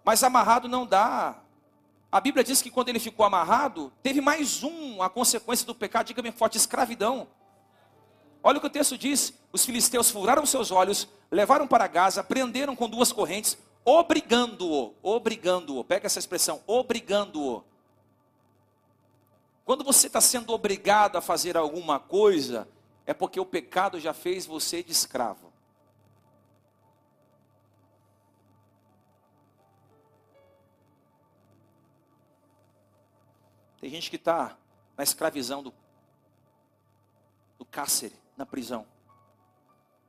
Mas 0.04 0.24
amarrado 0.24 0.68
não 0.68 0.86
dá. 0.86 1.40
A 2.12 2.20
Bíblia 2.20 2.44
diz 2.44 2.62
que 2.62 2.70
quando 2.70 2.90
ele 2.90 3.00
ficou 3.00 3.26
amarrado, 3.26 3.92
teve 4.04 4.22
mais 4.22 4.64
um, 4.64 5.02
a 5.02 5.10
consequência 5.10 5.66
do 5.66 5.74
pecado, 5.74 6.08
diga 6.08 6.22
bem 6.22 6.32
forte, 6.32 6.58
escravidão. 6.58 7.28
Olha 8.44 8.58
o 8.58 8.62
que 8.62 8.68
o 8.68 8.72
texto 8.72 8.98
diz: 8.98 9.34
os 9.52 9.66
filisteus 9.66 10.10
furaram 10.10 10.46
seus 10.46 10.72
olhos, 10.72 11.08
levaram 11.32 11.68
para 11.68 11.88
Gaza, 11.88 12.24
prenderam 12.24 12.76
com 12.76 12.90
duas 12.90 13.12
correntes, 13.12 13.58
obrigando-o, 13.86 14.94
obrigando-o, 15.02 15.84
pega 15.84 16.08
essa 16.08 16.20
expressão, 16.20 16.62
obrigando-o. 16.68 17.64
Quando 19.72 19.86
você 19.86 20.08
está 20.08 20.20
sendo 20.20 20.52
obrigado 20.52 21.16
a 21.16 21.22
fazer 21.22 21.56
alguma 21.56 21.98
coisa, 21.98 22.68
é 23.06 23.14
porque 23.14 23.40
o 23.40 23.46
pecado 23.46 24.02
já 24.02 24.14
fez 24.14 24.46
você 24.46 24.84
de 24.84 24.92
escravo. 24.92 25.50
Tem 33.80 33.90
gente 33.90 34.10
que 34.10 34.18
está 34.18 34.58
na 34.98 35.06
escravidão 35.06 35.64
do, 35.64 35.74
do 37.58 37.64
cárcere, 37.64 38.16
na 38.36 38.46
prisão. 38.46 38.86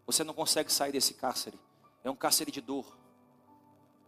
Você 0.06 0.24
não 0.24 0.34
consegue 0.34 0.72
sair 0.72 0.90
desse 0.90 1.14
cárcere. 1.14 1.56
É 2.02 2.10
um 2.10 2.16
cárcere 2.16 2.50
de 2.50 2.60
dor. 2.60 2.98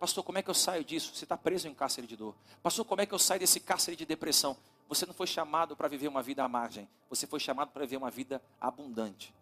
Pastor, 0.00 0.24
como 0.24 0.36
é 0.36 0.42
que 0.42 0.50
eu 0.50 0.54
saio 0.54 0.82
disso? 0.82 1.14
Você 1.14 1.24
está 1.24 1.36
preso 1.36 1.68
em 1.68 1.70
um 1.70 1.74
cárcere 1.74 2.08
de 2.08 2.16
dor. 2.16 2.34
Pastor, 2.60 2.84
como 2.84 3.02
é 3.02 3.06
que 3.06 3.14
eu 3.14 3.20
saio 3.20 3.38
desse 3.38 3.60
cárcere 3.60 3.96
de 3.96 4.04
depressão? 4.04 4.56
Você 4.88 5.06
não 5.06 5.14
foi 5.14 5.26
chamado 5.26 5.76
para 5.76 5.88
viver 5.88 6.08
uma 6.08 6.22
vida 6.22 6.44
à 6.44 6.48
margem. 6.48 6.88
Você 7.08 7.26
foi 7.26 7.40
chamado 7.40 7.70
para 7.70 7.82
viver 7.82 7.96
uma 7.96 8.10
vida 8.10 8.42
abundante. 8.60 9.34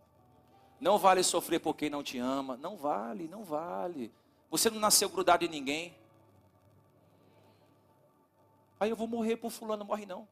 Não 0.81 0.99
vale 0.99 1.23
sofrer 1.23 1.61
por 1.61 1.75
quem 1.75 1.91
não 1.91 2.03
te 2.03 2.19
ama. 2.19 2.57
Não 2.57 2.77
vale, 2.77 3.29
não 3.29 3.45
vale. 3.45 4.13
Você 4.51 4.71
não 4.71 4.81
nasceu 4.81 5.09
grudado 5.09 5.45
em 5.45 5.49
ninguém. 5.49 5.97
Aí 8.79 8.91
eu 8.91 8.97
vou 8.97 9.07
morrer 9.07 9.37
por 9.37 9.51
fulano, 9.51 9.85
morre 9.85 10.07
não. 10.07 10.27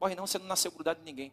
Morre 0.00 0.14
não, 0.14 0.26
você 0.26 0.38
não 0.38 0.46
nasceu 0.46 0.70
grudado 0.70 1.00
em 1.00 1.04
ninguém. 1.04 1.32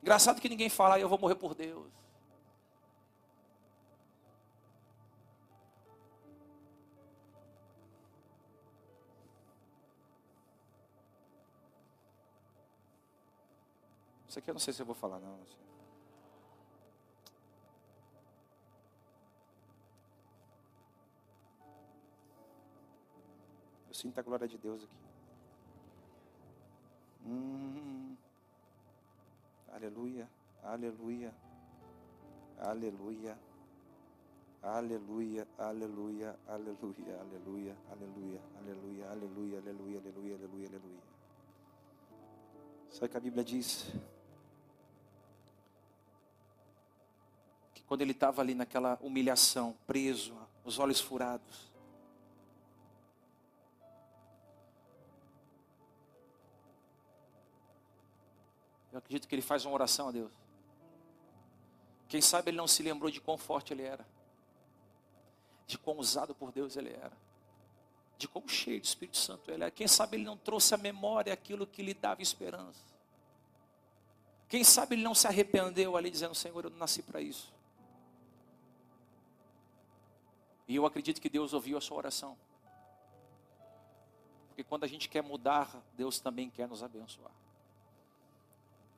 Engraçado 0.00 0.40
que 0.40 0.48
ninguém 0.48 0.68
fala, 0.68 0.98
eu 0.98 1.08
vou 1.08 1.18
morrer 1.18 1.34
por 1.34 1.54
Deus. 1.54 1.86
Isso 14.38 14.42
aqui 14.44 14.50
eu 14.50 14.54
não 14.54 14.60
sei 14.60 14.72
se 14.72 14.80
eu 14.80 14.86
vou 14.86 14.94
falar, 14.94 15.18
não. 15.18 15.36
Sinta 23.90 24.20
a 24.20 24.22
glória 24.22 24.46
de 24.46 24.56
Deus 24.56 24.84
aqui. 24.84 24.94
Hum. 27.26 28.16
Aleluia, 29.72 30.30
aleluia, 30.62 31.34
aleluia, 32.60 33.36
aleluia, 34.62 35.48
aleluia, 35.58 36.38
aleluia, 36.38 36.38
aleluia, 36.46 37.76
aleluia, 37.90 38.40
aleluia, 38.60 39.10
aleluia, 39.10 39.58
aleluia, 39.58 39.98
aleluia, 39.98 40.36
aleluia, 40.36 40.68
aleluia. 40.68 41.02
Sabe 42.88 43.08
que 43.08 43.16
a 43.16 43.20
Bíblia 43.20 43.44
diz? 43.44 43.92
Quando 47.88 48.02
ele 48.02 48.12
estava 48.12 48.42
ali 48.42 48.54
naquela 48.54 48.98
humilhação, 49.00 49.74
preso, 49.86 50.36
os 50.64 50.78
olhos 50.78 51.00
furados, 51.00 51.68
Eu 58.98 58.98
acredito 58.98 59.28
que 59.28 59.34
ele 59.34 59.42
faz 59.42 59.64
uma 59.64 59.74
oração 59.74 60.08
a 60.08 60.10
Deus. 60.10 60.32
Quem 62.08 62.20
sabe 62.20 62.50
ele 62.50 62.56
não 62.56 62.66
se 62.66 62.82
lembrou 62.82 63.10
de 63.10 63.20
quão 63.20 63.38
forte 63.38 63.72
ele 63.72 63.82
era, 63.82 64.04
de 65.68 65.78
quão 65.78 65.98
usado 65.98 66.34
por 66.34 66.50
Deus 66.50 66.76
ele 66.76 66.90
era, 66.90 67.12
de 68.16 68.26
quão 68.26 68.48
cheio 68.48 68.80
do 68.80 68.84
Espírito 68.84 69.16
Santo 69.16 69.50
ele 69.50 69.62
era. 69.62 69.70
Quem 69.70 69.86
sabe 69.86 70.16
ele 70.16 70.24
não 70.24 70.36
trouxe 70.36 70.74
à 70.74 70.76
memória 70.76 71.32
aquilo 71.32 71.64
que 71.64 71.80
lhe 71.80 71.94
dava 71.94 72.22
esperança. 72.22 72.80
Quem 74.48 74.64
sabe 74.64 74.96
ele 74.96 75.02
não 75.02 75.14
se 75.14 75.28
arrependeu 75.28 75.96
ali 75.96 76.10
dizendo: 76.10 76.34
Senhor, 76.34 76.64
eu 76.64 76.70
não 76.70 76.78
nasci 76.78 77.02
para 77.02 77.20
isso. 77.20 77.52
E 80.68 80.76
eu 80.76 80.84
acredito 80.84 81.20
que 81.20 81.30
Deus 81.30 81.54
ouviu 81.54 81.78
a 81.78 81.80
sua 81.80 81.96
oração. 81.96 82.36
Porque 84.48 84.62
quando 84.62 84.84
a 84.84 84.86
gente 84.86 85.08
quer 85.08 85.22
mudar, 85.22 85.82
Deus 85.96 86.20
também 86.20 86.50
quer 86.50 86.68
nos 86.68 86.82
abençoar. 86.82 87.32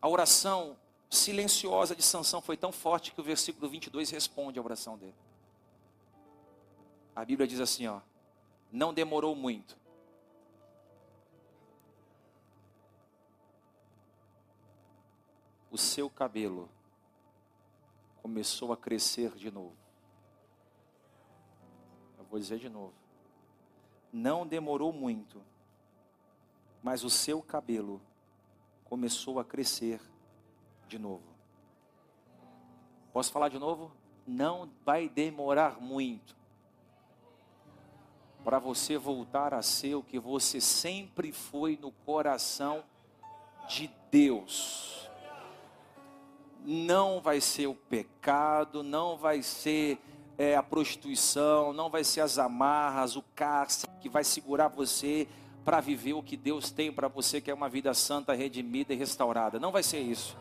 A 0.02 0.08
oração 0.08 0.76
silenciosa 1.08 1.94
de 1.94 2.02
Sansão 2.02 2.40
foi 2.40 2.56
tão 2.56 2.72
forte 2.72 3.12
que 3.12 3.20
o 3.20 3.24
versículo 3.24 3.68
22 3.68 4.10
responde 4.10 4.58
à 4.58 4.62
oração 4.62 4.98
dele. 4.98 5.14
A 7.14 7.24
Bíblia 7.24 7.46
diz 7.46 7.60
assim, 7.60 7.86
ó: 7.86 8.00
Não 8.72 8.92
demorou 8.92 9.36
muito. 9.36 9.78
O 15.70 15.78
seu 15.78 16.10
cabelo 16.10 16.68
começou 18.22 18.72
a 18.72 18.76
crescer 18.76 19.36
de 19.36 19.50
novo. 19.50 19.89
Vou 22.30 22.38
dizer 22.38 22.58
de 22.58 22.68
novo. 22.68 22.94
Não 24.12 24.46
demorou 24.46 24.92
muito, 24.92 25.42
mas 26.82 27.04
o 27.04 27.10
seu 27.10 27.42
cabelo 27.42 28.00
começou 28.84 29.40
a 29.40 29.44
crescer 29.44 30.00
de 30.88 30.98
novo. 30.98 31.24
Posso 33.12 33.32
falar 33.32 33.48
de 33.48 33.58
novo? 33.58 33.92
Não 34.26 34.70
vai 34.84 35.08
demorar 35.08 35.80
muito 35.80 36.36
para 38.44 38.58
você 38.58 38.96
voltar 38.96 39.52
a 39.52 39.62
ser 39.62 39.94
o 39.94 40.02
que 40.02 40.18
você 40.18 40.60
sempre 40.60 41.32
foi 41.32 41.76
no 41.76 41.92
coração 41.92 42.84
de 43.68 43.90
Deus. 44.10 45.10
Não 46.64 47.20
vai 47.20 47.40
ser 47.40 47.66
o 47.66 47.74
pecado, 47.74 48.82
não 48.82 49.16
vai 49.16 49.42
ser 49.42 49.98
é, 50.40 50.56
a 50.56 50.62
prostituição, 50.62 51.70
não 51.70 51.90
vai 51.90 52.02
ser 52.02 52.22
as 52.22 52.38
amarras, 52.38 53.14
o 53.14 53.22
cárcere 53.34 53.92
que 54.00 54.08
vai 54.08 54.24
segurar 54.24 54.68
você 54.68 55.28
para 55.66 55.82
viver 55.82 56.14
o 56.14 56.22
que 56.22 56.34
Deus 56.34 56.70
tem 56.70 56.90
para 56.90 57.08
você, 57.08 57.42
que 57.42 57.50
é 57.50 57.54
uma 57.54 57.68
vida 57.68 57.92
santa, 57.92 58.32
redimida 58.32 58.94
e 58.94 58.96
restaurada. 58.96 59.60
Não 59.60 59.70
vai 59.70 59.82
ser 59.82 59.98
isso. 59.98 60.34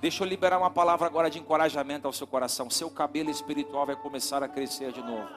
Deixa 0.00 0.24
eu 0.24 0.26
liberar 0.26 0.58
uma 0.58 0.68
palavra 0.68 1.06
agora 1.06 1.30
de 1.30 1.38
encorajamento 1.38 2.08
ao 2.08 2.12
seu 2.12 2.26
coração. 2.26 2.68
Seu 2.68 2.90
cabelo 2.90 3.30
espiritual 3.30 3.86
vai 3.86 3.94
começar 3.94 4.42
a 4.42 4.48
crescer 4.48 4.90
de 4.90 5.00
novo. 5.00 5.28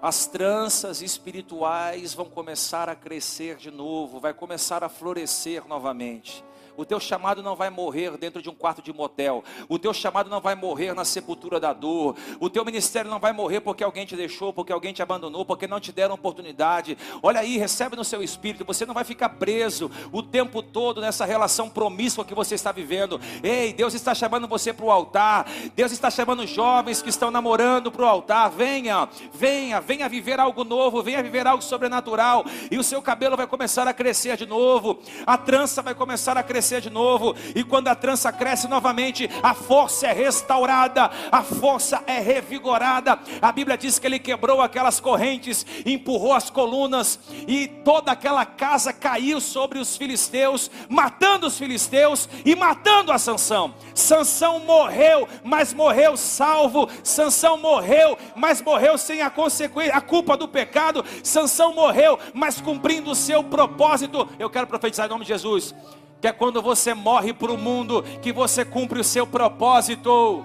As 0.00 0.24
tranças 0.24 1.02
espirituais 1.02 2.14
vão 2.14 2.30
começar 2.30 2.88
a 2.88 2.94
crescer 2.94 3.56
de 3.56 3.70
novo, 3.70 4.20
vai 4.20 4.32
começar 4.32 4.82
a 4.82 4.88
florescer 4.88 5.68
novamente. 5.68 6.42
O 6.78 6.84
teu 6.84 7.00
chamado 7.00 7.42
não 7.42 7.56
vai 7.56 7.70
morrer 7.70 8.16
dentro 8.18 8.40
de 8.40 8.48
um 8.48 8.54
quarto 8.54 8.80
de 8.80 8.92
motel. 8.92 9.42
O 9.68 9.80
teu 9.80 9.92
chamado 9.92 10.30
não 10.30 10.40
vai 10.40 10.54
morrer 10.54 10.94
na 10.94 11.04
sepultura 11.04 11.58
da 11.58 11.72
dor. 11.72 12.14
O 12.38 12.48
teu 12.48 12.64
ministério 12.64 13.10
não 13.10 13.18
vai 13.18 13.32
morrer 13.32 13.58
porque 13.58 13.82
alguém 13.82 14.06
te 14.06 14.14
deixou, 14.14 14.52
porque 14.52 14.72
alguém 14.72 14.92
te 14.92 15.02
abandonou, 15.02 15.44
porque 15.44 15.66
não 15.66 15.80
te 15.80 15.90
deram 15.90 16.14
oportunidade. 16.14 16.96
Olha 17.20 17.40
aí, 17.40 17.58
recebe 17.58 17.96
no 17.96 18.04
seu 18.04 18.22
espírito. 18.22 18.64
Você 18.64 18.86
não 18.86 18.94
vai 18.94 19.02
ficar 19.02 19.30
preso 19.30 19.90
o 20.12 20.22
tempo 20.22 20.62
todo 20.62 21.00
nessa 21.00 21.24
relação 21.24 21.68
promíscua 21.68 22.24
que 22.24 22.32
você 22.32 22.54
está 22.54 22.70
vivendo. 22.70 23.20
Ei, 23.42 23.72
Deus 23.72 23.92
está 23.92 24.14
chamando 24.14 24.46
você 24.46 24.72
para 24.72 24.86
o 24.86 24.92
altar. 24.92 25.50
Deus 25.74 25.90
está 25.90 26.12
chamando 26.12 26.46
jovens 26.46 27.02
que 27.02 27.08
estão 27.08 27.28
namorando 27.28 27.90
para 27.90 28.04
o 28.04 28.08
altar. 28.08 28.50
Venha, 28.50 29.08
venha, 29.32 29.80
venha 29.80 30.08
viver 30.08 30.38
algo 30.38 30.62
novo, 30.62 31.02
venha 31.02 31.24
viver 31.24 31.44
algo 31.44 31.60
sobrenatural. 31.64 32.44
E 32.70 32.78
o 32.78 32.84
seu 32.84 33.02
cabelo 33.02 33.36
vai 33.36 33.48
começar 33.48 33.88
a 33.88 33.92
crescer 33.92 34.36
de 34.36 34.46
novo. 34.46 35.00
A 35.26 35.36
trança 35.36 35.82
vai 35.82 35.92
começar 35.92 36.38
a 36.38 36.42
crescer 36.44 36.67
crescer 36.68 36.80
de 36.82 36.90
novo, 36.90 37.34
e 37.54 37.64
quando 37.64 37.88
a 37.88 37.94
trança 37.94 38.30
cresce 38.30 38.68
novamente, 38.68 39.28
a 39.42 39.54
força 39.54 40.08
é 40.08 40.12
restaurada, 40.12 41.10
a 41.32 41.42
força 41.42 42.02
é 42.06 42.20
revigorada. 42.20 43.18
A 43.40 43.50
Bíblia 43.50 43.78
diz 43.78 43.98
que 43.98 44.06
ele 44.06 44.18
quebrou 44.18 44.60
aquelas 44.60 45.00
correntes, 45.00 45.64
empurrou 45.86 46.34
as 46.34 46.50
colunas, 46.50 47.18
e 47.46 47.66
toda 47.66 48.12
aquela 48.12 48.44
casa 48.44 48.92
caiu 48.92 49.40
sobre 49.40 49.78
os 49.78 49.96
filisteus, 49.96 50.70
matando 50.90 51.46
os 51.46 51.56
filisteus 51.56 52.28
e 52.44 52.54
matando 52.54 53.12
a 53.12 53.18
Sansão. 53.18 53.74
Sansão 53.94 54.60
morreu, 54.60 55.26
mas 55.42 55.72
morreu 55.72 56.18
salvo. 56.18 56.88
Sansão 57.02 57.56
morreu, 57.56 58.18
mas 58.36 58.60
morreu 58.60 58.98
sem 58.98 59.22
a 59.22 59.30
consequência, 59.30 59.94
a 59.94 60.02
culpa 60.02 60.36
do 60.36 60.46
pecado. 60.46 61.02
Sansão 61.22 61.74
morreu, 61.74 62.18
mas 62.34 62.60
cumprindo 62.60 63.10
o 63.10 63.14
seu 63.14 63.42
propósito. 63.42 64.28
Eu 64.38 64.50
quero 64.50 64.66
profetizar 64.66 65.06
em 65.06 65.10
nome 65.10 65.24
de 65.24 65.28
Jesus 65.28 65.74
que 66.20 66.26
é 66.26 66.32
quando 66.32 66.60
você 66.60 66.94
morre 66.94 67.32
para 67.32 67.52
o 67.52 67.58
mundo, 67.58 68.02
que 68.20 68.32
você 68.32 68.64
cumpre 68.64 69.00
o 69.00 69.04
seu 69.04 69.26
propósito. 69.26 70.44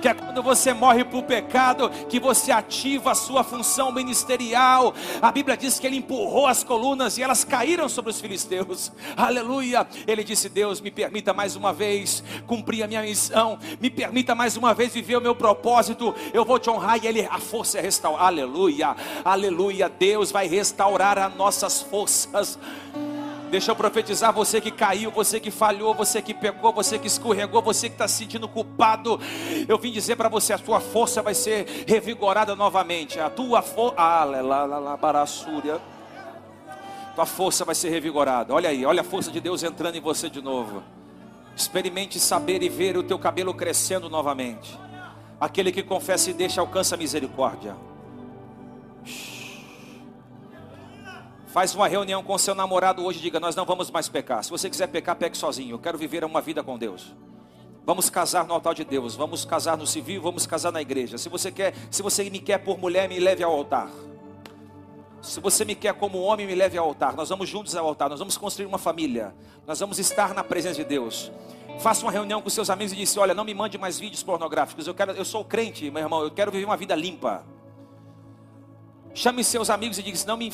Que 0.00 0.08
é 0.08 0.14
quando 0.14 0.42
você 0.44 0.72
morre 0.72 1.04
para 1.04 1.18
o 1.18 1.22
pecado, 1.24 1.90
que 2.08 2.20
você 2.20 2.52
ativa 2.52 3.10
a 3.10 3.14
sua 3.16 3.42
função 3.42 3.90
ministerial. 3.90 4.94
A 5.20 5.32
Bíblia 5.32 5.56
diz 5.56 5.78
que 5.78 5.86
ele 5.88 5.96
empurrou 5.96 6.46
as 6.46 6.62
colunas 6.62 7.18
e 7.18 7.22
elas 7.22 7.42
caíram 7.42 7.88
sobre 7.88 8.12
os 8.12 8.20
filisteus. 8.20 8.92
Aleluia. 9.16 9.86
Ele 10.06 10.22
disse: 10.22 10.48
Deus, 10.48 10.80
me 10.80 10.90
permita 10.92 11.34
mais 11.34 11.56
uma 11.56 11.72
vez 11.72 12.22
cumprir 12.46 12.84
a 12.84 12.86
minha 12.86 13.02
missão, 13.02 13.58
me 13.80 13.90
permita 13.90 14.36
mais 14.36 14.56
uma 14.56 14.72
vez 14.72 14.94
viver 14.94 15.16
o 15.16 15.20
meu 15.20 15.34
propósito. 15.34 16.14
Eu 16.32 16.44
vou 16.44 16.60
te 16.60 16.70
honrar 16.70 17.02
e 17.02 17.06
ele, 17.06 17.26
a 17.28 17.40
força 17.40 17.78
é 17.78 17.82
restaurada. 17.82 18.24
Aleluia, 18.24 18.96
aleluia. 19.24 19.88
Deus 19.88 20.30
vai 20.30 20.46
restaurar 20.46 21.18
as 21.18 21.34
nossas 21.34 21.82
forças. 21.82 22.56
Deixa 23.50 23.70
eu 23.70 23.76
profetizar 23.76 24.32
você 24.32 24.60
que 24.60 24.70
caiu, 24.70 25.10
você 25.10 25.40
que 25.40 25.50
falhou, 25.50 25.94
você 25.94 26.20
que 26.20 26.34
pecou, 26.34 26.72
você 26.72 26.98
que 26.98 27.06
escorregou, 27.06 27.62
você 27.62 27.88
que 27.88 27.94
está 27.94 28.06
se 28.06 28.18
sentindo 28.18 28.46
culpado. 28.46 29.18
Eu 29.66 29.78
vim 29.78 29.90
dizer 29.90 30.16
para 30.16 30.28
você: 30.28 30.52
a 30.52 30.58
sua 30.58 30.80
força 30.80 31.22
vai 31.22 31.34
ser 31.34 31.84
revigorada 31.86 32.54
novamente. 32.54 33.18
A 33.18 33.30
tua 33.30 33.62
força. 33.62 33.94
Ah, 33.96 34.24
lá. 34.24 34.98
Tua 37.14 37.26
força 37.26 37.64
vai 37.64 37.74
ser 37.74 37.88
revigorada. 37.88 38.52
Olha 38.52 38.68
aí, 38.68 38.84
olha 38.84 39.00
a 39.00 39.04
força 39.04 39.30
de 39.30 39.40
Deus 39.40 39.62
entrando 39.62 39.96
em 39.96 40.00
você 40.00 40.28
de 40.28 40.42
novo. 40.42 40.82
Experimente 41.56 42.20
saber 42.20 42.62
e 42.62 42.68
ver 42.68 42.96
o 42.96 43.02
teu 43.02 43.18
cabelo 43.18 43.54
crescendo 43.54 44.10
novamente. 44.10 44.78
Aquele 45.40 45.72
que 45.72 45.82
confessa 45.82 46.30
e 46.30 46.34
deixa 46.34 46.60
alcança 46.60 46.94
a 46.94 46.98
misericórdia. 46.98 47.74
Faz 51.58 51.74
uma 51.74 51.88
reunião 51.88 52.22
com 52.22 52.38
seu 52.38 52.54
namorado 52.54 53.04
hoje 53.04 53.18
e 53.18 53.22
diga: 53.22 53.40
Nós 53.40 53.56
não 53.56 53.64
vamos 53.64 53.90
mais 53.90 54.08
pecar. 54.08 54.44
Se 54.44 54.48
você 54.48 54.70
quiser 54.70 54.86
pecar, 54.86 55.16
peque 55.16 55.36
sozinho. 55.36 55.74
Eu 55.74 55.78
quero 55.80 55.98
viver 55.98 56.22
uma 56.24 56.40
vida 56.40 56.62
com 56.62 56.78
Deus. 56.78 57.16
Vamos 57.84 58.08
casar 58.08 58.46
no 58.46 58.54
altar 58.54 58.76
de 58.76 58.84
Deus. 58.84 59.16
Vamos 59.16 59.44
casar 59.44 59.76
no 59.76 59.84
civil. 59.84 60.22
Vamos 60.22 60.46
casar 60.46 60.70
na 60.70 60.80
igreja. 60.80 61.18
Se 61.18 61.28
você 61.28 61.50
quer, 61.50 61.74
se 61.90 62.00
você 62.00 62.30
me 62.30 62.38
quer 62.38 62.58
por 62.58 62.78
mulher, 62.78 63.08
me 63.08 63.18
leve 63.18 63.42
ao 63.42 63.52
altar. 63.52 63.90
Se 65.20 65.40
você 65.40 65.64
me 65.64 65.74
quer 65.74 65.94
como 65.94 66.20
homem, 66.20 66.46
me 66.46 66.54
leve 66.54 66.78
ao 66.78 66.86
altar. 66.86 67.16
Nós 67.16 67.28
vamos 67.28 67.48
juntos 67.48 67.74
ao 67.74 67.88
altar. 67.88 68.08
Nós 68.08 68.20
vamos 68.20 68.38
construir 68.38 68.66
uma 68.66 68.78
família. 68.78 69.34
Nós 69.66 69.80
vamos 69.80 69.98
estar 69.98 70.32
na 70.34 70.44
presença 70.44 70.76
de 70.76 70.84
Deus. 70.84 71.32
Faça 71.80 72.06
uma 72.06 72.12
reunião 72.12 72.40
com 72.40 72.48
seus 72.48 72.70
amigos 72.70 72.92
e 72.92 72.96
disse: 72.96 73.18
Olha, 73.18 73.34
não 73.34 73.44
me 73.44 73.52
mande 73.52 73.76
mais 73.76 73.98
vídeos 73.98 74.22
pornográficos. 74.22 74.86
Eu 74.86 74.94
quero, 74.94 75.10
eu 75.10 75.24
sou 75.24 75.44
crente, 75.44 75.90
meu 75.90 76.04
irmão. 76.04 76.22
Eu 76.22 76.30
quero 76.30 76.52
viver 76.52 76.66
uma 76.66 76.76
vida 76.76 76.94
limpa. 76.94 77.44
Chame 79.18 79.42
seus 79.42 79.68
amigos 79.68 79.98
e 79.98 80.02
diga: 80.04 80.16
não 80.28 80.36
me 80.36 80.48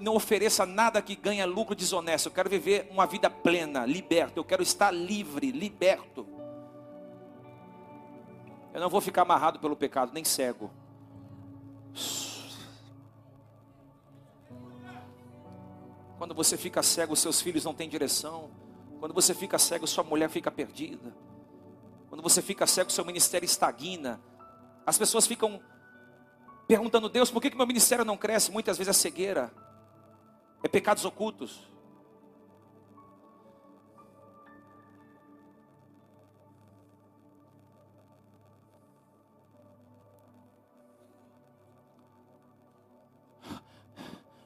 não 0.00 0.14
ofereça 0.14 0.64
nada 0.64 1.02
que 1.02 1.14
ganhe 1.14 1.44
lucro 1.44 1.74
desonesto. 1.74 2.30
Eu 2.30 2.32
quero 2.32 2.48
viver 2.48 2.88
uma 2.90 3.04
vida 3.04 3.28
plena, 3.28 3.84
liberta. 3.84 4.40
Eu 4.40 4.44
quero 4.44 4.62
estar 4.62 4.90
livre, 4.90 5.52
liberto. 5.52 6.26
Eu 8.72 8.80
não 8.80 8.88
vou 8.88 9.02
ficar 9.02 9.22
amarrado 9.22 9.58
pelo 9.58 9.76
pecado, 9.76 10.10
nem 10.14 10.24
cego. 10.24 10.70
Quando 16.16 16.34
você 16.34 16.56
fica 16.56 16.82
cego, 16.82 17.14
seus 17.14 17.42
filhos 17.42 17.62
não 17.62 17.74
têm 17.74 17.90
direção. 17.90 18.50
Quando 19.00 19.12
você 19.12 19.34
fica 19.34 19.58
cego, 19.58 19.86
sua 19.86 20.02
mulher 20.02 20.30
fica 20.30 20.50
perdida. 20.50 21.14
Quando 22.08 22.22
você 22.22 22.40
fica 22.40 22.66
cego, 22.66 22.90
seu 22.90 23.04
ministério 23.04 23.44
estagna. 23.44 24.18
As 24.86 24.96
pessoas 24.96 25.26
ficam 25.26 25.60
perguntando, 26.72 27.10
Deus, 27.10 27.30
por 27.30 27.42
que, 27.42 27.50
que 27.50 27.56
meu 27.56 27.66
ministério 27.66 28.02
não 28.02 28.16
cresce? 28.16 28.50
Muitas 28.50 28.78
vezes 28.78 28.96
é 28.96 28.98
cegueira, 28.98 29.52
é 30.62 30.68
pecados 30.68 31.04
ocultos. 31.04 31.70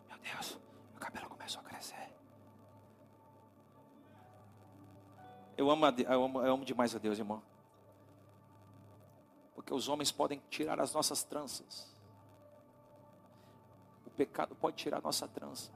Meu 0.09 0.19
Deus, 0.19 0.59
meu 0.91 1.01
cabelo 1.01 1.29
começou 1.29 1.61
a 1.61 1.65
crescer. 1.65 2.11
Eu 5.57 5.71
amo, 5.71 5.87
eu 5.87 6.25
amo, 6.25 6.43
eu 6.43 6.55
amo 6.55 6.65
demais 6.65 6.93
a 6.93 6.99
Deus, 6.99 7.21
irmão. 7.21 7.41
Porque 9.55 9.73
os 9.73 9.87
homens 9.87 10.11
podem 10.11 10.43
tirar 10.51 10.81
as 10.81 10.93
nossas 10.93 11.23
tranças 11.23 11.96
pecado 14.17 14.55
pode 14.55 14.77
tirar 14.77 15.01
nossa 15.03 15.29
trança. 15.29 15.71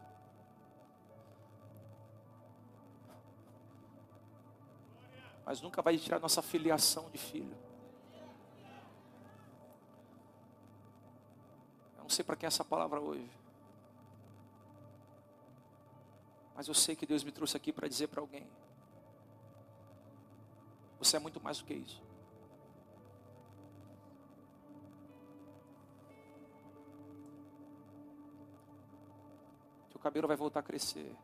Mas 5.44 5.60
nunca 5.60 5.82
vai 5.82 5.98
tirar 5.98 6.18
nossa 6.18 6.40
filiação 6.40 7.10
de 7.10 7.18
filho. 7.18 7.56
Eu 11.96 12.02
não 12.02 12.08
sei 12.08 12.24
para 12.24 12.36
quem 12.36 12.46
é 12.46 12.48
essa 12.48 12.64
palavra 12.64 13.00
hoje. 13.00 13.28
Mas 16.54 16.68
eu 16.68 16.74
sei 16.74 16.94
que 16.94 17.06
Deus 17.06 17.24
me 17.24 17.32
trouxe 17.32 17.56
aqui 17.56 17.72
para 17.72 17.88
dizer 17.88 18.08
para 18.08 18.20
alguém: 18.20 18.46
Você 20.98 21.16
é 21.16 21.20
muito 21.20 21.40
mais 21.40 21.58
do 21.58 21.64
que 21.64 21.74
isso. 21.74 22.09
O 30.00 30.02
cabelo 30.02 30.26
vai 30.26 30.36
voltar 30.36 30.60
a 30.60 30.62
crescer. 30.62 31.14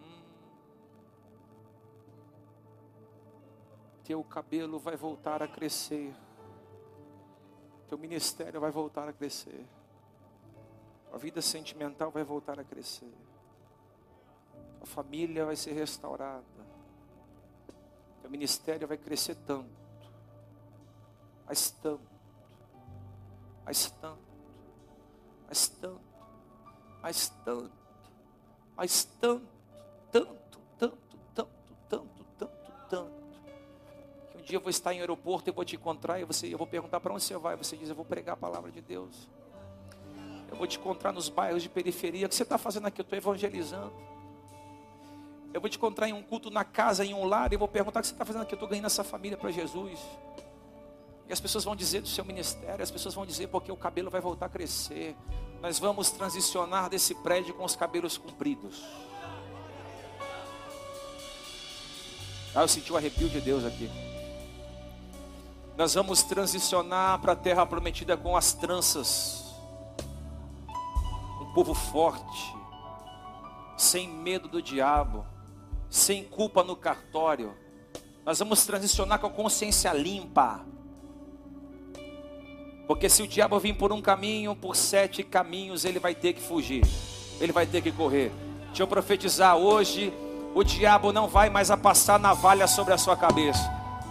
Hum. 0.00 0.22
o 4.16 4.24
cabelo 4.24 4.80
vai 4.80 4.96
voltar 4.96 5.40
a 5.40 5.46
crescer. 5.46 6.12
Teu 7.88 7.96
ministério 7.96 8.60
vai 8.60 8.72
voltar 8.72 9.08
a 9.08 9.12
crescer. 9.12 9.64
A 11.12 11.16
vida 11.16 11.40
sentimental 11.40 12.10
vai 12.10 12.24
voltar 12.24 12.58
a 12.58 12.64
crescer. 12.64 13.14
A 14.80 14.86
família 14.86 15.44
vai 15.44 15.54
ser 15.54 15.74
restaurada. 15.74 16.44
Teu 18.20 18.28
ministério 18.28 18.88
vai 18.88 18.98
crescer 18.98 19.36
tanto. 19.46 19.70
Mas 21.46 21.70
tanto. 21.70 22.10
Mas 23.64 23.92
tanto. 23.92 24.29
Mas 25.50 25.68
tanto. 25.68 26.00
Mas 27.02 27.28
tanto. 27.44 27.72
Mas 28.76 29.04
tanto. 29.20 29.48
Tanto, 30.12 30.58
tanto, 30.78 31.18
tanto, 31.34 31.48
tanto, 31.88 32.26
tanto, 32.38 32.72
tanto. 32.88 33.12
Que 34.30 34.38
um 34.38 34.42
dia 34.42 34.56
eu 34.56 34.60
vou 34.60 34.70
estar 34.70 34.94
em 34.94 35.00
aeroporto 35.00 35.50
e 35.50 35.52
vou 35.52 35.64
te 35.64 35.74
encontrar 35.74 36.20
e 36.20 36.24
você, 36.24 36.52
eu 36.52 36.58
vou 36.58 36.66
perguntar 36.68 37.00
para 37.00 37.12
onde 37.12 37.24
você 37.24 37.36
vai. 37.36 37.56
Você 37.56 37.76
diz, 37.76 37.88
eu 37.88 37.96
vou 37.96 38.04
pregar 38.04 38.34
a 38.34 38.36
palavra 38.36 38.70
de 38.70 38.80
Deus. 38.80 39.28
Eu 40.48 40.56
vou 40.56 40.68
te 40.68 40.78
encontrar 40.78 41.12
nos 41.12 41.28
bairros 41.28 41.62
de 41.62 41.68
periferia. 41.68 42.26
O 42.26 42.28
que 42.28 42.34
você 42.34 42.44
está 42.44 42.58
fazendo 42.58 42.86
aqui? 42.86 43.00
Eu 43.00 43.02
estou 43.02 43.16
evangelizando. 43.16 43.92
Eu 45.52 45.60
vou 45.60 45.68
te 45.68 45.76
encontrar 45.76 46.08
em 46.08 46.12
um 46.12 46.22
culto 46.22 46.48
na 46.48 46.64
casa, 46.64 47.04
em 47.04 47.12
um 47.12 47.24
lar, 47.24 47.52
e 47.52 47.56
vou 47.56 47.66
perguntar 47.66 47.98
o 47.98 48.02
que 48.02 48.06
você 48.06 48.14
está 48.14 48.24
fazendo 48.24 48.42
aqui. 48.42 48.54
Eu 48.54 48.56
estou 48.56 48.68
ganhando 48.68 48.86
essa 48.86 49.02
família 49.02 49.36
para 49.36 49.50
Jesus. 49.50 49.98
E 51.30 51.32
as 51.32 51.38
pessoas 51.38 51.62
vão 51.62 51.76
dizer 51.76 52.00
do 52.00 52.08
seu 52.08 52.24
ministério, 52.24 52.82
as 52.82 52.90
pessoas 52.90 53.14
vão 53.14 53.24
dizer 53.24 53.46
porque 53.46 53.70
o 53.70 53.76
cabelo 53.76 54.10
vai 54.10 54.20
voltar 54.20 54.46
a 54.46 54.48
crescer. 54.48 55.16
Nós 55.62 55.78
vamos 55.78 56.10
transicionar 56.10 56.90
desse 56.90 57.14
prédio 57.14 57.54
com 57.54 57.64
os 57.64 57.76
cabelos 57.76 58.18
compridos. 58.18 58.82
Ah, 62.52 62.62
eu 62.62 62.66
senti 62.68 62.92
o 62.92 62.96
arrepio 62.96 63.28
de 63.28 63.40
Deus 63.40 63.64
aqui. 63.64 63.88
Nós 65.76 65.94
vamos 65.94 66.24
transicionar 66.24 67.20
para 67.20 67.34
a 67.34 67.36
terra 67.36 67.64
prometida 67.64 68.16
com 68.16 68.36
as 68.36 68.52
tranças. 68.52 69.54
Um 71.40 71.54
povo 71.54 71.74
forte, 71.74 72.56
sem 73.76 74.08
medo 74.08 74.48
do 74.48 74.60
diabo, 74.60 75.24
sem 75.88 76.24
culpa 76.24 76.64
no 76.64 76.74
cartório. 76.74 77.56
Nós 78.26 78.40
vamos 78.40 78.66
transicionar 78.66 79.20
com 79.20 79.28
a 79.28 79.30
consciência 79.30 79.92
limpa. 79.92 80.66
Porque 82.90 83.08
se 83.08 83.22
o 83.22 83.28
diabo 83.28 83.56
vir 83.60 83.74
por 83.74 83.92
um 83.92 84.02
caminho, 84.02 84.52
por 84.56 84.74
sete 84.74 85.22
caminhos, 85.22 85.84
ele 85.84 86.00
vai 86.00 86.12
ter 86.12 86.32
que 86.32 86.42
fugir. 86.42 86.82
Ele 87.40 87.52
vai 87.52 87.64
ter 87.64 87.80
que 87.80 87.92
correr. 87.92 88.32
Deixa 88.66 88.82
eu 88.82 88.86
profetizar 88.88 89.56
hoje, 89.56 90.12
o 90.56 90.64
diabo 90.64 91.12
não 91.12 91.28
vai 91.28 91.48
mais 91.48 91.70
passar 91.76 92.18
navalha 92.18 92.66
sobre 92.66 92.92
a 92.92 92.98
sua 92.98 93.16
cabeça. 93.16 93.62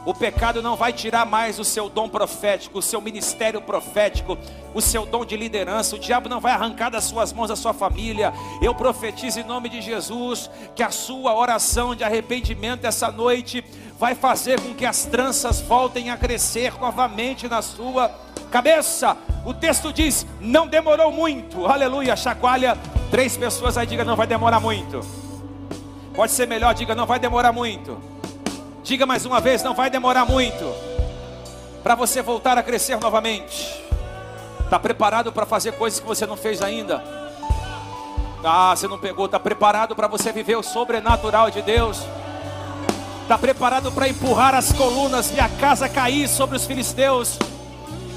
O 0.05 0.13
pecado 0.13 0.61
não 0.61 0.77
vai 0.77 0.93
tirar 0.93 1.25
mais 1.25 1.59
o 1.59 1.65
seu 1.65 1.89
dom 1.89 2.07
profético, 2.07 2.79
o 2.79 2.81
seu 2.81 3.01
ministério 3.01 3.61
profético, 3.61 4.37
o 4.73 4.79
seu 4.79 5.05
dom 5.05 5.25
de 5.25 5.35
liderança. 5.35 5.97
O 5.97 5.99
diabo 5.99 6.29
não 6.29 6.39
vai 6.39 6.53
arrancar 6.53 6.89
das 6.89 7.03
suas 7.03 7.33
mãos 7.33 7.51
a 7.51 7.57
sua 7.57 7.73
família. 7.73 8.31
Eu 8.61 8.73
profetizo 8.73 9.41
em 9.41 9.43
nome 9.43 9.67
de 9.67 9.81
Jesus 9.81 10.49
que 10.73 10.83
a 10.83 10.89
sua 10.89 11.35
oração 11.35 11.93
de 11.93 12.05
arrependimento 12.05 12.85
essa 12.85 13.11
noite 13.11 13.61
vai 13.99 14.15
fazer 14.15 14.61
com 14.61 14.73
que 14.73 14.85
as 14.85 15.03
tranças 15.03 15.59
voltem 15.59 16.09
a 16.09 16.15
crescer 16.15 16.79
novamente 16.79 17.49
na 17.49 17.61
sua 17.61 18.07
cabeça. 18.49 19.15
O 19.45 19.53
texto 19.53 19.93
diz: 19.93 20.25
não 20.41 20.67
demorou 20.67 21.11
muito. 21.11 21.65
Aleluia. 21.65 22.15
Chacoalha 22.15 22.77
três 23.09 23.37
pessoas 23.37 23.77
aí, 23.77 23.87
diga: 23.87 24.03
não 24.03 24.15
vai 24.15 24.27
demorar 24.27 24.59
muito. 24.59 25.01
Pode 26.13 26.31
ser 26.31 26.47
melhor, 26.47 26.73
diga: 26.73 26.93
não 26.93 27.05
vai 27.05 27.19
demorar 27.19 27.53
muito. 27.53 27.97
Diga 28.83 29.05
mais 29.05 29.25
uma 29.25 29.39
vez: 29.39 29.63
não 29.63 29.73
vai 29.73 29.89
demorar 29.89 30.25
muito. 30.25 30.65
Para 31.83 31.95
você 31.95 32.21
voltar 32.21 32.57
a 32.57 32.63
crescer 32.63 32.99
novamente. 32.99 33.79
Está 34.63 34.77
preparado 34.77 35.31
para 35.31 35.45
fazer 35.45 35.71
coisas 35.71 35.99
que 35.99 36.05
você 36.05 36.27
não 36.27 36.37
fez 36.37 36.61
ainda? 36.61 37.03
Ah, 38.43 38.73
você 38.75 38.87
não 38.87 38.99
pegou. 38.99 39.25
Está 39.25 39.39
preparado 39.39 39.95
para 39.95 40.07
você 40.07 40.31
viver 40.31 40.55
o 40.57 40.63
sobrenatural 40.63 41.49
de 41.49 41.61
Deus? 41.61 42.05
Está 43.23 43.37
preparado 43.37 43.91
para 43.91 44.07
empurrar 44.07 44.53
as 44.55 44.71
colunas 44.71 45.31
e 45.35 45.39
a 45.39 45.47
casa 45.47 45.89
cair 45.89 46.27
sobre 46.27 46.55
os 46.55 46.65
filisteus? 46.65 47.37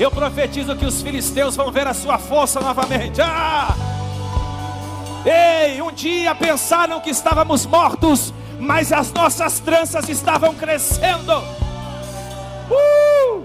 Eu 0.03 0.11
profetizo 0.11 0.74
que 0.74 0.84
os 0.84 1.00
filisteus 1.00 1.55
vão 1.55 1.70
ver 1.70 1.86
a 1.86 1.94
sua 1.94 2.18
força 2.18 2.59
novamente. 2.59 3.20
Ah! 3.22 3.72
Ei, 5.24 5.80
um 5.80 5.92
dia 5.92 6.34
pensaram 6.34 7.00
que 7.00 7.09
estávamos 7.09 7.64
mortos, 7.64 8.34
mas 8.59 8.92
as 8.92 9.12
nossas 9.12 9.61
tranças 9.61 10.09
estavam 10.09 10.57
crescendo. 10.57 11.32
Uh! 12.68 13.44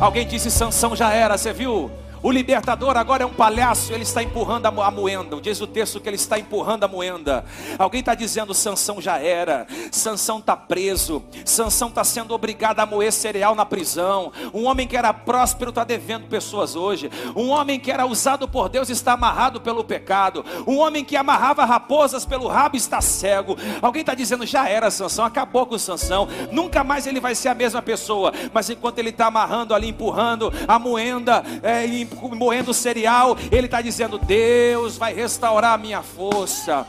Alguém 0.00 0.26
disse: 0.26 0.50
Sansão 0.50 0.96
já 0.96 1.12
era, 1.12 1.36
você 1.36 1.52
viu? 1.52 1.90
O 2.26 2.32
libertador 2.32 2.96
agora 2.96 3.22
é 3.22 3.26
um 3.26 3.32
palhaço, 3.32 3.92
ele 3.92 4.02
está 4.02 4.20
empurrando 4.20 4.66
a 4.66 4.90
moenda. 4.90 5.40
Diz 5.40 5.60
o 5.60 5.66
texto 5.66 6.00
que 6.00 6.08
ele 6.08 6.16
está 6.16 6.36
empurrando 6.36 6.82
a 6.82 6.88
moenda. 6.88 7.44
Alguém 7.78 8.00
está 8.00 8.16
dizendo: 8.16 8.52
Sansão 8.52 9.00
já 9.00 9.16
era, 9.16 9.64
Sansão 9.92 10.40
está 10.40 10.56
preso, 10.56 11.22
Sansão 11.44 11.86
está 11.86 12.02
sendo 12.02 12.34
obrigado 12.34 12.80
a 12.80 12.84
moer 12.84 13.12
cereal 13.12 13.54
na 13.54 13.64
prisão. 13.64 14.32
Um 14.52 14.64
homem 14.64 14.88
que 14.88 14.96
era 14.96 15.14
próspero 15.14 15.68
está 15.68 15.84
devendo 15.84 16.26
pessoas 16.26 16.74
hoje. 16.74 17.12
Um 17.36 17.50
homem 17.50 17.78
que 17.78 17.92
era 17.92 18.04
usado 18.04 18.48
por 18.48 18.68
Deus 18.68 18.90
está 18.90 19.12
amarrado 19.12 19.60
pelo 19.60 19.84
pecado. 19.84 20.44
Um 20.66 20.78
homem 20.78 21.04
que 21.04 21.16
amarrava 21.16 21.64
raposas 21.64 22.26
pelo 22.26 22.48
rabo 22.48 22.76
está 22.76 23.00
cego. 23.00 23.56
Alguém 23.80 24.00
está 24.00 24.14
dizendo: 24.16 24.44
já 24.44 24.68
era 24.68 24.90
Sansão, 24.90 25.24
acabou 25.24 25.64
com 25.64 25.78
Sansão, 25.78 26.26
nunca 26.50 26.82
mais 26.82 27.06
ele 27.06 27.20
vai 27.20 27.36
ser 27.36 27.50
a 27.50 27.54
mesma 27.54 27.80
pessoa. 27.80 28.32
Mas 28.52 28.68
enquanto 28.68 28.98
ele 28.98 29.10
está 29.10 29.26
amarrando 29.26 29.72
ali, 29.72 29.90
empurrando 29.90 30.52
a 30.66 30.76
moenda, 30.76 31.44
é, 31.62 31.86
moendo 32.22 32.74
cereal, 32.74 33.36
ele 33.50 33.66
está 33.66 33.80
dizendo: 33.80 34.18
Deus 34.18 34.96
vai 34.96 35.14
restaurar 35.14 35.74
a 35.74 35.78
minha 35.78 36.02
força. 36.02 36.86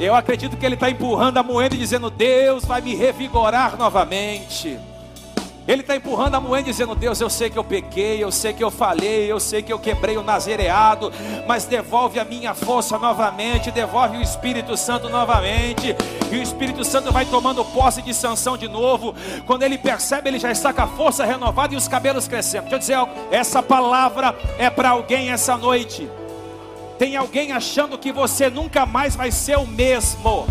Eu 0.00 0.14
acredito 0.14 0.56
que 0.56 0.66
ele 0.66 0.74
está 0.74 0.90
empurrando 0.90 1.38
a 1.38 1.42
moeda 1.42 1.74
e 1.74 1.78
dizendo: 1.78 2.10
Deus 2.10 2.64
vai 2.64 2.80
me 2.80 2.94
revigorar 2.94 3.76
novamente. 3.76 4.78
Ele 5.66 5.80
está 5.80 5.96
empurrando 5.96 6.34
a 6.34 6.40
moeda 6.40 6.64
dizendo: 6.64 6.94
Deus, 6.94 7.20
eu 7.20 7.30
sei 7.30 7.48
que 7.48 7.58
eu 7.58 7.64
pequei, 7.64 8.22
eu 8.22 8.30
sei 8.30 8.52
que 8.52 8.62
eu 8.62 8.70
falhei, 8.70 9.30
eu 9.30 9.40
sei 9.40 9.62
que 9.62 9.72
eu 9.72 9.78
quebrei 9.78 10.16
o 10.16 10.22
nazereado, 10.22 11.10
mas 11.46 11.64
devolve 11.64 12.20
a 12.20 12.24
minha 12.24 12.54
força 12.54 12.98
novamente, 12.98 13.70
devolve 13.70 14.18
o 14.18 14.22
Espírito 14.22 14.76
Santo 14.76 15.08
novamente. 15.08 15.96
E 16.30 16.36
o 16.36 16.42
Espírito 16.42 16.84
Santo 16.84 17.10
vai 17.10 17.24
tomando 17.24 17.64
posse 17.64 18.02
de 18.02 18.12
sanção 18.12 18.58
de 18.58 18.68
novo. 18.68 19.14
Quando 19.46 19.62
ele 19.62 19.78
percebe, 19.78 20.28
ele 20.28 20.38
já 20.38 20.52
está 20.52 20.72
com 20.72 20.82
a 20.82 20.86
força 20.86 21.24
renovada 21.24 21.72
e 21.72 21.76
os 21.78 21.88
cabelos 21.88 22.28
crescendo. 22.28 22.62
Deixa 22.64 22.74
eu 22.74 22.78
dizer 22.78 22.94
algo: 22.94 23.12
essa 23.30 23.62
palavra 23.62 24.36
é 24.58 24.68
para 24.68 24.90
alguém 24.90 25.30
essa 25.30 25.56
noite. 25.56 26.10
Tem 26.98 27.16
alguém 27.16 27.52
achando 27.52 27.96
que 27.96 28.12
você 28.12 28.50
nunca 28.50 28.84
mais 28.84 29.16
vai 29.16 29.30
ser 29.30 29.56
o 29.56 29.66
mesmo. 29.66 30.46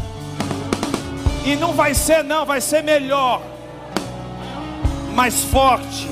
E 1.46 1.56
não 1.56 1.74
vai 1.74 1.94
ser, 1.94 2.24
não, 2.24 2.46
vai 2.46 2.60
ser 2.60 2.82
melhor 2.82 3.53
mais 5.14 5.44
forte. 5.44 6.10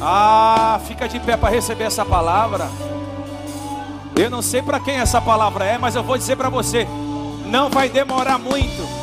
Ah, 0.00 0.80
fica 0.86 1.08
de 1.08 1.20
pé 1.20 1.36
para 1.36 1.50
receber 1.50 1.84
essa 1.84 2.04
palavra. 2.04 2.68
Eu 4.16 4.28
não 4.28 4.42
sei 4.42 4.60
para 4.60 4.80
quem 4.80 4.96
essa 4.96 5.20
palavra 5.20 5.64
é, 5.64 5.78
mas 5.78 5.94
eu 5.94 6.02
vou 6.02 6.18
dizer 6.18 6.36
para 6.36 6.48
você: 6.48 6.86
não 7.46 7.70
vai 7.70 7.88
demorar 7.88 8.38
muito. 8.38 9.00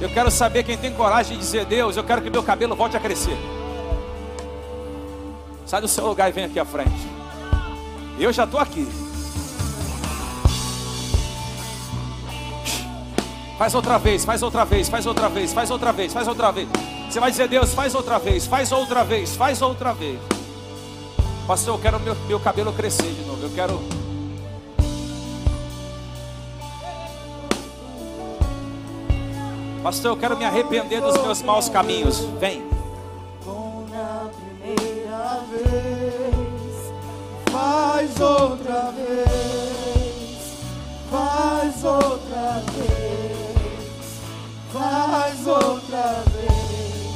Eu 0.00 0.10
quero 0.10 0.30
saber 0.30 0.62
quem 0.62 0.76
tem 0.76 0.92
coragem 0.92 1.36
de 1.36 1.42
dizer: 1.42 1.64
Deus, 1.64 1.96
eu 1.96 2.04
quero 2.04 2.22
que 2.22 2.30
meu 2.30 2.42
cabelo 2.42 2.74
volte 2.74 2.96
a 2.96 3.00
crescer. 3.00 3.36
Sai 5.64 5.80
do 5.80 5.88
seu 5.88 6.06
lugar 6.06 6.28
e 6.28 6.32
vem 6.32 6.44
aqui 6.44 6.60
à 6.60 6.64
frente. 6.64 7.08
Eu 8.18 8.32
já 8.32 8.44
estou 8.44 8.60
aqui. 8.60 9.05
Faz 13.58 13.74
outra 13.74 13.96
vez, 13.96 14.22
faz 14.22 14.42
outra 14.42 14.64
vez, 14.66 14.88
faz 14.88 15.06
outra 15.06 15.28
vez, 15.30 15.52
faz 15.54 15.70
outra 15.70 15.90
vez, 15.90 16.12
faz 16.12 16.28
outra 16.28 16.52
vez. 16.52 16.68
Você 17.08 17.18
vai 17.18 17.30
dizer, 17.30 17.48
Deus, 17.48 17.72
faz 17.72 17.94
outra 17.94 18.18
vez, 18.18 18.46
faz 18.46 18.70
outra 18.70 19.02
vez, 19.02 19.34
faz 19.34 19.62
outra 19.62 19.94
vez. 19.94 20.20
Pastor, 21.46 21.74
eu 21.74 21.80
quero 21.80 21.98
meu, 22.00 22.14
meu 22.28 22.38
cabelo 22.38 22.70
crescer 22.74 23.14
de 23.14 23.22
novo. 23.22 23.42
Eu 23.42 23.50
quero. 23.50 23.82
Pastor, 29.82 30.10
eu 30.10 30.16
quero 30.18 30.36
me 30.36 30.44
arrepender 30.44 31.00
dos 31.00 31.16
meus 31.16 31.40
maus 31.40 31.70
caminhos. 31.70 32.18
Vem. 32.38 32.62
primeira 34.32 35.40
vez, 35.50 36.92
faz 37.50 38.20
outra 38.20 38.92
vez, 38.92 40.52
faz 41.10 41.84
outra 41.84 42.62
vez 42.74 42.95
mais 44.96 45.46
outra 45.46 46.24
vez, 46.32 47.12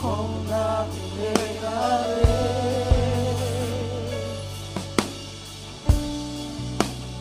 como 0.00 0.42
na 0.48 0.86
primeira 0.90 2.06
vez. 2.08 2.32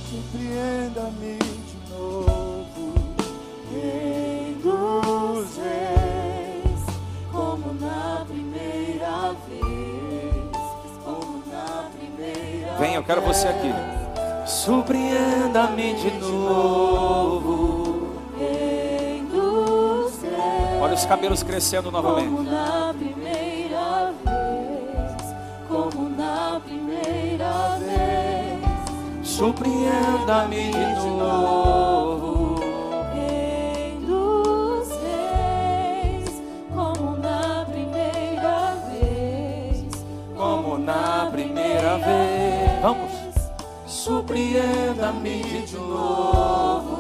Surpreenda-me 0.10 1.38
de 1.40 1.78
novo, 1.90 2.94
induzes, 4.50 5.60
como 7.30 7.74
na 7.74 8.26
primeira 8.26 9.36
vez, 9.46 10.56
como 11.04 11.44
na 11.52 11.90
primeira 11.98 12.78
Vem, 12.80 12.96
eu 12.96 13.04
quero 13.04 13.22
você 13.22 13.50
aqui. 13.50 13.74
Surpreenda-me 14.46 15.96
de 15.96 16.12
novo. 16.12 17.71
Os 21.02 21.06
cabelos 21.08 21.42
crescendo 21.44 21.92
Como 21.92 22.04
novamente. 22.04 22.50
na 22.52 22.94
primeira 22.94 24.14
vez, 24.24 25.36
como 25.68 26.10
na 26.10 26.62
primeira 26.64 27.80
vez, 27.80 29.28
Surpreenda-me 29.28 30.72
de 30.72 31.08
novo. 31.18 32.60
Rei 33.16 33.98
dos 34.06 34.90
reis, 35.02 36.42
como 36.74 37.18
na 37.18 37.66
primeira 37.72 38.76
vez, 38.92 40.06
Como 40.38 40.78
na 40.78 41.30
primeira 41.32 41.98
vez. 41.98 42.82
Vamos. 42.84 43.12
Surpreenda-me 43.88 45.42
de 45.66 45.78
novo. 45.78 46.91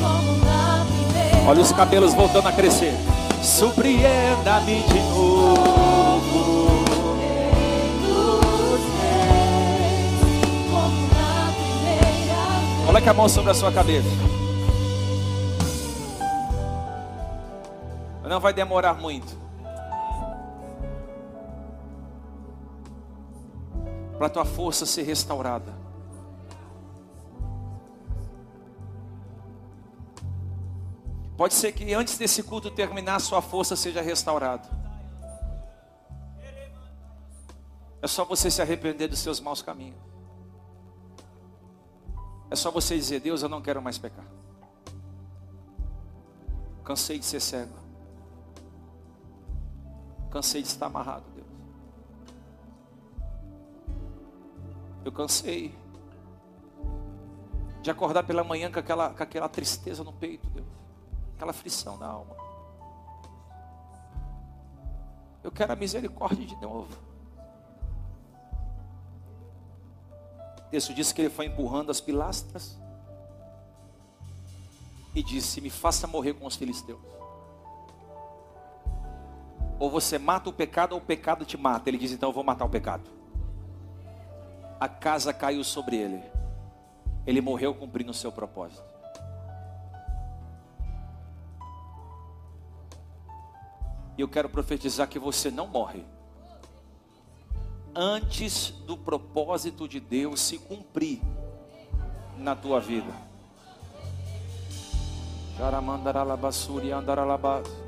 Como 0.00 0.38
na 0.46 0.86
primeira 0.86 1.46
Olha 1.46 1.60
os 1.60 1.72
cabelos 1.72 2.14
voltando 2.14 2.48
a 2.48 2.52
crescer. 2.52 2.94
Surpreenda-me 3.42 4.82
de 4.82 5.00
novo. 5.10 6.84
Rei 7.18 7.92
dos 8.00 8.80
reis, 9.00 10.20
como 10.70 11.08
na 11.08 11.52
primeira 11.52 12.06
vez. 12.06 12.86
Coloque 12.86 13.08
a 13.10 13.14
mão 13.14 13.28
sobre 13.28 13.50
a 13.50 13.54
sua 13.54 13.70
cabeça. 13.70 14.33
Não 18.34 18.40
vai 18.40 18.52
demorar 18.52 18.94
muito. 18.94 19.32
Para 24.18 24.26
a 24.26 24.28
tua 24.28 24.44
força 24.44 24.84
ser 24.84 25.02
restaurada. 25.02 25.72
Pode 31.36 31.54
ser 31.54 31.70
que 31.70 31.94
antes 31.94 32.18
desse 32.18 32.42
culto 32.42 32.72
terminar, 32.72 33.20
sua 33.20 33.40
força 33.40 33.76
seja 33.76 34.02
restaurada. 34.02 34.68
É 38.02 38.08
só 38.08 38.24
você 38.24 38.50
se 38.50 38.60
arrepender 38.60 39.06
dos 39.06 39.20
seus 39.20 39.38
maus 39.38 39.62
caminhos. 39.62 40.00
É 42.50 42.56
só 42.56 42.72
você 42.72 42.96
dizer: 42.96 43.20
Deus, 43.20 43.44
eu 43.44 43.48
não 43.48 43.62
quero 43.62 43.80
mais 43.80 43.96
pecar. 43.96 44.26
Cansei 46.82 47.20
de 47.20 47.26
ser 47.26 47.38
cego. 47.38 47.83
Cansei 50.34 50.62
de 50.62 50.66
estar 50.66 50.86
amarrado, 50.86 51.24
Deus. 51.32 51.46
Eu 55.04 55.12
cansei 55.12 55.72
de 57.80 57.88
acordar 57.88 58.24
pela 58.24 58.42
manhã 58.42 58.68
com 58.68 58.80
aquela, 58.80 59.10
com 59.10 59.22
aquela 59.22 59.48
tristeza 59.48 60.02
no 60.02 60.12
peito, 60.12 60.50
Deus. 60.50 60.66
Aquela 61.36 61.52
aflição 61.52 61.96
na 61.98 62.08
alma. 62.08 62.34
Eu 65.40 65.52
quero 65.52 65.72
a 65.72 65.76
misericórdia 65.76 66.44
de 66.44 66.60
novo. 66.60 66.98
O 70.58 70.70
texto 70.72 70.92
diz 70.92 71.12
que 71.12 71.22
ele 71.22 71.30
foi 71.30 71.46
empurrando 71.46 71.90
as 71.92 72.00
pilastras 72.00 72.76
e 75.14 75.22
disse: 75.22 75.60
Me 75.60 75.70
faça 75.70 76.08
morrer 76.08 76.34
com 76.34 76.44
os 76.44 76.56
filisteus. 76.56 76.98
Ou 79.84 79.90
você 79.90 80.18
mata 80.18 80.48
o 80.48 80.52
pecado, 80.52 80.92
ou 80.92 80.98
o 80.98 81.02
pecado 81.02 81.44
te 81.44 81.58
mata. 81.58 81.90
Ele 81.90 81.98
diz: 81.98 82.10
Então 82.10 82.30
eu 82.30 82.32
vou 82.32 82.42
matar 82.42 82.64
o 82.64 82.70
pecado. 82.70 83.02
A 84.80 84.88
casa 84.88 85.30
caiu 85.30 85.62
sobre 85.62 85.96
ele. 85.96 86.22
Ele 87.26 87.42
morreu 87.42 87.74
cumprindo 87.74 88.10
o 88.10 88.14
seu 88.14 88.32
propósito. 88.32 88.82
E 94.16 94.22
eu 94.22 94.26
quero 94.26 94.48
profetizar 94.48 95.06
que 95.06 95.18
você 95.18 95.50
não 95.50 95.66
morre 95.66 96.02
antes 97.94 98.70
do 98.86 98.96
propósito 98.96 99.86
de 99.86 100.00
Deus 100.00 100.40
se 100.40 100.56
cumprir 100.56 101.20
na 102.38 102.56
tua 102.56 102.80
vida. 102.80 103.12
Jaramandaralabassuri 105.58 106.90
andaralabas. 106.90 107.83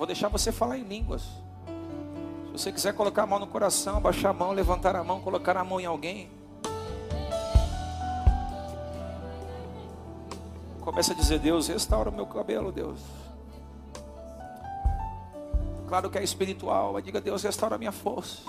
Vou 0.00 0.06
deixar 0.06 0.28
você 0.28 0.50
falar 0.50 0.78
em 0.78 0.82
línguas. 0.82 1.20
Se 1.20 2.52
você 2.52 2.72
quiser 2.72 2.94
colocar 2.94 3.24
a 3.24 3.26
mão 3.26 3.38
no 3.38 3.46
coração, 3.46 3.98
abaixar 3.98 4.30
a 4.30 4.32
mão, 4.32 4.50
levantar 4.50 4.96
a 4.96 5.04
mão, 5.04 5.20
colocar 5.20 5.58
a 5.58 5.62
mão 5.62 5.78
em 5.78 5.84
alguém. 5.84 6.30
Começa 10.80 11.12
a 11.12 11.14
dizer, 11.14 11.38
Deus, 11.38 11.68
restaura 11.68 12.08
o 12.08 12.12
meu 12.14 12.24
cabelo, 12.24 12.72
Deus. 12.72 12.98
Claro 15.86 16.08
que 16.08 16.16
é 16.16 16.24
espiritual, 16.24 16.94
mas 16.94 17.04
diga, 17.04 17.20
Deus, 17.20 17.42
restaura 17.42 17.74
a 17.74 17.78
minha 17.78 17.92
força. 17.92 18.40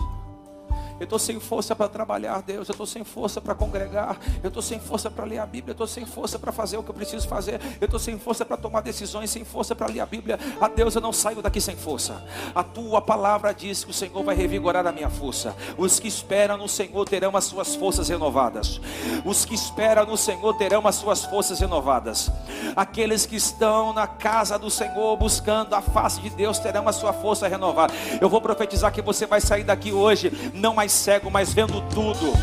Eu 1.02 1.06
estou 1.06 1.18
sem 1.18 1.40
força 1.40 1.76
para 1.76 1.90
trabalhar, 1.90 2.44
Deus. 2.44 2.70
Eu 2.70 2.74
estou 2.74 2.86
sem 2.86 3.04
força 3.04 3.42
para 3.42 3.56
congregar. 3.56 4.20
Eu 4.44 4.50
estou 4.50 4.62
sem 4.62 4.80
força 4.80 5.10
para 5.10 5.26
ler 5.26 5.40
a 5.40 5.48
Bíblia. 5.48 5.72
Eu 5.72 5.74
estou 5.74 5.88
sem 5.88 6.06
força 6.06 6.38
para 6.38 6.52
fazer 6.52 6.78
o 6.78 6.84
que 6.84 6.92
eu 6.92 6.94
preciso 6.94 7.28
fazer. 7.28 7.60
Eu 7.82 7.86
estou 7.86 8.00
sem 8.00 8.20
força 8.20 8.46
para 8.46 8.56
tomar 8.56 8.82
decisões, 8.82 9.32
sem 9.32 9.44
força 9.44 9.74
para 9.74 9.88
ler 9.88 10.02
a 10.02 10.06
Bíblia. 10.06 10.40
A 10.62 10.68
Deus, 10.68 10.94
eu 10.94 11.02
não 11.02 11.12
saio 11.12 11.42
daqui 11.42 11.60
sem 11.60 11.76
força. 11.76 12.24
A 12.54 12.62
tua 12.62 13.02
palavra 13.02 13.52
diz 13.52 13.84
que 13.84 13.90
o 13.90 13.94
Senhor 13.94 14.24
vai 14.24 14.36
revigorar 14.36 14.86
a 14.86 14.92
minha 14.92 15.10
força. 15.10 15.56
Os 15.76 16.00
que 16.00 16.08
esperam 16.08 16.56
no 16.56 16.70
Senhor 16.70 17.04
terão 17.10 17.36
as 17.36 17.46
suas 17.46 17.74
forças 17.74 18.08
renovadas. 18.08 18.80
Os 19.26 19.44
que 19.44 19.56
esperam 19.56 20.06
no 20.06 20.16
Senhor 20.16 20.54
terão 20.54 20.86
as 20.86 20.94
suas 20.94 21.26
forças 21.26 21.60
renovadas. 21.60 22.30
Aqueles 22.76 23.26
que 23.26 23.38
estão 23.38 23.92
na 23.92 24.06
casa 24.06 24.60
do 24.60 24.70
Senhor 24.70 25.18
buscando 25.18 25.74
a 25.74 25.82
face 25.82 26.22
de 26.22 26.30
Deus 26.30 26.60
terão 26.60 26.88
a 26.88 26.94
sua 26.94 27.12
força 27.12 27.48
renovada. 27.48 27.92
Eu 28.22 28.30
vou 28.30 28.40
profetizar 28.40 28.94
que 28.94 29.02
você 29.02 29.26
vai 29.26 29.42
sair 29.42 29.64
daqui 29.64 29.92
hoje, 29.92 30.32
não 30.54 30.76
mais 30.76 30.91
cego, 30.92 31.32
mas 31.32 31.54
vendo 31.54 31.82
tudo. 31.90 32.34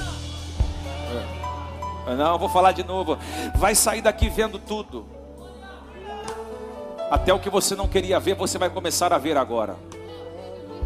Não, 2.16 2.32
eu 2.32 2.38
vou 2.38 2.49
falar 2.49 2.72
de 2.72 2.82
novo. 2.82 3.18
Vai 3.55 3.74
sair 3.74 4.01
daqui 4.01 4.28
vendo 4.28 4.59
tudo. 4.59 5.07
Até 7.11 7.32
o 7.32 7.38
que 7.38 7.51
você 7.51 7.74
não 7.74 7.88
queria 7.88 8.18
ver, 8.18 8.34
você 8.34 8.59
vai 8.59 8.70
começar 8.70 9.12
a 9.12 9.18
ver 9.18 9.36
agora. 9.36 9.76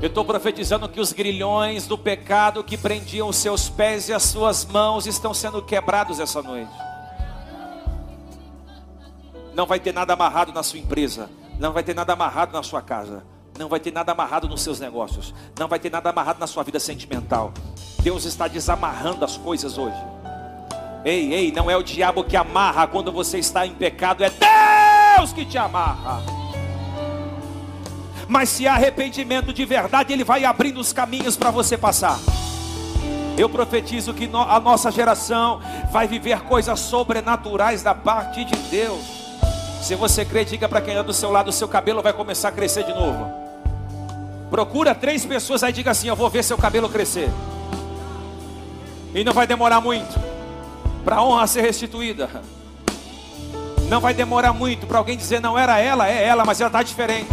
Eu 0.01 0.09
estou 0.09 0.25
profetizando 0.25 0.89
que 0.89 1.01
os 1.01 1.13
grilhões 1.13 1.87
do 1.87 1.97
pecado 1.97 2.65
que 2.65 2.77
prendiam 2.77 3.29
os 3.29 3.37
seus 3.37 3.69
pés 3.69 4.09
e 4.09 4.13
as 4.13 4.25
suas 4.25 4.65
mãos 4.65 5.07
estão 5.07 5.33
sendo 5.33 5.63
quebrados 5.63 6.19
essa 6.19 6.43
noite. 6.43 6.73
Não 9.55 9.67
vai 9.67 9.79
ter 9.79 9.93
nada 9.93 10.13
amarrado 10.15 10.53
na 10.53 10.63
sua 10.63 10.81
empresa, 10.81 11.31
não 11.59 11.73
vai 11.73 11.85
ter 11.85 11.95
nada 11.95 12.15
amarrado 12.15 12.53
na 12.53 12.63
sua 12.63 12.83
casa, 12.83 13.25
não 13.63 13.69
vai 13.69 13.79
ter 13.79 13.93
nada 13.93 14.11
amarrado 14.11 14.49
nos 14.49 14.61
seus 14.61 14.81
negócios, 14.81 15.33
não 15.57 15.69
vai 15.69 15.79
ter 15.79 15.89
nada 15.89 16.11
amarrado 16.11 16.41
na 16.41 16.49
sua 16.49 16.65
vida 16.65 16.81
sentimental. 16.81 17.53
Deus 18.03 18.25
está 18.25 18.49
desamarrando 18.49 19.25
as 19.25 19.37
coisas 19.37 19.79
hoje. 19.79 19.97
Ei, 21.05 21.33
ei, 21.33 21.53
não 21.53 21.71
é 21.71 21.77
o 21.77 21.83
diabo 21.83 22.25
que 22.25 22.37
amarra 22.37 22.89
quando 22.89 23.13
você 23.13 23.39
está 23.39 23.65
em 23.65 23.73
pecado, 23.73 24.25
é 24.25 24.31
Deus 25.17 25.33
que 25.33 25.45
te 25.45 25.57
amarra. 25.57 26.21
Mas 28.27 28.49
se 28.49 28.67
há 28.67 28.75
arrependimento 28.75 29.53
de 29.53 29.65
verdade, 29.65 30.13
Ele 30.13 30.25
vai 30.25 30.45
abrindo 30.45 30.81
os 30.81 30.93
caminhos 30.93 31.37
para 31.37 31.53
você 31.53 31.79
passar. 31.79 32.19
Eu 33.39 33.49
profetizo 33.49 34.13
que 34.13 34.29
a 34.35 34.59
nossa 34.59 34.91
geração 34.91 35.61
vai 35.93 36.09
viver 36.09 36.41
coisas 36.43 36.81
sobrenaturais 36.81 37.81
da 37.83 37.95
parte 37.95 38.45
de 38.45 38.57
Deus. 38.57 39.05
Se 39.81 39.95
você 39.95 40.25
crê, 40.25 40.45
diga 40.45 40.69
para 40.69 40.81
quem 40.81 40.95
está 40.95 41.03
do 41.03 41.13
seu 41.13 41.31
lado, 41.31 41.49
o 41.49 41.53
seu 41.53 41.69
cabelo 41.69 42.03
vai 42.03 42.13
começar 42.13 42.49
a 42.49 42.53
crescer 42.53 42.85
de 42.85 42.93
novo. 42.93 43.42
Procura 44.53 44.95
três 44.95 45.25
pessoas 45.25 45.63
aí, 45.63 45.73
diga 45.73 45.93
assim: 45.93 46.09
Eu 46.09 46.15
vou 46.15 46.29
ver 46.29 46.45
seu 46.45 46.59
cabelo 46.59 46.87
crescer. 46.87 47.31
E 49.15 49.25
não 49.25 49.33
vai 49.33 49.47
demorar 49.47 49.81
muito 49.81 50.21
para 51.03 51.17
a 51.17 51.25
honra 51.25 51.47
ser 51.47 51.63
restituída. 51.63 52.29
Não 53.89 53.99
vai 53.99 54.13
demorar 54.13 54.53
muito 54.53 54.87
para 54.87 54.99
alguém 54.99 55.17
dizer: 55.17 55.41
Não 55.41 55.59
era 55.59 55.79
ela, 55.79 56.07
é 56.07 56.23
ela, 56.27 56.45
mas 56.45 56.61
ela 56.61 56.69
está 56.69 56.83
diferente. 56.83 57.33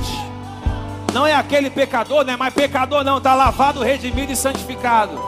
Não 1.13 1.27
é 1.27 1.35
aquele 1.35 1.69
pecador, 1.69 2.23
não 2.23 2.35
é 2.35 2.37
mais 2.37 2.53
pecador, 2.53 3.03
não, 3.03 3.17
está 3.17 3.35
lavado, 3.35 3.83
redimido 3.83 4.31
e 4.31 4.35
santificado. 4.37 5.19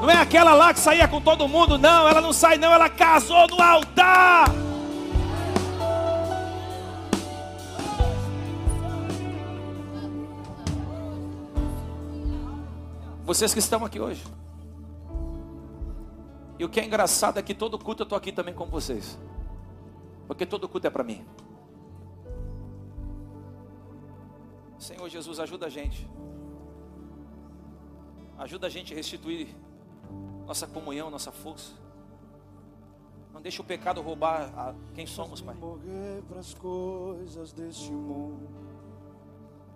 Não 0.00 0.08
é 0.08 0.16
aquela 0.16 0.54
lá 0.54 0.72
que 0.72 0.78
saía 0.78 1.08
com 1.08 1.20
todo 1.20 1.48
mundo, 1.48 1.76
não, 1.76 2.06
ela 2.06 2.20
não 2.20 2.32
sai, 2.32 2.56
não, 2.56 2.72
ela 2.72 2.88
casou 2.88 3.48
no 3.48 3.60
altar. 3.60 4.48
Vocês 13.26 13.52
que 13.52 13.58
estão 13.58 13.84
aqui 13.84 13.98
hoje. 13.98 14.24
E 16.60 16.64
o 16.64 16.68
que 16.68 16.78
é 16.78 16.84
engraçado 16.84 17.38
é 17.38 17.42
que 17.42 17.52
todo 17.52 17.76
culto 17.76 18.02
eu 18.02 18.04
estou 18.04 18.16
aqui 18.16 18.30
também 18.30 18.54
com 18.54 18.66
vocês. 18.66 19.18
Porque 20.28 20.46
todo 20.46 20.68
culto 20.68 20.86
é 20.86 20.90
para 20.90 21.02
mim. 21.02 21.26
Senhor 24.78 25.08
Jesus, 25.08 25.40
ajuda 25.40 25.66
a 25.66 25.68
gente. 25.68 26.08
Ajuda 28.38 28.68
a 28.68 28.70
gente 28.70 28.92
a 28.92 28.96
restituir 28.96 29.48
nossa 30.46 30.68
comunhão, 30.68 31.10
nossa 31.10 31.32
força. 31.32 31.72
Não 33.34 33.40
deixe 33.40 33.60
o 33.60 33.64
pecado 33.64 34.00
roubar 34.00 34.52
a 34.56 34.74
quem 34.94 35.04
somos, 35.04 35.40
Pai. 35.40 35.56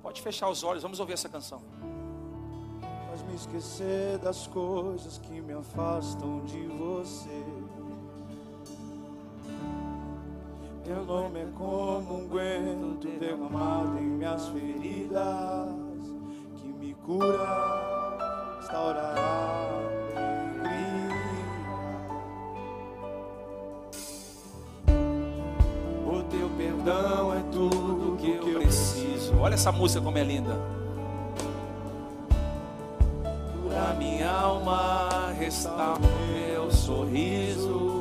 Pode 0.01 0.22
fechar 0.22 0.48
os 0.48 0.62
olhos, 0.62 0.84
vamos 0.84 1.01
ouvir 1.01 1.14
essa 1.14 1.28
canção. 1.28 1.61
Faz 3.11 3.22
me 3.22 3.34
esquecer 3.34 4.18
das 4.18 4.46
coisas 4.46 5.18
que 5.18 5.40
me 5.40 5.52
afastam 5.52 6.44
de 6.44 6.64
você. 6.68 7.44
Teu 10.84 11.04
nome 11.04 11.40
é 11.40 11.48
como 11.58 12.18
um 12.18 12.28
guento 12.28 13.08
derramado 13.18 13.98
em 13.98 14.02
minhas 14.02 14.46
feridas, 14.50 15.74
que 16.54 16.68
me 16.68 16.94
cura, 16.94 18.56
restaurará. 18.61 19.16
O 26.06 26.22
teu 26.30 26.48
perdão 26.56 27.34
é 27.34 27.42
tudo 27.50 28.16
que 28.18 28.30
eu 28.30 28.61
preciso. 28.61 29.36
Olha 29.40 29.54
essa 29.54 29.72
música 29.72 30.00
como 30.00 30.16
é 30.16 30.22
linda. 30.22 30.80
Cura 33.71 33.95
minha 33.95 34.29
alma, 34.29 35.33
restaura 35.39 36.01
meu 36.33 36.73
sorriso. 36.73 37.99